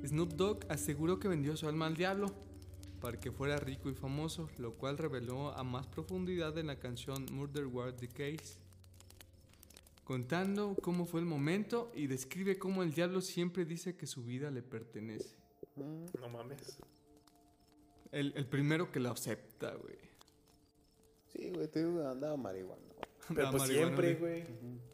Snoop 0.06 0.32
Dogg 0.32 0.66
aseguró 0.68 1.18
que 1.18 1.28
vendió 1.28 1.56
su 1.56 1.68
alma 1.68 1.86
al 1.86 1.96
diablo 1.96 2.34
para 3.00 3.20
que 3.20 3.30
fuera 3.30 3.56
rico 3.56 3.90
y 3.90 3.94
famoso, 3.94 4.48
lo 4.58 4.74
cual 4.74 4.98
reveló 4.98 5.52
a 5.52 5.62
más 5.62 5.86
profundidad 5.86 6.56
en 6.58 6.66
la 6.66 6.78
canción 6.78 7.26
Murder 7.30 7.66
War 7.66 7.92
the 7.92 8.08
Case, 8.08 8.58
contando 10.04 10.76
cómo 10.82 11.06
fue 11.06 11.20
el 11.20 11.26
momento 11.26 11.92
y 11.94 12.06
describe 12.06 12.58
cómo 12.58 12.82
el 12.82 12.92
diablo 12.92 13.20
siempre 13.20 13.64
dice 13.64 13.96
que 13.96 14.06
su 14.06 14.24
vida 14.24 14.50
le 14.50 14.62
pertenece. 14.62 15.36
No 15.76 16.28
mames. 16.28 16.78
El, 18.12 18.32
el 18.36 18.46
primero 18.46 18.90
que 18.90 19.00
lo 19.00 19.10
acepta, 19.10 19.74
güey. 19.74 20.05
Sí, 21.36 21.50
güey, 21.54 21.68
te 21.68 21.84
digo, 21.84 22.06
andaba 22.08 22.36
marihuana. 22.36 22.82
Pero 23.34 23.50
pues 23.50 23.64
siempre, 23.64 24.14
güey. 24.14 24.44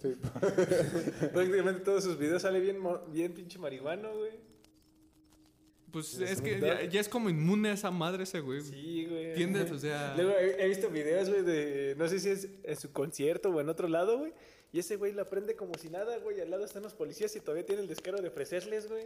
Sí. 0.01 0.15
Prácticamente 1.33 1.81
todos 1.85 2.03
sus 2.05 2.19
videos 2.19 2.43
sale 2.43 2.61
bien, 2.61 2.79
mo- 2.79 3.01
bien 3.09 3.33
pinche 3.33 3.59
marihuano, 3.59 4.17
güey. 4.17 4.33
Pues 5.93 6.17
¿De 6.19 6.33
es 6.33 6.41
que 6.41 6.89
ya 6.91 7.01
es 7.01 7.09
como 7.09 7.29
inmune 7.29 7.69
a 7.69 7.73
esa 7.75 7.91
madre 7.91 8.23
ese 8.23 8.41
güey. 8.41 8.63
Sí, 8.63 9.05
güey. 9.09 9.27
¿Entiendes? 9.31 9.71
O 9.71 9.79
sea... 9.79 10.15
Luego 10.17 10.33
he, 10.39 10.65
he 10.65 10.69
visto 10.69 10.89
videos, 10.89 11.29
güey, 11.29 11.43
de. 11.43 11.95
No 11.99 12.09
sé 12.09 12.19
si 12.19 12.31
es 12.31 12.49
en 12.63 12.77
su 12.77 12.91
concierto 12.93 13.51
o 13.51 13.61
en 13.61 13.69
otro 13.69 13.87
lado, 13.89 14.19
güey. 14.19 14.33
Y 14.73 14.79
ese 14.79 14.97
güey 14.97 15.13
la 15.13 15.27
prende 15.27 15.55
como 15.55 15.75
si 15.79 15.91
nada, 15.91 16.17
güey. 16.19 16.41
Al 16.41 16.51
lado 16.51 16.65
están 16.65 16.83
los 16.83 16.95
policías 16.95 17.35
y 17.37 17.41
todavía 17.41 17.67
tiene 17.67 17.83
el 17.83 17.89
descaro 17.89 18.21
de 18.23 18.29
ofrecerles, 18.29 18.89
güey. 18.89 19.05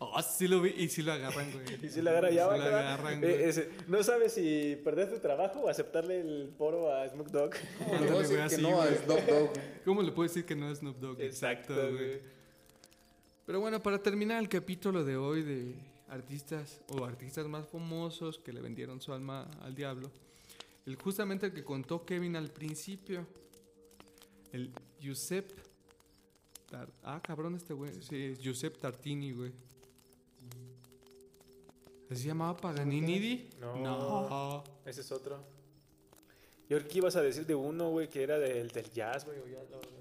Oh, 0.00 0.20
sí 0.20 0.46
lo 0.48 0.60
vi 0.60 0.74
y 0.76 0.88
sí 0.90 1.00
lo 1.02 1.12
agarran, 1.14 1.50
güey. 1.50 1.64
Y 1.82 1.88
si 1.88 2.02
la 2.02 2.10
agarra 2.10 2.30
ya 2.30 2.42
Sí 2.44 2.48
va 2.50 2.56
lo 2.58 2.62
a 2.64 2.66
agarran, 2.92 3.24
eh, 3.24 3.26
güey. 3.26 3.42
ese- 3.44 3.70
No 3.86 4.02
sabes 4.02 4.34
si 4.34 4.78
perder 4.84 5.08
tu 5.08 5.18
trabajo 5.18 5.60
o 5.60 5.68
aceptarle 5.70 6.20
el 6.20 6.50
poro 6.58 6.92
a 6.94 7.08
Smoke 7.08 7.30
Dog. 7.30 7.54
Le 8.00 8.06
voy 8.10 8.18
a 8.18 8.20
decir 8.20 8.36
que 8.36 8.42
así, 8.42 8.60
no 8.62 8.82
a. 8.82 8.86
Snoop 8.94 9.06
Dogg. 9.26 9.50
¿Cómo 9.86 10.02
le 10.02 10.12
puedo 10.12 10.28
decir 10.28 10.44
que 10.44 10.54
no 10.54 10.70
es 10.70 10.78
Snoop 10.80 10.98
Dogg? 10.98 11.20
Exacto, 11.22 11.74
güey. 11.74 12.20
Pero 13.46 13.60
bueno, 13.60 13.82
para 13.82 14.02
terminar 14.02 14.42
el 14.42 14.48
capítulo 14.50 15.02
de 15.04 15.16
hoy 15.16 15.42
de 15.42 15.74
artistas 16.10 16.82
o 16.90 17.02
artistas 17.06 17.46
más 17.46 17.66
famosos 17.66 18.38
que 18.38 18.52
le 18.52 18.60
vendieron 18.60 19.00
su 19.00 19.14
alma 19.14 19.50
al 19.62 19.74
diablo, 19.74 20.10
el 20.84 20.96
justamente 20.96 21.46
el 21.46 21.54
que 21.54 21.64
contó 21.64 22.04
Kevin 22.04 22.36
al 22.36 22.50
principio, 22.50 23.26
el 24.52 24.70
Giuseppe 25.00 25.54
Tar- 26.70 26.92
ah, 27.02 27.20
cabrón 27.22 27.54
este 27.54 27.72
güey, 27.72 27.92
sí, 28.02 28.24
es 28.24 28.38
Giuseppe 28.40 28.78
Tartini, 28.78 29.32
güey. 29.32 29.52
¿Se 32.10 32.26
llamaba 32.26 32.56
Paganini? 32.56 33.48
No. 33.60 33.76
no. 33.76 34.64
Ese 34.84 35.02
es 35.02 35.12
otro. 35.12 35.36
Yo 36.68 36.76
creo 36.76 36.88
que 36.88 36.98
ibas 36.98 37.16
a 37.16 37.22
decir 37.22 37.46
de 37.46 37.54
uno, 37.54 37.90
güey, 37.90 38.08
que 38.08 38.22
era 38.22 38.38
del, 38.38 38.68
del 38.68 38.90
jazz, 38.90 39.24
güey. 39.24 39.38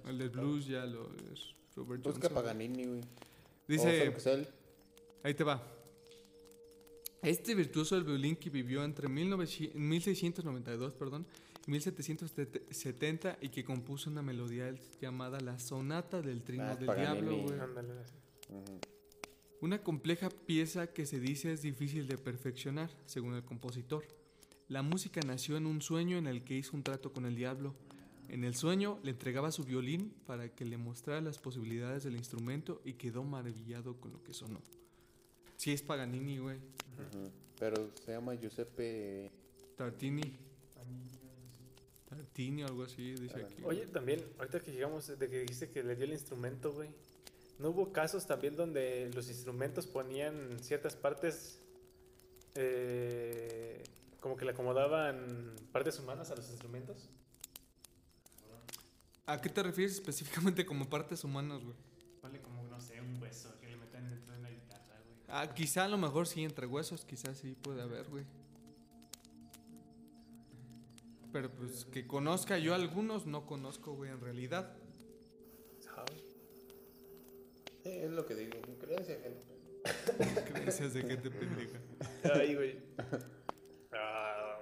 El 0.05 0.17
del 0.17 0.29
blues 0.29 0.67
ya 0.67 0.85
lo 0.85 1.09
es 1.33 1.55
Robert 1.75 2.03
Busca 2.03 2.27
Johnson. 2.27 2.33
Paganini, 2.35 2.85
güey. 2.85 3.01
Dice. 3.67 4.13
Ahí 5.23 5.33
te 5.33 5.43
va. 5.43 5.61
Este 7.21 7.55
virtuoso 7.55 7.95
del 7.95 8.03
violín 8.03 8.35
que 8.35 8.49
vivió 8.49 8.83
entre 8.83 9.07
1900 9.09 9.75
1692 9.75 10.93
perdón, 10.93 11.25
y 11.46 11.46
1770 11.67 13.37
y 13.41 13.49
que 13.49 13.63
compuso 13.63 14.09
una 14.09 14.21
melodía 14.21 14.73
llamada 15.01 15.39
la 15.39 15.59
Sonata 15.59 16.21
del 16.21 16.43
Trino 16.43 16.63
Ah, 16.63 16.75
del. 16.75 16.87
Diablo, 16.95 17.37
güey. 17.43 17.59
Una 19.59 19.81
compleja 19.81 20.29
pieza 20.29 20.87
que 20.87 21.05
se 21.05 21.19
dice 21.19 21.51
es 21.51 21.61
difícil 21.61 22.07
de 22.07 22.17
perfeccionar, 22.17 22.89
según 23.05 23.33
el 23.33 23.43
compositor. 23.43 24.05
La 24.69 24.81
música 24.81 25.19
nació 25.25 25.57
en 25.57 25.65
un 25.65 25.81
sueño 25.81 26.17
en 26.17 26.27
el 26.27 26.43
que 26.43 26.55
hizo 26.55 26.75
un 26.75 26.83
trato 26.83 27.11
con 27.11 27.25
el 27.25 27.35
diablo. 27.35 27.73
En 28.29 28.43
el 28.43 28.55
sueño 28.55 28.99
le 29.03 29.11
entregaba 29.11 29.51
su 29.51 29.63
violín 29.63 30.13
para 30.25 30.49
que 30.49 30.65
le 30.65 30.77
mostrara 30.77 31.21
las 31.21 31.39
posibilidades 31.39 32.03
del 32.03 32.15
instrumento 32.17 32.81
y 32.85 32.93
quedó 32.93 33.23
maravillado 33.23 33.95
con 33.99 34.11
lo 34.13 34.23
que 34.23 34.33
sonó. 34.33 34.61
Sí 35.55 35.71
es 35.71 35.81
Paganini, 35.81 36.37
güey. 36.37 36.57
Pero 37.57 37.89
se 38.05 38.11
llama 38.11 38.35
Giuseppe. 38.35 39.31
Tartini. 39.75 40.21
Tartini 40.21 40.37
o 42.09 42.67
algo 42.67 42.83
así, 42.83 43.13
dice 43.15 43.43
aquí. 43.43 43.55
Oye, 43.63 43.85
también, 43.87 44.23
ahorita 44.37 44.59
que 44.61 44.71
llegamos, 44.71 45.07
de 45.07 45.29
que 45.29 45.39
dijiste 45.39 45.69
que 45.69 45.83
le 45.83 45.95
dio 45.95 46.05
el 46.05 46.13
instrumento, 46.13 46.71
güey. 46.71 46.89
¿No 47.59 47.69
hubo 47.69 47.91
casos 47.91 48.27
también 48.27 48.55
donde 48.55 49.09
los 49.13 49.29
instrumentos 49.29 49.87
ponían 49.87 50.59
ciertas 50.61 50.95
partes, 50.95 51.59
eh, 52.55 53.83
como 54.21 54.37
que 54.37 54.45
le 54.45 54.51
acomodaban 54.51 55.55
partes 55.71 55.99
humanas 55.99 56.31
a 56.31 56.35
los 56.35 56.49
instrumentos? 56.49 57.09
¿A 59.25 59.41
qué 59.41 59.49
te 59.49 59.61
refieres 59.61 59.95
específicamente 59.95 60.65
como 60.65 60.89
partes 60.89 61.23
humanas, 61.23 61.63
güey? 61.63 61.75
Vale 62.21 62.41
como, 62.41 62.63
no 62.63 62.79
sé, 62.79 63.01
un 63.01 63.21
hueso 63.21 63.59
que 63.59 63.67
le 63.67 63.75
metan 63.75 64.09
dentro 64.09 64.33
de 64.33 64.39
una 64.39 64.49
guitarra, 64.49 65.01
güey. 65.05 65.17
Ah, 65.27 65.53
quizá 65.53 65.85
a 65.85 65.89
lo 65.89 65.97
mejor 65.97 66.27
sí, 66.27 66.43
entre 66.43 66.67
huesos, 66.67 67.03
quizás 67.03 67.37
sí 67.37 67.53
puede 67.61 67.81
haber, 67.81 68.07
güey. 68.07 68.23
Pero 71.37 71.51
pues 71.51 71.85
que 71.85 72.07
conozca 72.07 72.57
yo 72.57 72.73
algunos, 72.73 73.27
no 73.27 73.45
conozco, 73.45 73.93
güey, 73.93 74.09
en 74.09 74.19
realidad. 74.19 74.75
¿Sabes? 75.79 76.23
Sí, 77.83 77.89
es 77.91 78.09
lo 78.09 78.25
que 78.25 78.33
digo. 78.33 78.53
Mi 78.67 78.73
creencia 78.73 79.21
que 79.21 79.29
no. 79.29 79.35
Creencias 80.51 80.95
de 80.95 81.01
gente 81.03 81.29
pendeja. 81.29 81.77
Ay, 82.33 82.55
güey. 82.55 82.79
Ah, 83.91 84.57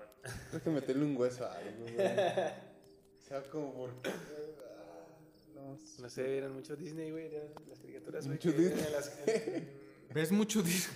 Hay 0.52 0.60
que 0.60 0.70
meterle 0.70 1.06
un 1.06 1.16
hueso 1.16 1.46
a 1.46 1.54
algo, 1.54 1.84
güey. 1.84 1.96
O 3.22 3.28
sea, 3.28 3.42
como 3.44 3.74
por. 3.74 3.90
Ah, 4.04 5.08
No 5.56 5.78
sé. 5.78 6.02
no 6.02 6.10
sé, 6.10 6.38
eran 6.38 6.52
mucho 6.54 6.76
Disney, 6.76 7.10
güey. 7.10 7.34
Eran 7.34 7.54
las 7.70 7.80
caricaturas, 7.80 8.26
güey. 8.28 8.36
Mucho 8.38 8.52
Disney. 8.52 8.86
las- 8.92 9.18
¿Ves 10.14 10.32
mucho 10.34 10.62
dis- 10.62 10.90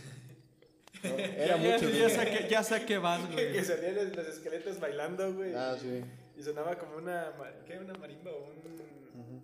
No, 1.04 1.10
era 1.18 1.58
mucho. 1.58 1.89
ya 1.89 2.10
sé 2.10 2.26
que, 2.32 2.50
ya 2.50 2.64
sé 2.64 2.86
que 2.86 2.97
vas, 2.97 3.26
que 3.36 3.52
güey. 3.52 3.64
salían 3.66 3.95
los, 3.95 4.16
los 4.16 4.28
esqueletos 4.28 4.80
bailando, 4.80 5.34
güey. 5.34 5.54
Ah, 5.56 5.76
sí. 5.80 6.02
Y 6.38 6.43
sonaba 6.43 6.78
como 6.78 6.97
una. 6.97 7.34
¿Qué? 7.66 7.78
Una 7.80 7.93
marimba 7.95 8.32
o 8.32 8.45
un. 8.45 9.43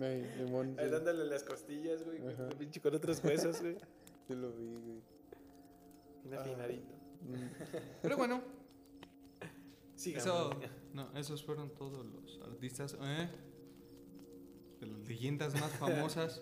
Ay, 0.00 0.30
limón. 0.38 0.76
Ahí 0.78 0.86
Sí, 0.86 0.90
dándole 0.92 1.24
las 1.26 1.42
costillas, 1.42 2.04
güey. 2.04 2.18
con- 2.20 2.48
pinche 2.58 2.80
Con 2.80 2.94
otros 2.94 3.22
huesos, 3.24 3.60
güey. 3.60 3.76
sí 4.26 4.34
lo 4.34 4.52
vi, 4.52 4.66
güey. 4.74 5.02
Bien 6.24 6.34
afinadito. 6.34 6.94
Mm. 7.22 7.48
Pero 8.02 8.16
bueno, 8.16 8.42
Sí, 9.96 10.14
eso, 10.14 10.50
no, 10.92 11.10
esos 11.18 11.42
fueron 11.44 11.70
todos 11.74 12.06
los 12.06 12.40
artistas, 12.44 12.96
¿eh? 13.02 13.28
De 14.78 14.86
las 14.86 15.00
leyendas 15.08 15.54
más 15.60 15.72
famosas 15.72 16.40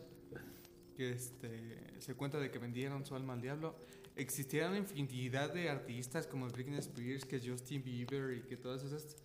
que 0.97 1.11
este, 1.11 2.01
se 2.01 2.15
cuenta 2.15 2.39
de 2.41 2.51
que 2.51 2.59
vendieron 2.59 3.05
su 3.05 3.15
alma 3.15 3.35
al 3.35 3.41
diablo. 3.43 3.77
Existieron 4.17 4.77
infinidad 4.77 5.53
de 5.53 5.69
artistas 5.69 6.27
como 6.27 6.49
Britney 6.49 6.79
Spears, 6.79 7.25
que 7.27 7.39
Justin 7.39 7.83
Bieber 7.85 8.37
y 8.39 8.43
que 8.43 8.57
todas 8.57 8.83
esas 8.83 9.17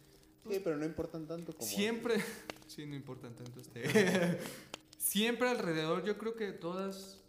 Sí, 0.50 0.60
pero 0.64 0.76
no 0.76 0.86
importan 0.86 1.28
tanto 1.28 1.54
como. 1.54 1.68
Siempre, 1.70 2.16
sí, 2.68 2.86
no 2.86 2.96
importa 2.96 3.30
tanto 3.30 3.60
este. 3.60 3.84
Siempre 4.98 5.50
alrededor, 5.50 6.04
yo 6.04 6.18
creo 6.18 6.36
que 6.36 6.52
todas 6.52 7.22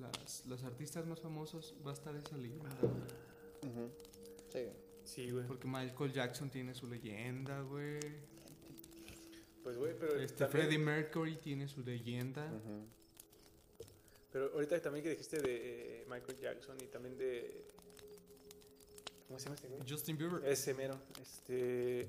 las, 0.00 0.46
los 0.46 0.64
artistas 0.64 1.06
más 1.06 1.20
famosos 1.20 1.74
va 1.86 1.90
a 1.90 1.94
estar 1.94 2.14
esa 2.16 2.36
leyenda. 2.36 2.68
güey. 2.80 3.72
Ujú. 3.72 3.90
Sí. 4.52 4.68
Sí, 5.04 5.30
güey. 5.30 5.46
Porque 5.46 5.66
Michael 5.68 6.12
Jackson 6.12 6.50
tiene 6.50 6.74
su 6.74 6.86
leyenda, 6.86 7.60
güey. 7.62 8.00
Pues, 9.62 9.76
güey, 9.76 9.94
pero. 9.98 10.18
Este 10.20 10.44
también- 10.44 10.50
Freddie 10.50 10.78
Mercury 10.78 11.36
tiene 11.36 11.68
su 11.68 11.82
leyenda. 11.82 12.46
Ujú. 12.46 12.86
Pero 14.38 14.52
ahorita 14.54 14.80
también 14.80 15.02
que 15.02 15.10
dijiste 15.10 15.40
de 15.40 16.02
eh, 16.02 16.04
Michael 16.08 16.38
Jackson 16.38 16.76
y 16.80 16.86
también 16.86 17.18
de. 17.18 17.64
¿Cómo 19.26 19.36
se 19.36 19.46
llama 19.46 19.56
este 19.56 19.66
güey? 19.66 19.80
Justin 19.88 20.16
Bieber. 20.16 20.44
Ese 20.46 20.74
mero. 20.74 20.96
Este. 21.20 22.06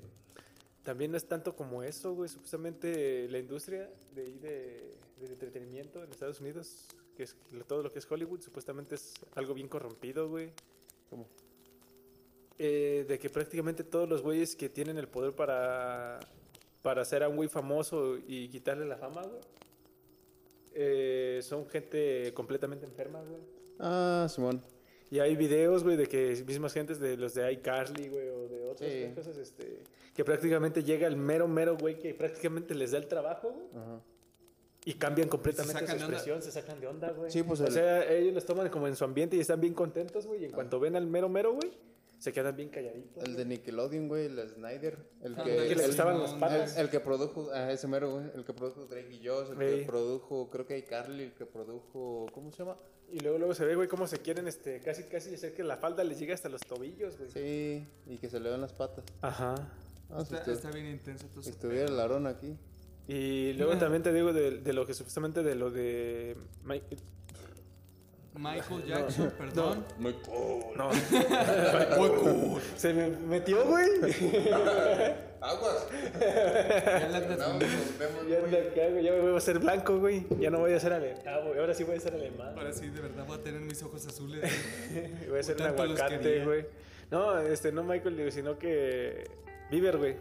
También 0.84 1.10
no 1.10 1.16
es 1.16 1.26
tanto 1.26 1.56
como 1.56 1.82
eso, 1.82 2.14
güey. 2.14 2.28
Supuestamente 2.28 3.28
la 3.28 3.40
industria 3.40 3.90
de 4.14 4.22
ahí 4.22 4.38
de, 4.38 4.94
del 5.18 5.32
entretenimiento 5.32 6.04
en 6.04 6.10
Estados 6.12 6.40
Unidos, 6.40 6.86
que 7.16 7.24
es 7.24 7.34
todo 7.66 7.82
lo 7.82 7.90
que 7.92 7.98
es 7.98 8.08
Hollywood, 8.08 8.42
supuestamente 8.42 8.94
es 8.94 9.14
algo 9.34 9.52
bien 9.52 9.66
corrompido, 9.66 10.28
güey. 10.28 10.52
¿Cómo? 11.08 11.26
Eh, 12.60 13.06
de 13.08 13.18
que 13.18 13.28
prácticamente 13.28 13.82
todos 13.82 14.08
los 14.08 14.22
güeyes 14.22 14.54
que 14.54 14.68
tienen 14.68 14.98
el 14.98 15.08
poder 15.08 15.32
para, 15.32 16.20
para 16.80 17.02
hacer 17.02 17.24
a 17.24 17.28
un 17.28 17.34
güey 17.34 17.48
famoso 17.48 18.18
y 18.24 18.48
quitarle 18.50 18.86
la 18.86 18.98
fama, 18.98 19.22
güey, 19.22 19.40
eh, 20.74 21.40
son 21.42 21.66
gente 21.68 22.32
completamente 22.34 22.86
enferma, 22.86 23.20
güey. 23.22 23.40
Ah, 23.78 24.26
Simón. 24.30 24.62
Y 25.10 25.18
hay 25.18 25.34
videos, 25.36 25.82
güey, 25.82 25.96
de 25.96 26.06
que 26.06 26.42
mismas 26.46 26.72
gentes 26.72 27.00
de 27.00 27.16
los 27.16 27.34
de 27.34 27.52
iCarly, 27.52 28.08
güey, 28.08 28.28
o 28.28 28.48
de 28.48 28.62
otras 28.68 28.90
Sí. 28.90 29.10
cosas, 29.14 29.36
este, 29.38 29.82
que 30.14 30.24
prácticamente 30.24 30.84
llega 30.84 31.08
el 31.08 31.16
mero, 31.16 31.48
mero 31.48 31.76
güey 31.76 31.98
que 31.98 32.14
prácticamente 32.14 32.74
les 32.74 32.92
da 32.92 32.98
el 32.98 33.08
trabajo, 33.08 33.50
güey, 33.50 33.66
Ajá. 33.82 34.00
y 34.84 34.94
cambian 34.94 35.28
completamente 35.28 35.84
su 35.86 35.92
expresión, 35.94 36.42
se 36.42 36.52
sacan 36.52 36.80
de 36.80 36.86
onda, 36.86 37.10
güey. 37.10 37.30
Sí, 37.30 37.42
pues 37.42 37.60
O 37.60 37.66
el- 37.66 37.72
sea, 37.72 38.08
ellos 38.12 38.34
los 38.34 38.44
toman 38.46 38.68
como 38.68 38.86
en 38.86 38.94
su 38.94 39.04
ambiente 39.04 39.36
y 39.36 39.40
están 39.40 39.60
bien 39.60 39.74
contentos, 39.74 40.26
güey, 40.28 40.42
y 40.42 40.44
en 40.44 40.52
cuanto 40.52 40.78
ven 40.78 40.94
al 40.94 41.06
mero, 41.08 41.28
mero, 41.28 41.54
güey, 41.54 41.72
se 42.20 42.32
quedan 42.32 42.54
bien 42.54 42.68
calladitos. 42.68 43.24
El 43.24 43.32
güey. 43.32 43.36
de 43.36 43.44
Nickelodeon, 43.46 44.06
güey, 44.08 44.26
el 44.26 44.48
Snyder. 44.48 44.98
El 45.22 45.34
Ah, 45.36 45.42
que, 45.42 45.50
que 45.56 45.68
que 45.68 45.74
le 45.74 45.82
el- 45.82 45.86
gustaban 45.88 46.20
las 46.20 46.32
el- 46.34 46.38
patas. 46.38 46.76
El, 46.76 46.84
el 46.84 46.90
que 46.90 47.00
produjo, 47.00 47.50
ah, 47.52 47.72
ese 47.72 47.88
mero, 47.88 48.12
güey, 48.12 48.26
el 48.34 48.44
que 48.44 48.52
produjo 48.52 48.86
Drake 48.86 49.10
y 49.20 49.26
Josh, 49.26 49.48
el 49.50 49.58
que 49.58 49.84
produjo, 49.86 50.48
creo 50.50 50.66
que 50.66 50.74
hay 50.74 50.82
Carly, 50.82 51.24
el 51.24 51.32
que 51.34 51.46
produjo, 51.46 52.26
¿cómo 52.32 52.52
se 52.52 52.58
llama? 52.58 52.76
Y 53.12 53.18
luego, 53.20 53.38
luego 53.38 53.54
se 53.54 53.64
ve, 53.64 53.74
güey, 53.74 53.88
cómo 53.88 54.06
se 54.06 54.18
quieren, 54.18 54.46
este, 54.46 54.78
casi, 54.80 55.02
casi 55.04 55.34
hacer 55.34 55.52
que 55.54 55.64
la 55.64 55.78
falda 55.78 56.04
les 56.04 56.20
llegue 56.20 56.32
hasta 56.32 56.48
los 56.48 56.60
tobillos, 56.60 57.18
güey. 57.18 57.30
Sí, 57.30 57.84
y 58.06 58.18
que 58.18 58.28
se 58.30 58.38
le 58.38 58.50
ven 58.50 58.60
las 58.60 58.72
patas. 58.72 59.04
Ajá. 59.20 59.54
Ah, 60.10 60.24
si, 60.24 60.34
Está, 60.36 60.52
está 60.52 60.70
bien 60.70 60.86
intenso. 60.86 61.26
todo 61.28 61.40
estuviera 61.40 61.86
el 61.88 61.98
Aarón 61.98 62.26
aquí. 62.26 62.56
Y 63.08 63.54
luego 63.54 63.76
también 63.78 64.02
te 64.04 64.12
digo 64.12 64.32
de, 64.32 64.58
de 64.60 64.72
lo 64.72 64.86
que 64.86 64.94
supuestamente 64.94 65.42
de 65.42 65.54
lo 65.56 65.70
de 65.72 66.36
Mike-. 66.64 66.96
Michael 68.40 68.84
Jackson, 68.86 69.30
perdón. 69.36 69.84
Muy 69.98 70.14
cool. 70.14 70.64
No. 70.74 70.90
Se 72.76 72.94
me 72.94 73.10
metió, 73.10 73.66
güey. 73.66 73.90
Aguas. 75.42 75.86
Ya 76.18 77.08
la 77.10 77.20
No, 77.20 77.52
nos 77.52 77.98
vemos, 77.98 78.26
Ya, 78.74 79.00
ya, 79.02 79.20
voy 79.20 79.36
a 79.36 79.40
ser 79.40 79.58
blanco, 79.58 79.98
güey. 79.98 80.26
Ya 80.38 80.50
no 80.50 80.60
voy 80.60 80.72
a 80.72 80.80
ser 80.80 80.94
alemán. 80.94 81.22
Ah, 81.26 81.40
güey, 81.44 81.58
ahora 81.58 81.74
sí 81.74 81.84
voy 81.84 81.96
a 81.96 82.00
ser 82.00 82.14
alemán. 82.14 82.54
Ahora 82.56 82.72
sí, 82.72 82.88
de 82.88 83.00
verdad 83.02 83.26
voy 83.26 83.38
a 83.38 83.42
tener 83.42 83.60
mis 83.60 83.82
ojos 83.82 84.06
azules. 84.06 84.40
güey. 84.40 85.10
Voy 85.28 85.38
a 85.38 85.42
ser 85.42 85.56
un 85.56 85.62
aguacate, 85.62 86.44
güey. 86.44 86.66
No, 87.10 87.38
este, 87.40 87.72
no 87.72 87.84
Michael, 87.84 88.32
sino 88.32 88.58
que 88.58 89.24
Bieber, 89.70 89.98
güey. 89.98 90.16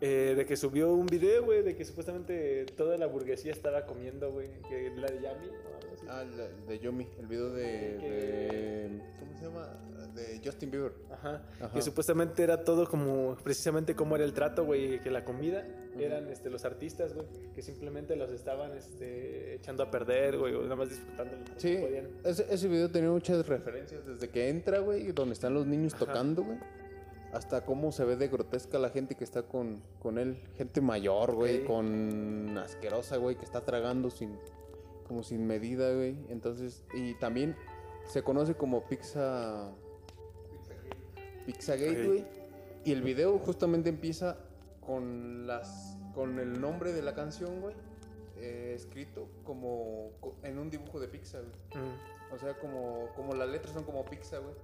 Eh, 0.00 0.34
de 0.36 0.46
que 0.46 0.56
subió 0.56 0.92
un 0.92 1.06
video, 1.06 1.44
güey, 1.44 1.62
de 1.62 1.74
que 1.74 1.84
supuestamente 1.84 2.64
toda 2.76 2.96
la 2.98 3.06
burguesía 3.06 3.52
estaba 3.52 3.84
comiendo, 3.84 4.30
güey. 4.30 4.48
que 4.68 4.90
La 4.96 5.08
de 5.08 5.20
Yami, 5.22 5.46
¿no? 5.46 5.65
Ah, 6.08 6.24
la- 6.36 6.48
de 6.68 6.78
Yomi, 6.78 7.06
el 7.18 7.26
video 7.26 7.50
de, 7.50 9.00
¿Cómo 9.18 9.36
se 9.36 9.44
llama? 9.44 9.68
De 10.14 10.40
Justin 10.44 10.70
Bieber. 10.70 10.92
Ajá. 11.12 11.42
Ajá. 11.60 11.70
Que 11.74 11.82
supuestamente 11.82 12.42
era 12.42 12.64
todo 12.64 12.88
como, 12.88 13.36
precisamente 13.42 13.94
como 13.94 14.16
era 14.16 14.24
el 14.24 14.32
trato, 14.32 14.64
güey, 14.64 15.00
que 15.00 15.10
la 15.10 15.24
comida 15.24 15.66
eran 15.98 16.28
este, 16.28 16.48
los 16.48 16.64
artistas, 16.64 17.12
güey, 17.14 17.26
que 17.54 17.60
simplemente 17.62 18.16
los 18.16 18.30
estaban 18.30 18.72
este, 18.76 19.54
echando 19.56 19.82
a 19.82 19.90
perder, 19.90 20.38
güey, 20.38 20.54
o 20.54 20.62
nada 20.62 20.76
más 20.76 20.88
disfrutando. 20.88 21.32
Sí, 21.56 21.76
podían. 21.76 22.08
ese, 22.24 22.46
ese 22.50 22.68
video 22.68 22.90
tenía 22.90 23.10
muchas 23.10 23.46
referencias. 23.46 24.06
Desde 24.06 24.28
que 24.30 24.48
entra, 24.48 24.78
güey, 24.78 25.12
donde 25.12 25.34
están 25.34 25.52
los 25.54 25.66
niños 25.66 25.94
tocando, 25.94 26.42
güey. 26.44 26.58
Hasta 27.32 27.66
cómo 27.66 27.92
se 27.92 28.04
ve 28.04 28.16
de 28.16 28.28
grotesca 28.28 28.78
la 28.78 28.88
gente 28.88 29.14
que 29.16 29.24
está 29.24 29.42
con, 29.42 29.82
con 29.98 30.16
él. 30.16 30.38
Gente 30.56 30.80
mayor, 30.80 31.34
güey, 31.34 31.64
con 31.64 32.56
asquerosa, 32.56 33.18
güey, 33.18 33.36
que 33.36 33.44
está 33.44 33.60
tragando 33.62 34.08
sin 34.08 34.38
como 35.06 35.22
sin 35.22 35.46
medida, 35.46 35.92
güey. 35.94 36.16
Entonces, 36.28 36.84
y 36.94 37.14
también 37.14 37.56
se 38.06 38.22
conoce 38.22 38.54
como 38.54 38.84
Pizza 38.88 39.70
Pizzagate, 41.46 42.00
Ok. 42.02 42.06
güey. 42.06 42.24
Y 42.84 42.92
el 42.92 43.02
video 43.02 43.38
justamente 43.38 43.88
empieza 43.88 44.36
con 44.84 45.46
las 45.46 45.96
con 46.14 46.38
el 46.38 46.60
nombre 46.60 46.92
de 46.94 47.02
la 47.02 47.14
canción, 47.14 47.60
güey, 47.60 47.74
eh, 48.38 48.72
escrito 48.74 49.28
como 49.44 50.12
co- 50.20 50.34
en 50.42 50.58
un 50.58 50.70
dibujo 50.70 50.98
de 50.98 51.08
pizza, 51.08 51.40
güey. 51.40 51.84
Mm. 51.84 52.34
O 52.34 52.38
sea, 52.38 52.58
como, 52.58 53.08
como 53.14 53.34
las 53.34 53.48
letras 53.50 53.74
son 53.74 53.84
como 53.84 54.02
pizza, 54.06 54.38
güey. 54.38 54.54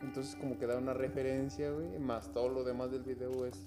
Entonces 0.00 0.36
como 0.36 0.58
que 0.58 0.66
da 0.66 0.76
una 0.78 0.94
referencia, 0.94 1.70
güey. 1.72 1.98
Más 1.98 2.32
todo 2.32 2.48
lo 2.48 2.62
demás 2.62 2.92
del 2.92 3.02
video 3.02 3.46
es 3.46 3.58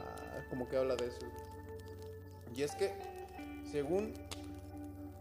ah, 0.00 0.40
como 0.50 0.68
que 0.68 0.76
habla 0.76 0.96
de 0.96 1.06
eso. 1.06 1.20
güey. 1.20 2.58
Y 2.58 2.62
es 2.62 2.74
que, 2.74 2.92
según 3.70 4.12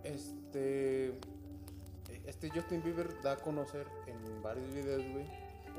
este 0.03 1.13
este 2.25 2.49
Justin 2.49 2.81
Bieber 2.83 3.09
da 3.21 3.33
a 3.33 3.35
conocer 3.37 3.85
en 4.07 4.41
varios 4.41 4.73
videos, 4.73 5.03
güey, 5.11 5.25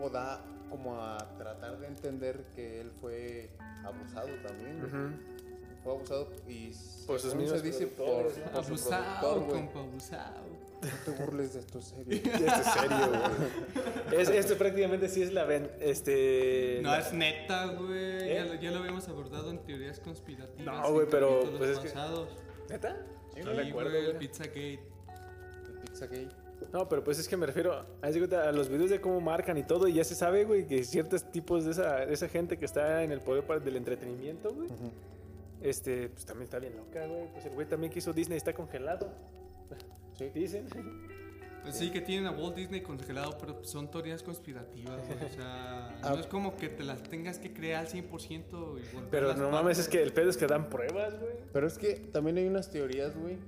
o 0.02 0.10
da 0.10 0.44
como 0.68 1.00
a 1.00 1.16
tratar 1.38 1.78
de 1.78 1.86
entender 1.86 2.44
que 2.54 2.80
él 2.80 2.90
fue 3.00 3.50
abusado 3.84 4.28
también, 4.46 4.78
güey. 4.80 5.34
Fue 5.82 5.92
abusado 5.92 6.30
y 6.48 6.72
mismos 7.36 7.60
se 7.60 7.62
dice 7.62 7.86
por, 7.86 8.32
Abusado, 8.54 9.46
compa, 9.46 9.80
abusado. 9.80 10.64
No 10.82 10.90
te 11.14 11.22
burles 11.22 11.54
de 11.54 11.60
esto, 11.60 11.80
serio. 11.80 12.12
Esto 12.24 12.44
es 12.44 12.66
serio, 12.66 13.08
güey. 13.08 14.20
Es- 14.20 14.28
esto 14.28 14.58
prácticamente 14.58 15.08
sí 15.08 15.22
es 15.22 15.32
la 15.32 15.44
ven, 15.44 15.70
este... 15.80 16.80
No, 16.82 16.90
la- 16.90 16.98
es 17.00 17.12
neta, 17.14 17.66
güey. 17.68 18.28
¿Eh? 18.30 18.34
Ya, 18.34 18.44
lo- 18.44 18.54
ya 18.60 18.70
lo 18.70 18.78
habíamos 18.80 19.08
abordado 19.08 19.50
en 19.50 19.58
teorías 19.64 19.98
conspirativas. 20.00 20.64
No, 20.82 20.92
güey, 20.92 21.06
pero, 21.10 21.40
pues, 21.56 21.70
es 21.70 21.78
que-. 21.78 21.88
¿Neta? 22.68 22.96
Sí, 23.34 23.40
no 23.44 23.52
recuerdo, 23.52 23.90
güey, 23.90 24.04
güey. 24.06 24.18
Pizzagate. 24.18 24.72
El 24.74 25.78
pizza 25.82 26.06
gay. 26.06 26.28
No, 26.72 26.88
pero 26.88 27.04
pues 27.04 27.18
es 27.18 27.28
que 27.28 27.36
me 27.36 27.46
refiero 27.46 27.84
a 28.02 28.52
los 28.52 28.68
videos 28.68 28.90
de 28.90 29.00
cómo 29.00 29.20
marcan 29.20 29.58
y 29.58 29.64
todo, 29.64 29.86
y 29.88 29.94
ya 29.94 30.04
se 30.04 30.14
sabe, 30.14 30.44
güey, 30.44 30.66
que 30.66 30.82
ciertos 30.84 31.30
tipos 31.30 31.64
de 31.64 31.72
esa, 31.72 32.06
de 32.06 32.14
esa 32.14 32.28
gente 32.28 32.56
que 32.58 32.64
está 32.64 33.02
en 33.02 33.12
el 33.12 33.20
poder 33.20 33.44
para- 33.44 33.60
del 33.60 33.76
entretenimiento, 33.76 34.52
güey, 34.52 34.68
este, 35.60 36.08
pues 36.08 36.24
también 36.24 36.44
está 36.44 36.58
bien 36.58 36.76
loca, 36.76 37.06
güey. 37.06 37.28
Pues 37.32 37.44
el 37.46 37.52
güey 37.54 37.66
también 37.68 37.92
que 37.92 37.98
hizo 37.98 38.12
Disney 38.12 38.36
está 38.38 38.52
congelado. 38.54 39.08
Sí. 40.16 40.30
Dicen. 40.34 40.66
Pues 41.64 41.76
sí, 41.76 41.90
que 41.90 42.00
tienen 42.02 42.26
a 42.26 42.30
Walt 42.30 42.54
Disney 42.56 42.82
congelado, 42.82 43.36
pero 43.38 43.56
pues 43.56 43.70
son 43.70 43.90
teorías 43.90 44.22
conspirativas, 44.22 45.00
güey. 45.06 45.24
O 45.24 45.34
sea, 45.34 45.98
Ah. 46.02 46.10
no 46.10 46.20
es 46.20 46.26
como 46.26 46.56
que 46.56 46.68
te 46.68 46.84
las 46.84 47.02
tengas 47.02 47.38
que 47.38 47.52
creer 47.54 47.76
al 47.76 47.88
100% 47.88 48.78
y 48.78 48.82
Pero 49.10 49.34
no 49.34 49.50
mames, 49.50 49.78
es 49.78 49.88
que 49.88 50.02
el 50.02 50.12
pedo 50.12 50.28
es 50.28 50.36
que 50.36 50.46
dan 50.46 50.68
pruebas, 50.68 51.18
güey. 51.18 51.32
Pero 51.52 51.66
es 51.66 51.78
que 51.78 51.94
también 51.94 52.36
hay 52.36 52.46
unas 52.46 52.70
teorías, 52.70 53.16
güey. 53.16 53.38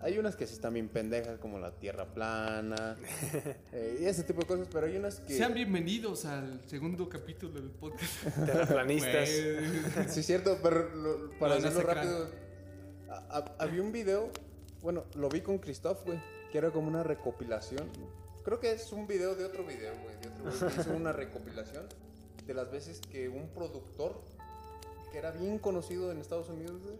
Hay 0.00 0.18
unas 0.18 0.36
que 0.36 0.46
sí 0.46 0.52
están 0.54 0.74
bien 0.74 0.88
pendejas, 0.88 1.38
como 1.38 1.58
la 1.58 1.70
tierra 1.78 2.12
plana 2.12 2.96
eh, 3.72 3.98
y 4.02 4.04
ese 4.04 4.22
tipo 4.24 4.40
de 4.40 4.46
cosas, 4.46 4.68
pero 4.70 4.86
hay 4.86 4.96
unas 4.98 5.20
que... 5.20 5.34
Sean 5.34 5.54
bienvenidos 5.54 6.26
al 6.26 6.60
segundo 6.66 7.08
capítulo 7.08 7.54
del 7.54 7.70
podcast. 7.70 8.22
Terraplanistas. 8.44 9.28
Sí, 10.12 10.20
es 10.20 10.26
cierto, 10.26 10.58
pero 10.62 10.94
lo- 10.94 11.30
para 11.38 11.54
No, 11.54 11.60
no 11.60 11.66
decirlo 11.70 11.88
se 11.88 11.94
rápido, 11.94 12.28
a- 13.08 13.38
a- 13.38 13.54
había 13.64 13.80
un 13.80 13.92
video, 13.92 14.30
bueno, 14.82 15.04
lo 15.14 15.30
vi 15.30 15.40
con 15.40 15.56
Christoph, 15.56 16.04
güey, 16.04 16.18
que 16.54 16.58
era 16.58 16.70
como 16.70 16.86
una 16.86 17.02
recopilación. 17.02 17.88
Creo 18.44 18.60
que 18.60 18.70
es 18.70 18.92
un 18.92 19.08
video 19.08 19.34
de 19.34 19.44
otro 19.44 19.66
video, 19.66 19.92
güey, 20.04 20.14
de 20.20 20.28
otro 20.28 20.68
hizo 20.68 20.94
una 20.94 21.12
recopilación 21.12 21.84
de 22.46 22.54
las 22.54 22.70
veces 22.70 23.00
que 23.00 23.28
un 23.28 23.48
productor 23.48 24.20
que 25.10 25.18
era 25.18 25.32
bien 25.32 25.58
conocido 25.58 26.12
en 26.12 26.18
Estados 26.18 26.48
Unidos, 26.50 26.80
güey, 26.84 26.96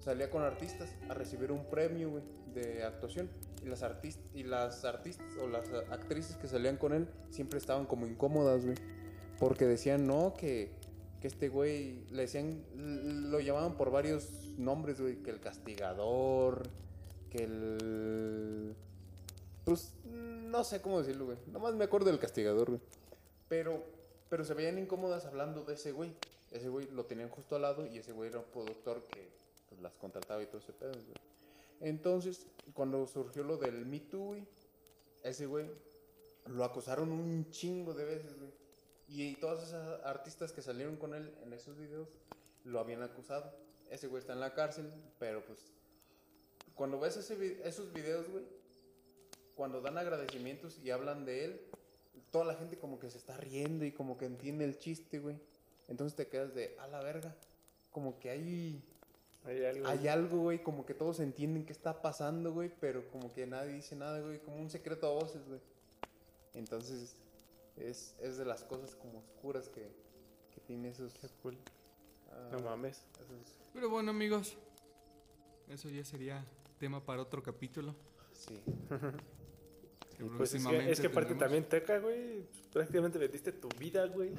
salía 0.00 0.28
con 0.28 0.42
artistas 0.42 0.92
a 1.08 1.14
recibir 1.14 1.52
un 1.52 1.66
premio, 1.66 2.10
güey, 2.10 2.24
de 2.52 2.82
actuación. 2.82 3.30
Y 3.64 3.68
las, 3.68 3.84
artistas 3.84 4.24
y 4.34 4.42
las 4.42 4.84
artistas 4.84 5.28
o 5.40 5.46
las 5.46 5.68
actrices 5.92 6.34
que 6.34 6.48
salían 6.48 6.76
con 6.76 6.92
él 6.92 7.06
siempre 7.30 7.60
estaban 7.60 7.86
como 7.86 8.08
incómodas, 8.08 8.64
güey. 8.64 8.76
Porque 9.38 9.66
decían, 9.66 10.08
no, 10.08 10.34
que, 10.34 10.72
que 11.20 11.28
este 11.28 11.48
güey, 11.48 12.04
le 12.10 12.22
decían, 12.22 12.60
lo 12.74 13.38
llamaban 13.38 13.76
por 13.76 13.92
varios 13.92 14.52
nombres, 14.58 15.00
güey, 15.00 15.22
que 15.22 15.30
el 15.30 15.38
castigador, 15.38 16.64
que 17.30 17.44
el... 17.44 18.74
Pues, 19.66 19.94
no 20.04 20.62
sé 20.62 20.80
cómo 20.80 21.00
decirlo, 21.00 21.26
güey. 21.26 21.38
Nomás 21.48 21.74
me 21.74 21.84
acuerdo 21.84 22.06
del 22.06 22.20
castigador, 22.20 22.68
güey. 22.68 22.80
Pero, 23.48 23.82
pero 24.28 24.44
se 24.44 24.54
veían 24.54 24.78
incómodas 24.78 25.24
hablando 25.26 25.64
de 25.64 25.74
ese 25.74 25.90
güey. 25.90 26.14
Ese 26.52 26.68
güey 26.68 26.88
lo 26.92 27.04
tenían 27.04 27.28
justo 27.30 27.56
al 27.56 27.62
lado 27.62 27.84
y 27.84 27.98
ese 27.98 28.12
güey 28.12 28.30
era 28.30 28.38
un 28.38 28.44
productor 28.44 29.04
que 29.08 29.28
pues, 29.68 29.80
las 29.82 29.92
contrataba 29.96 30.40
y 30.40 30.46
todo 30.46 30.58
ese 30.58 30.72
pedo, 30.72 30.92
güey. 30.92 31.16
Entonces, 31.80 32.46
cuando 32.74 33.08
surgió 33.08 33.42
lo 33.42 33.56
del 33.56 33.84
Me 33.86 33.98
Too, 33.98 34.24
güey, 34.24 34.46
ese 35.24 35.46
güey 35.46 35.68
lo 36.46 36.62
acusaron 36.62 37.10
un 37.10 37.50
chingo 37.50 37.92
de 37.92 38.04
veces, 38.04 38.38
güey. 38.38 38.52
Y 39.08 39.34
todas 39.34 39.64
esas 39.64 40.00
artistas 40.04 40.52
que 40.52 40.62
salieron 40.62 40.96
con 40.96 41.12
él 41.12 41.34
en 41.42 41.52
esos 41.52 41.76
videos 41.76 42.08
lo 42.62 42.78
habían 42.78 43.02
acusado. 43.02 43.52
Ese 43.90 44.06
güey 44.06 44.20
está 44.20 44.32
en 44.32 44.40
la 44.40 44.54
cárcel, 44.54 44.92
pero 45.18 45.44
pues 45.44 45.58
cuando 46.76 47.00
ves 47.00 47.16
esos 47.16 47.92
videos, 47.92 48.30
güey, 48.30 48.44
cuando 49.56 49.80
dan 49.80 49.98
agradecimientos 49.98 50.78
y 50.84 50.90
hablan 50.90 51.24
de 51.24 51.44
él, 51.46 51.60
toda 52.30 52.44
la 52.44 52.54
gente 52.54 52.78
como 52.78 52.98
que 53.00 53.10
se 53.10 53.18
está 53.18 53.36
riendo 53.36 53.84
y 53.84 53.92
como 53.92 54.16
que 54.18 54.26
entiende 54.26 54.64
el 54.64 54.78
chiste, 54.78 55.18
güey. 55.18 55.36
Entonces 55.88 56.14
te 56.16 56.28
quedas 56.28 56.54
de, 56.54 56.76
a 56.78 56.86
la 56.88 57.00
verga. 57.02 57.34
Como 57.90 58.18
que 58.18 58.30
hay, 58.30 58.82
Hay 59.44 59.64
algo. 59.64 59.86
hay 59.88 60.08
algo, 60.08 60.38
güey, 60.42 60.62
como 60.62 60.84
que 60.84 60.92
todos 60.94 61.20
entienden 61.20 61.64
qué 61.64 61.72
está 61.72 62.02
pasando, 62.02 62.52
güey, 62.52 62.70
pero 62.80 63.08
como 63.10 63.32
que 63.32 63.46
nadie 63.46 63.72
dice 63.74 63.96
nada, 63.96 64.20
güey, 64.20 64.38
como 64.40 64.58
un 64.58 64.68
secreto 64.70 65.06
a 65.06 65.12
voces, 65.14 65.46
güey. 65.48 65.60
Entonces, 66.54 67.16
es, 67.76 68.14
es 68.20 68.36
de 68.36 68.44
las 68.44 68.62
cosas 68.64 68.94
como 68.96 69.18
oscuras 69.20 69.68
que, 69.68 69.88
que 70.54 70.60
tiene 70.66 70.88
esos... 70.90 71.12
ah, 72.30 72.48
No 72.52 72.60
mames. 72.60 73.02
esos- 73.20 73.58
Pero 73.72 73.88
bueno, 73.88 74.10
amigos, 74.10 74.56
eso 75.68 75.88
ya 75.88 76.04
sería 76.04 76.44
tema 76.78 77.04
para 77.04 77.22
otro 77.22 77.42
capítulo. 77.42 77.94
sí. 78.32 78.60
que 80.16 80.24
Pues 80.24 80.54
es 80.54 80.60
que, 80.60 80.64
próximamente 80.64 80.92
es 80.92 81.00
que 81.00 81.06
aparte 81.06 81.34
también 81.34 81.64
teca, 81.64 81.98
güey. 81.98 82.42
pues, 82.42 82.66
Prácticamente 82.72 83.18
vendiste 83.18 83.52
tu 83.52 83.68
vida, 83.78 84.06
güey. 84.06 84.32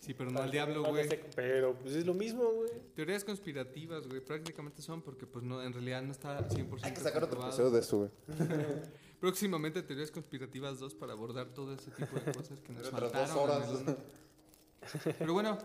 Sí, 0.00 0.14
pero 0.14 0.30
no 0.30 0.40
al 0.40 0.50
diablo, 0.50 0.84
güey. 0.84 1.08
Pero 1.34 1.74
pues 1.74 1.94
es 1.94 2.06
lo 2.06 2.14
mismo, 2.14 2.44
güey. 2.44 2.70
Teorías 2.94 3.24
conspirativas, 3.24 4.06
güey, 4.06 4.20
prácticamente 4.20 4.82
son 4.82 5.02
porque 5.02 5.26
pues 5.26 5.44
no, 5.44 5.62
en 5.62 5.72
realidad 5.72 6.02
no 6.02 6.12
está 6.12 6.46
100% 6.48 6.80
Hay 6.82 6.92
que 6.94 7.00
sacar 7.00 7.24
otro 7.24 7.40
episodio 7.42 7.70
de 7.70 7.80
eso, 7.80 7.98
güey. 7.98 8.10
Próximamente 9.20 9.82
teorías 9.82 10.10
conspirativas 10.10 10.78
2 10.78 10.94
para 10.96 11.12
abordar 11.12 11.48
todo 11.54 11.74
ese 11.74 11.90
tipo 11.90 12.16
de 12.16 12.32
cosas 12.32 12.60
que 12.60 12.72
nos 12.72 12.90
faltaron. 12.90 13.38
horas. 13.38 13.68
Pero 15.18 15.32
bueno, 15.32 15.56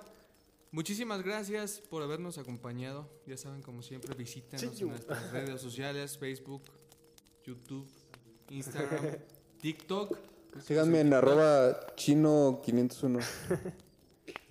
muchísimas 0.72 1.22
gracias 1.24 1.82
por 1.90 2.02
habernos 2.02 2.38
acompañado. 2.38 3.10
Ya 3.26 3.36
saben, 3.38 3.62
como 3.62 3.82
siempre, 3.82 4.16
visítenos 4.16 4.62
Sí, 4.76 4.84
en 4.84 4.90
nuestras 4.90 5.32
redes 5.32 5.62
sociales, 5.62 6.18
Facebook, 6.18 6.64
YouTube, 7.44 7.90
Instagram, 8.50 9.18
TikTok. 9.62 10.18
Síganme 10.66 11.02
en 11.02 11.14
arroba 11.14 11.80
chino501. 11.96 13.24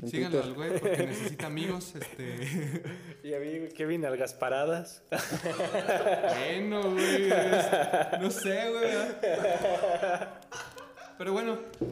En 0.01 0.09
Síganlo 0.11 0.43
al 0.43 0.55
güey 0.55 0.79
porque 0.79 1.07
necesita 1.07 1.47
amigos. 1.47 1.95
Este... 1.97 2.83
Y 3.25 3.35
a 3.35 3.39
mí, 3.41 3.69
Kevin, 3.77 4.05
algas 4.05 4.33
paradas. 4.35 5.03
Bueno, 5.11 6.93
güey. 6.93 7.29
es- 7.31 7.67
No 8.21 8.31
sé, 8.31 8.71
güey. 8.71 8.91
Pero 11.19 11.33
bueno, 11.33 11.59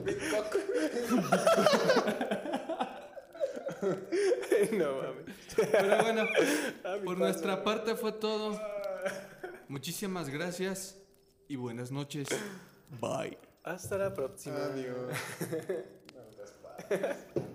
no 4.72 5.02
mames. 5.02 5.34
pero 5.56 6.02
bueno. 6.02 6.26
Ah, 6.84 6.96
Por 7.04 7.18
nuestra 7.18 7.64
parte 7.64 7.94
fue 7.96 8.12
todo. 8.12 8.60
Muchísimas 9.68 10.28
gracias 10.28 10.96
y 11.48 11.56
buenas 11.56 11.90
noches. 11.90 12.28
Bye. 13.00 13.38
Hasta 13.64 13.98
la 13.98 14.14
próxima. 14.14 14.56
Adiós. 14.56 15.12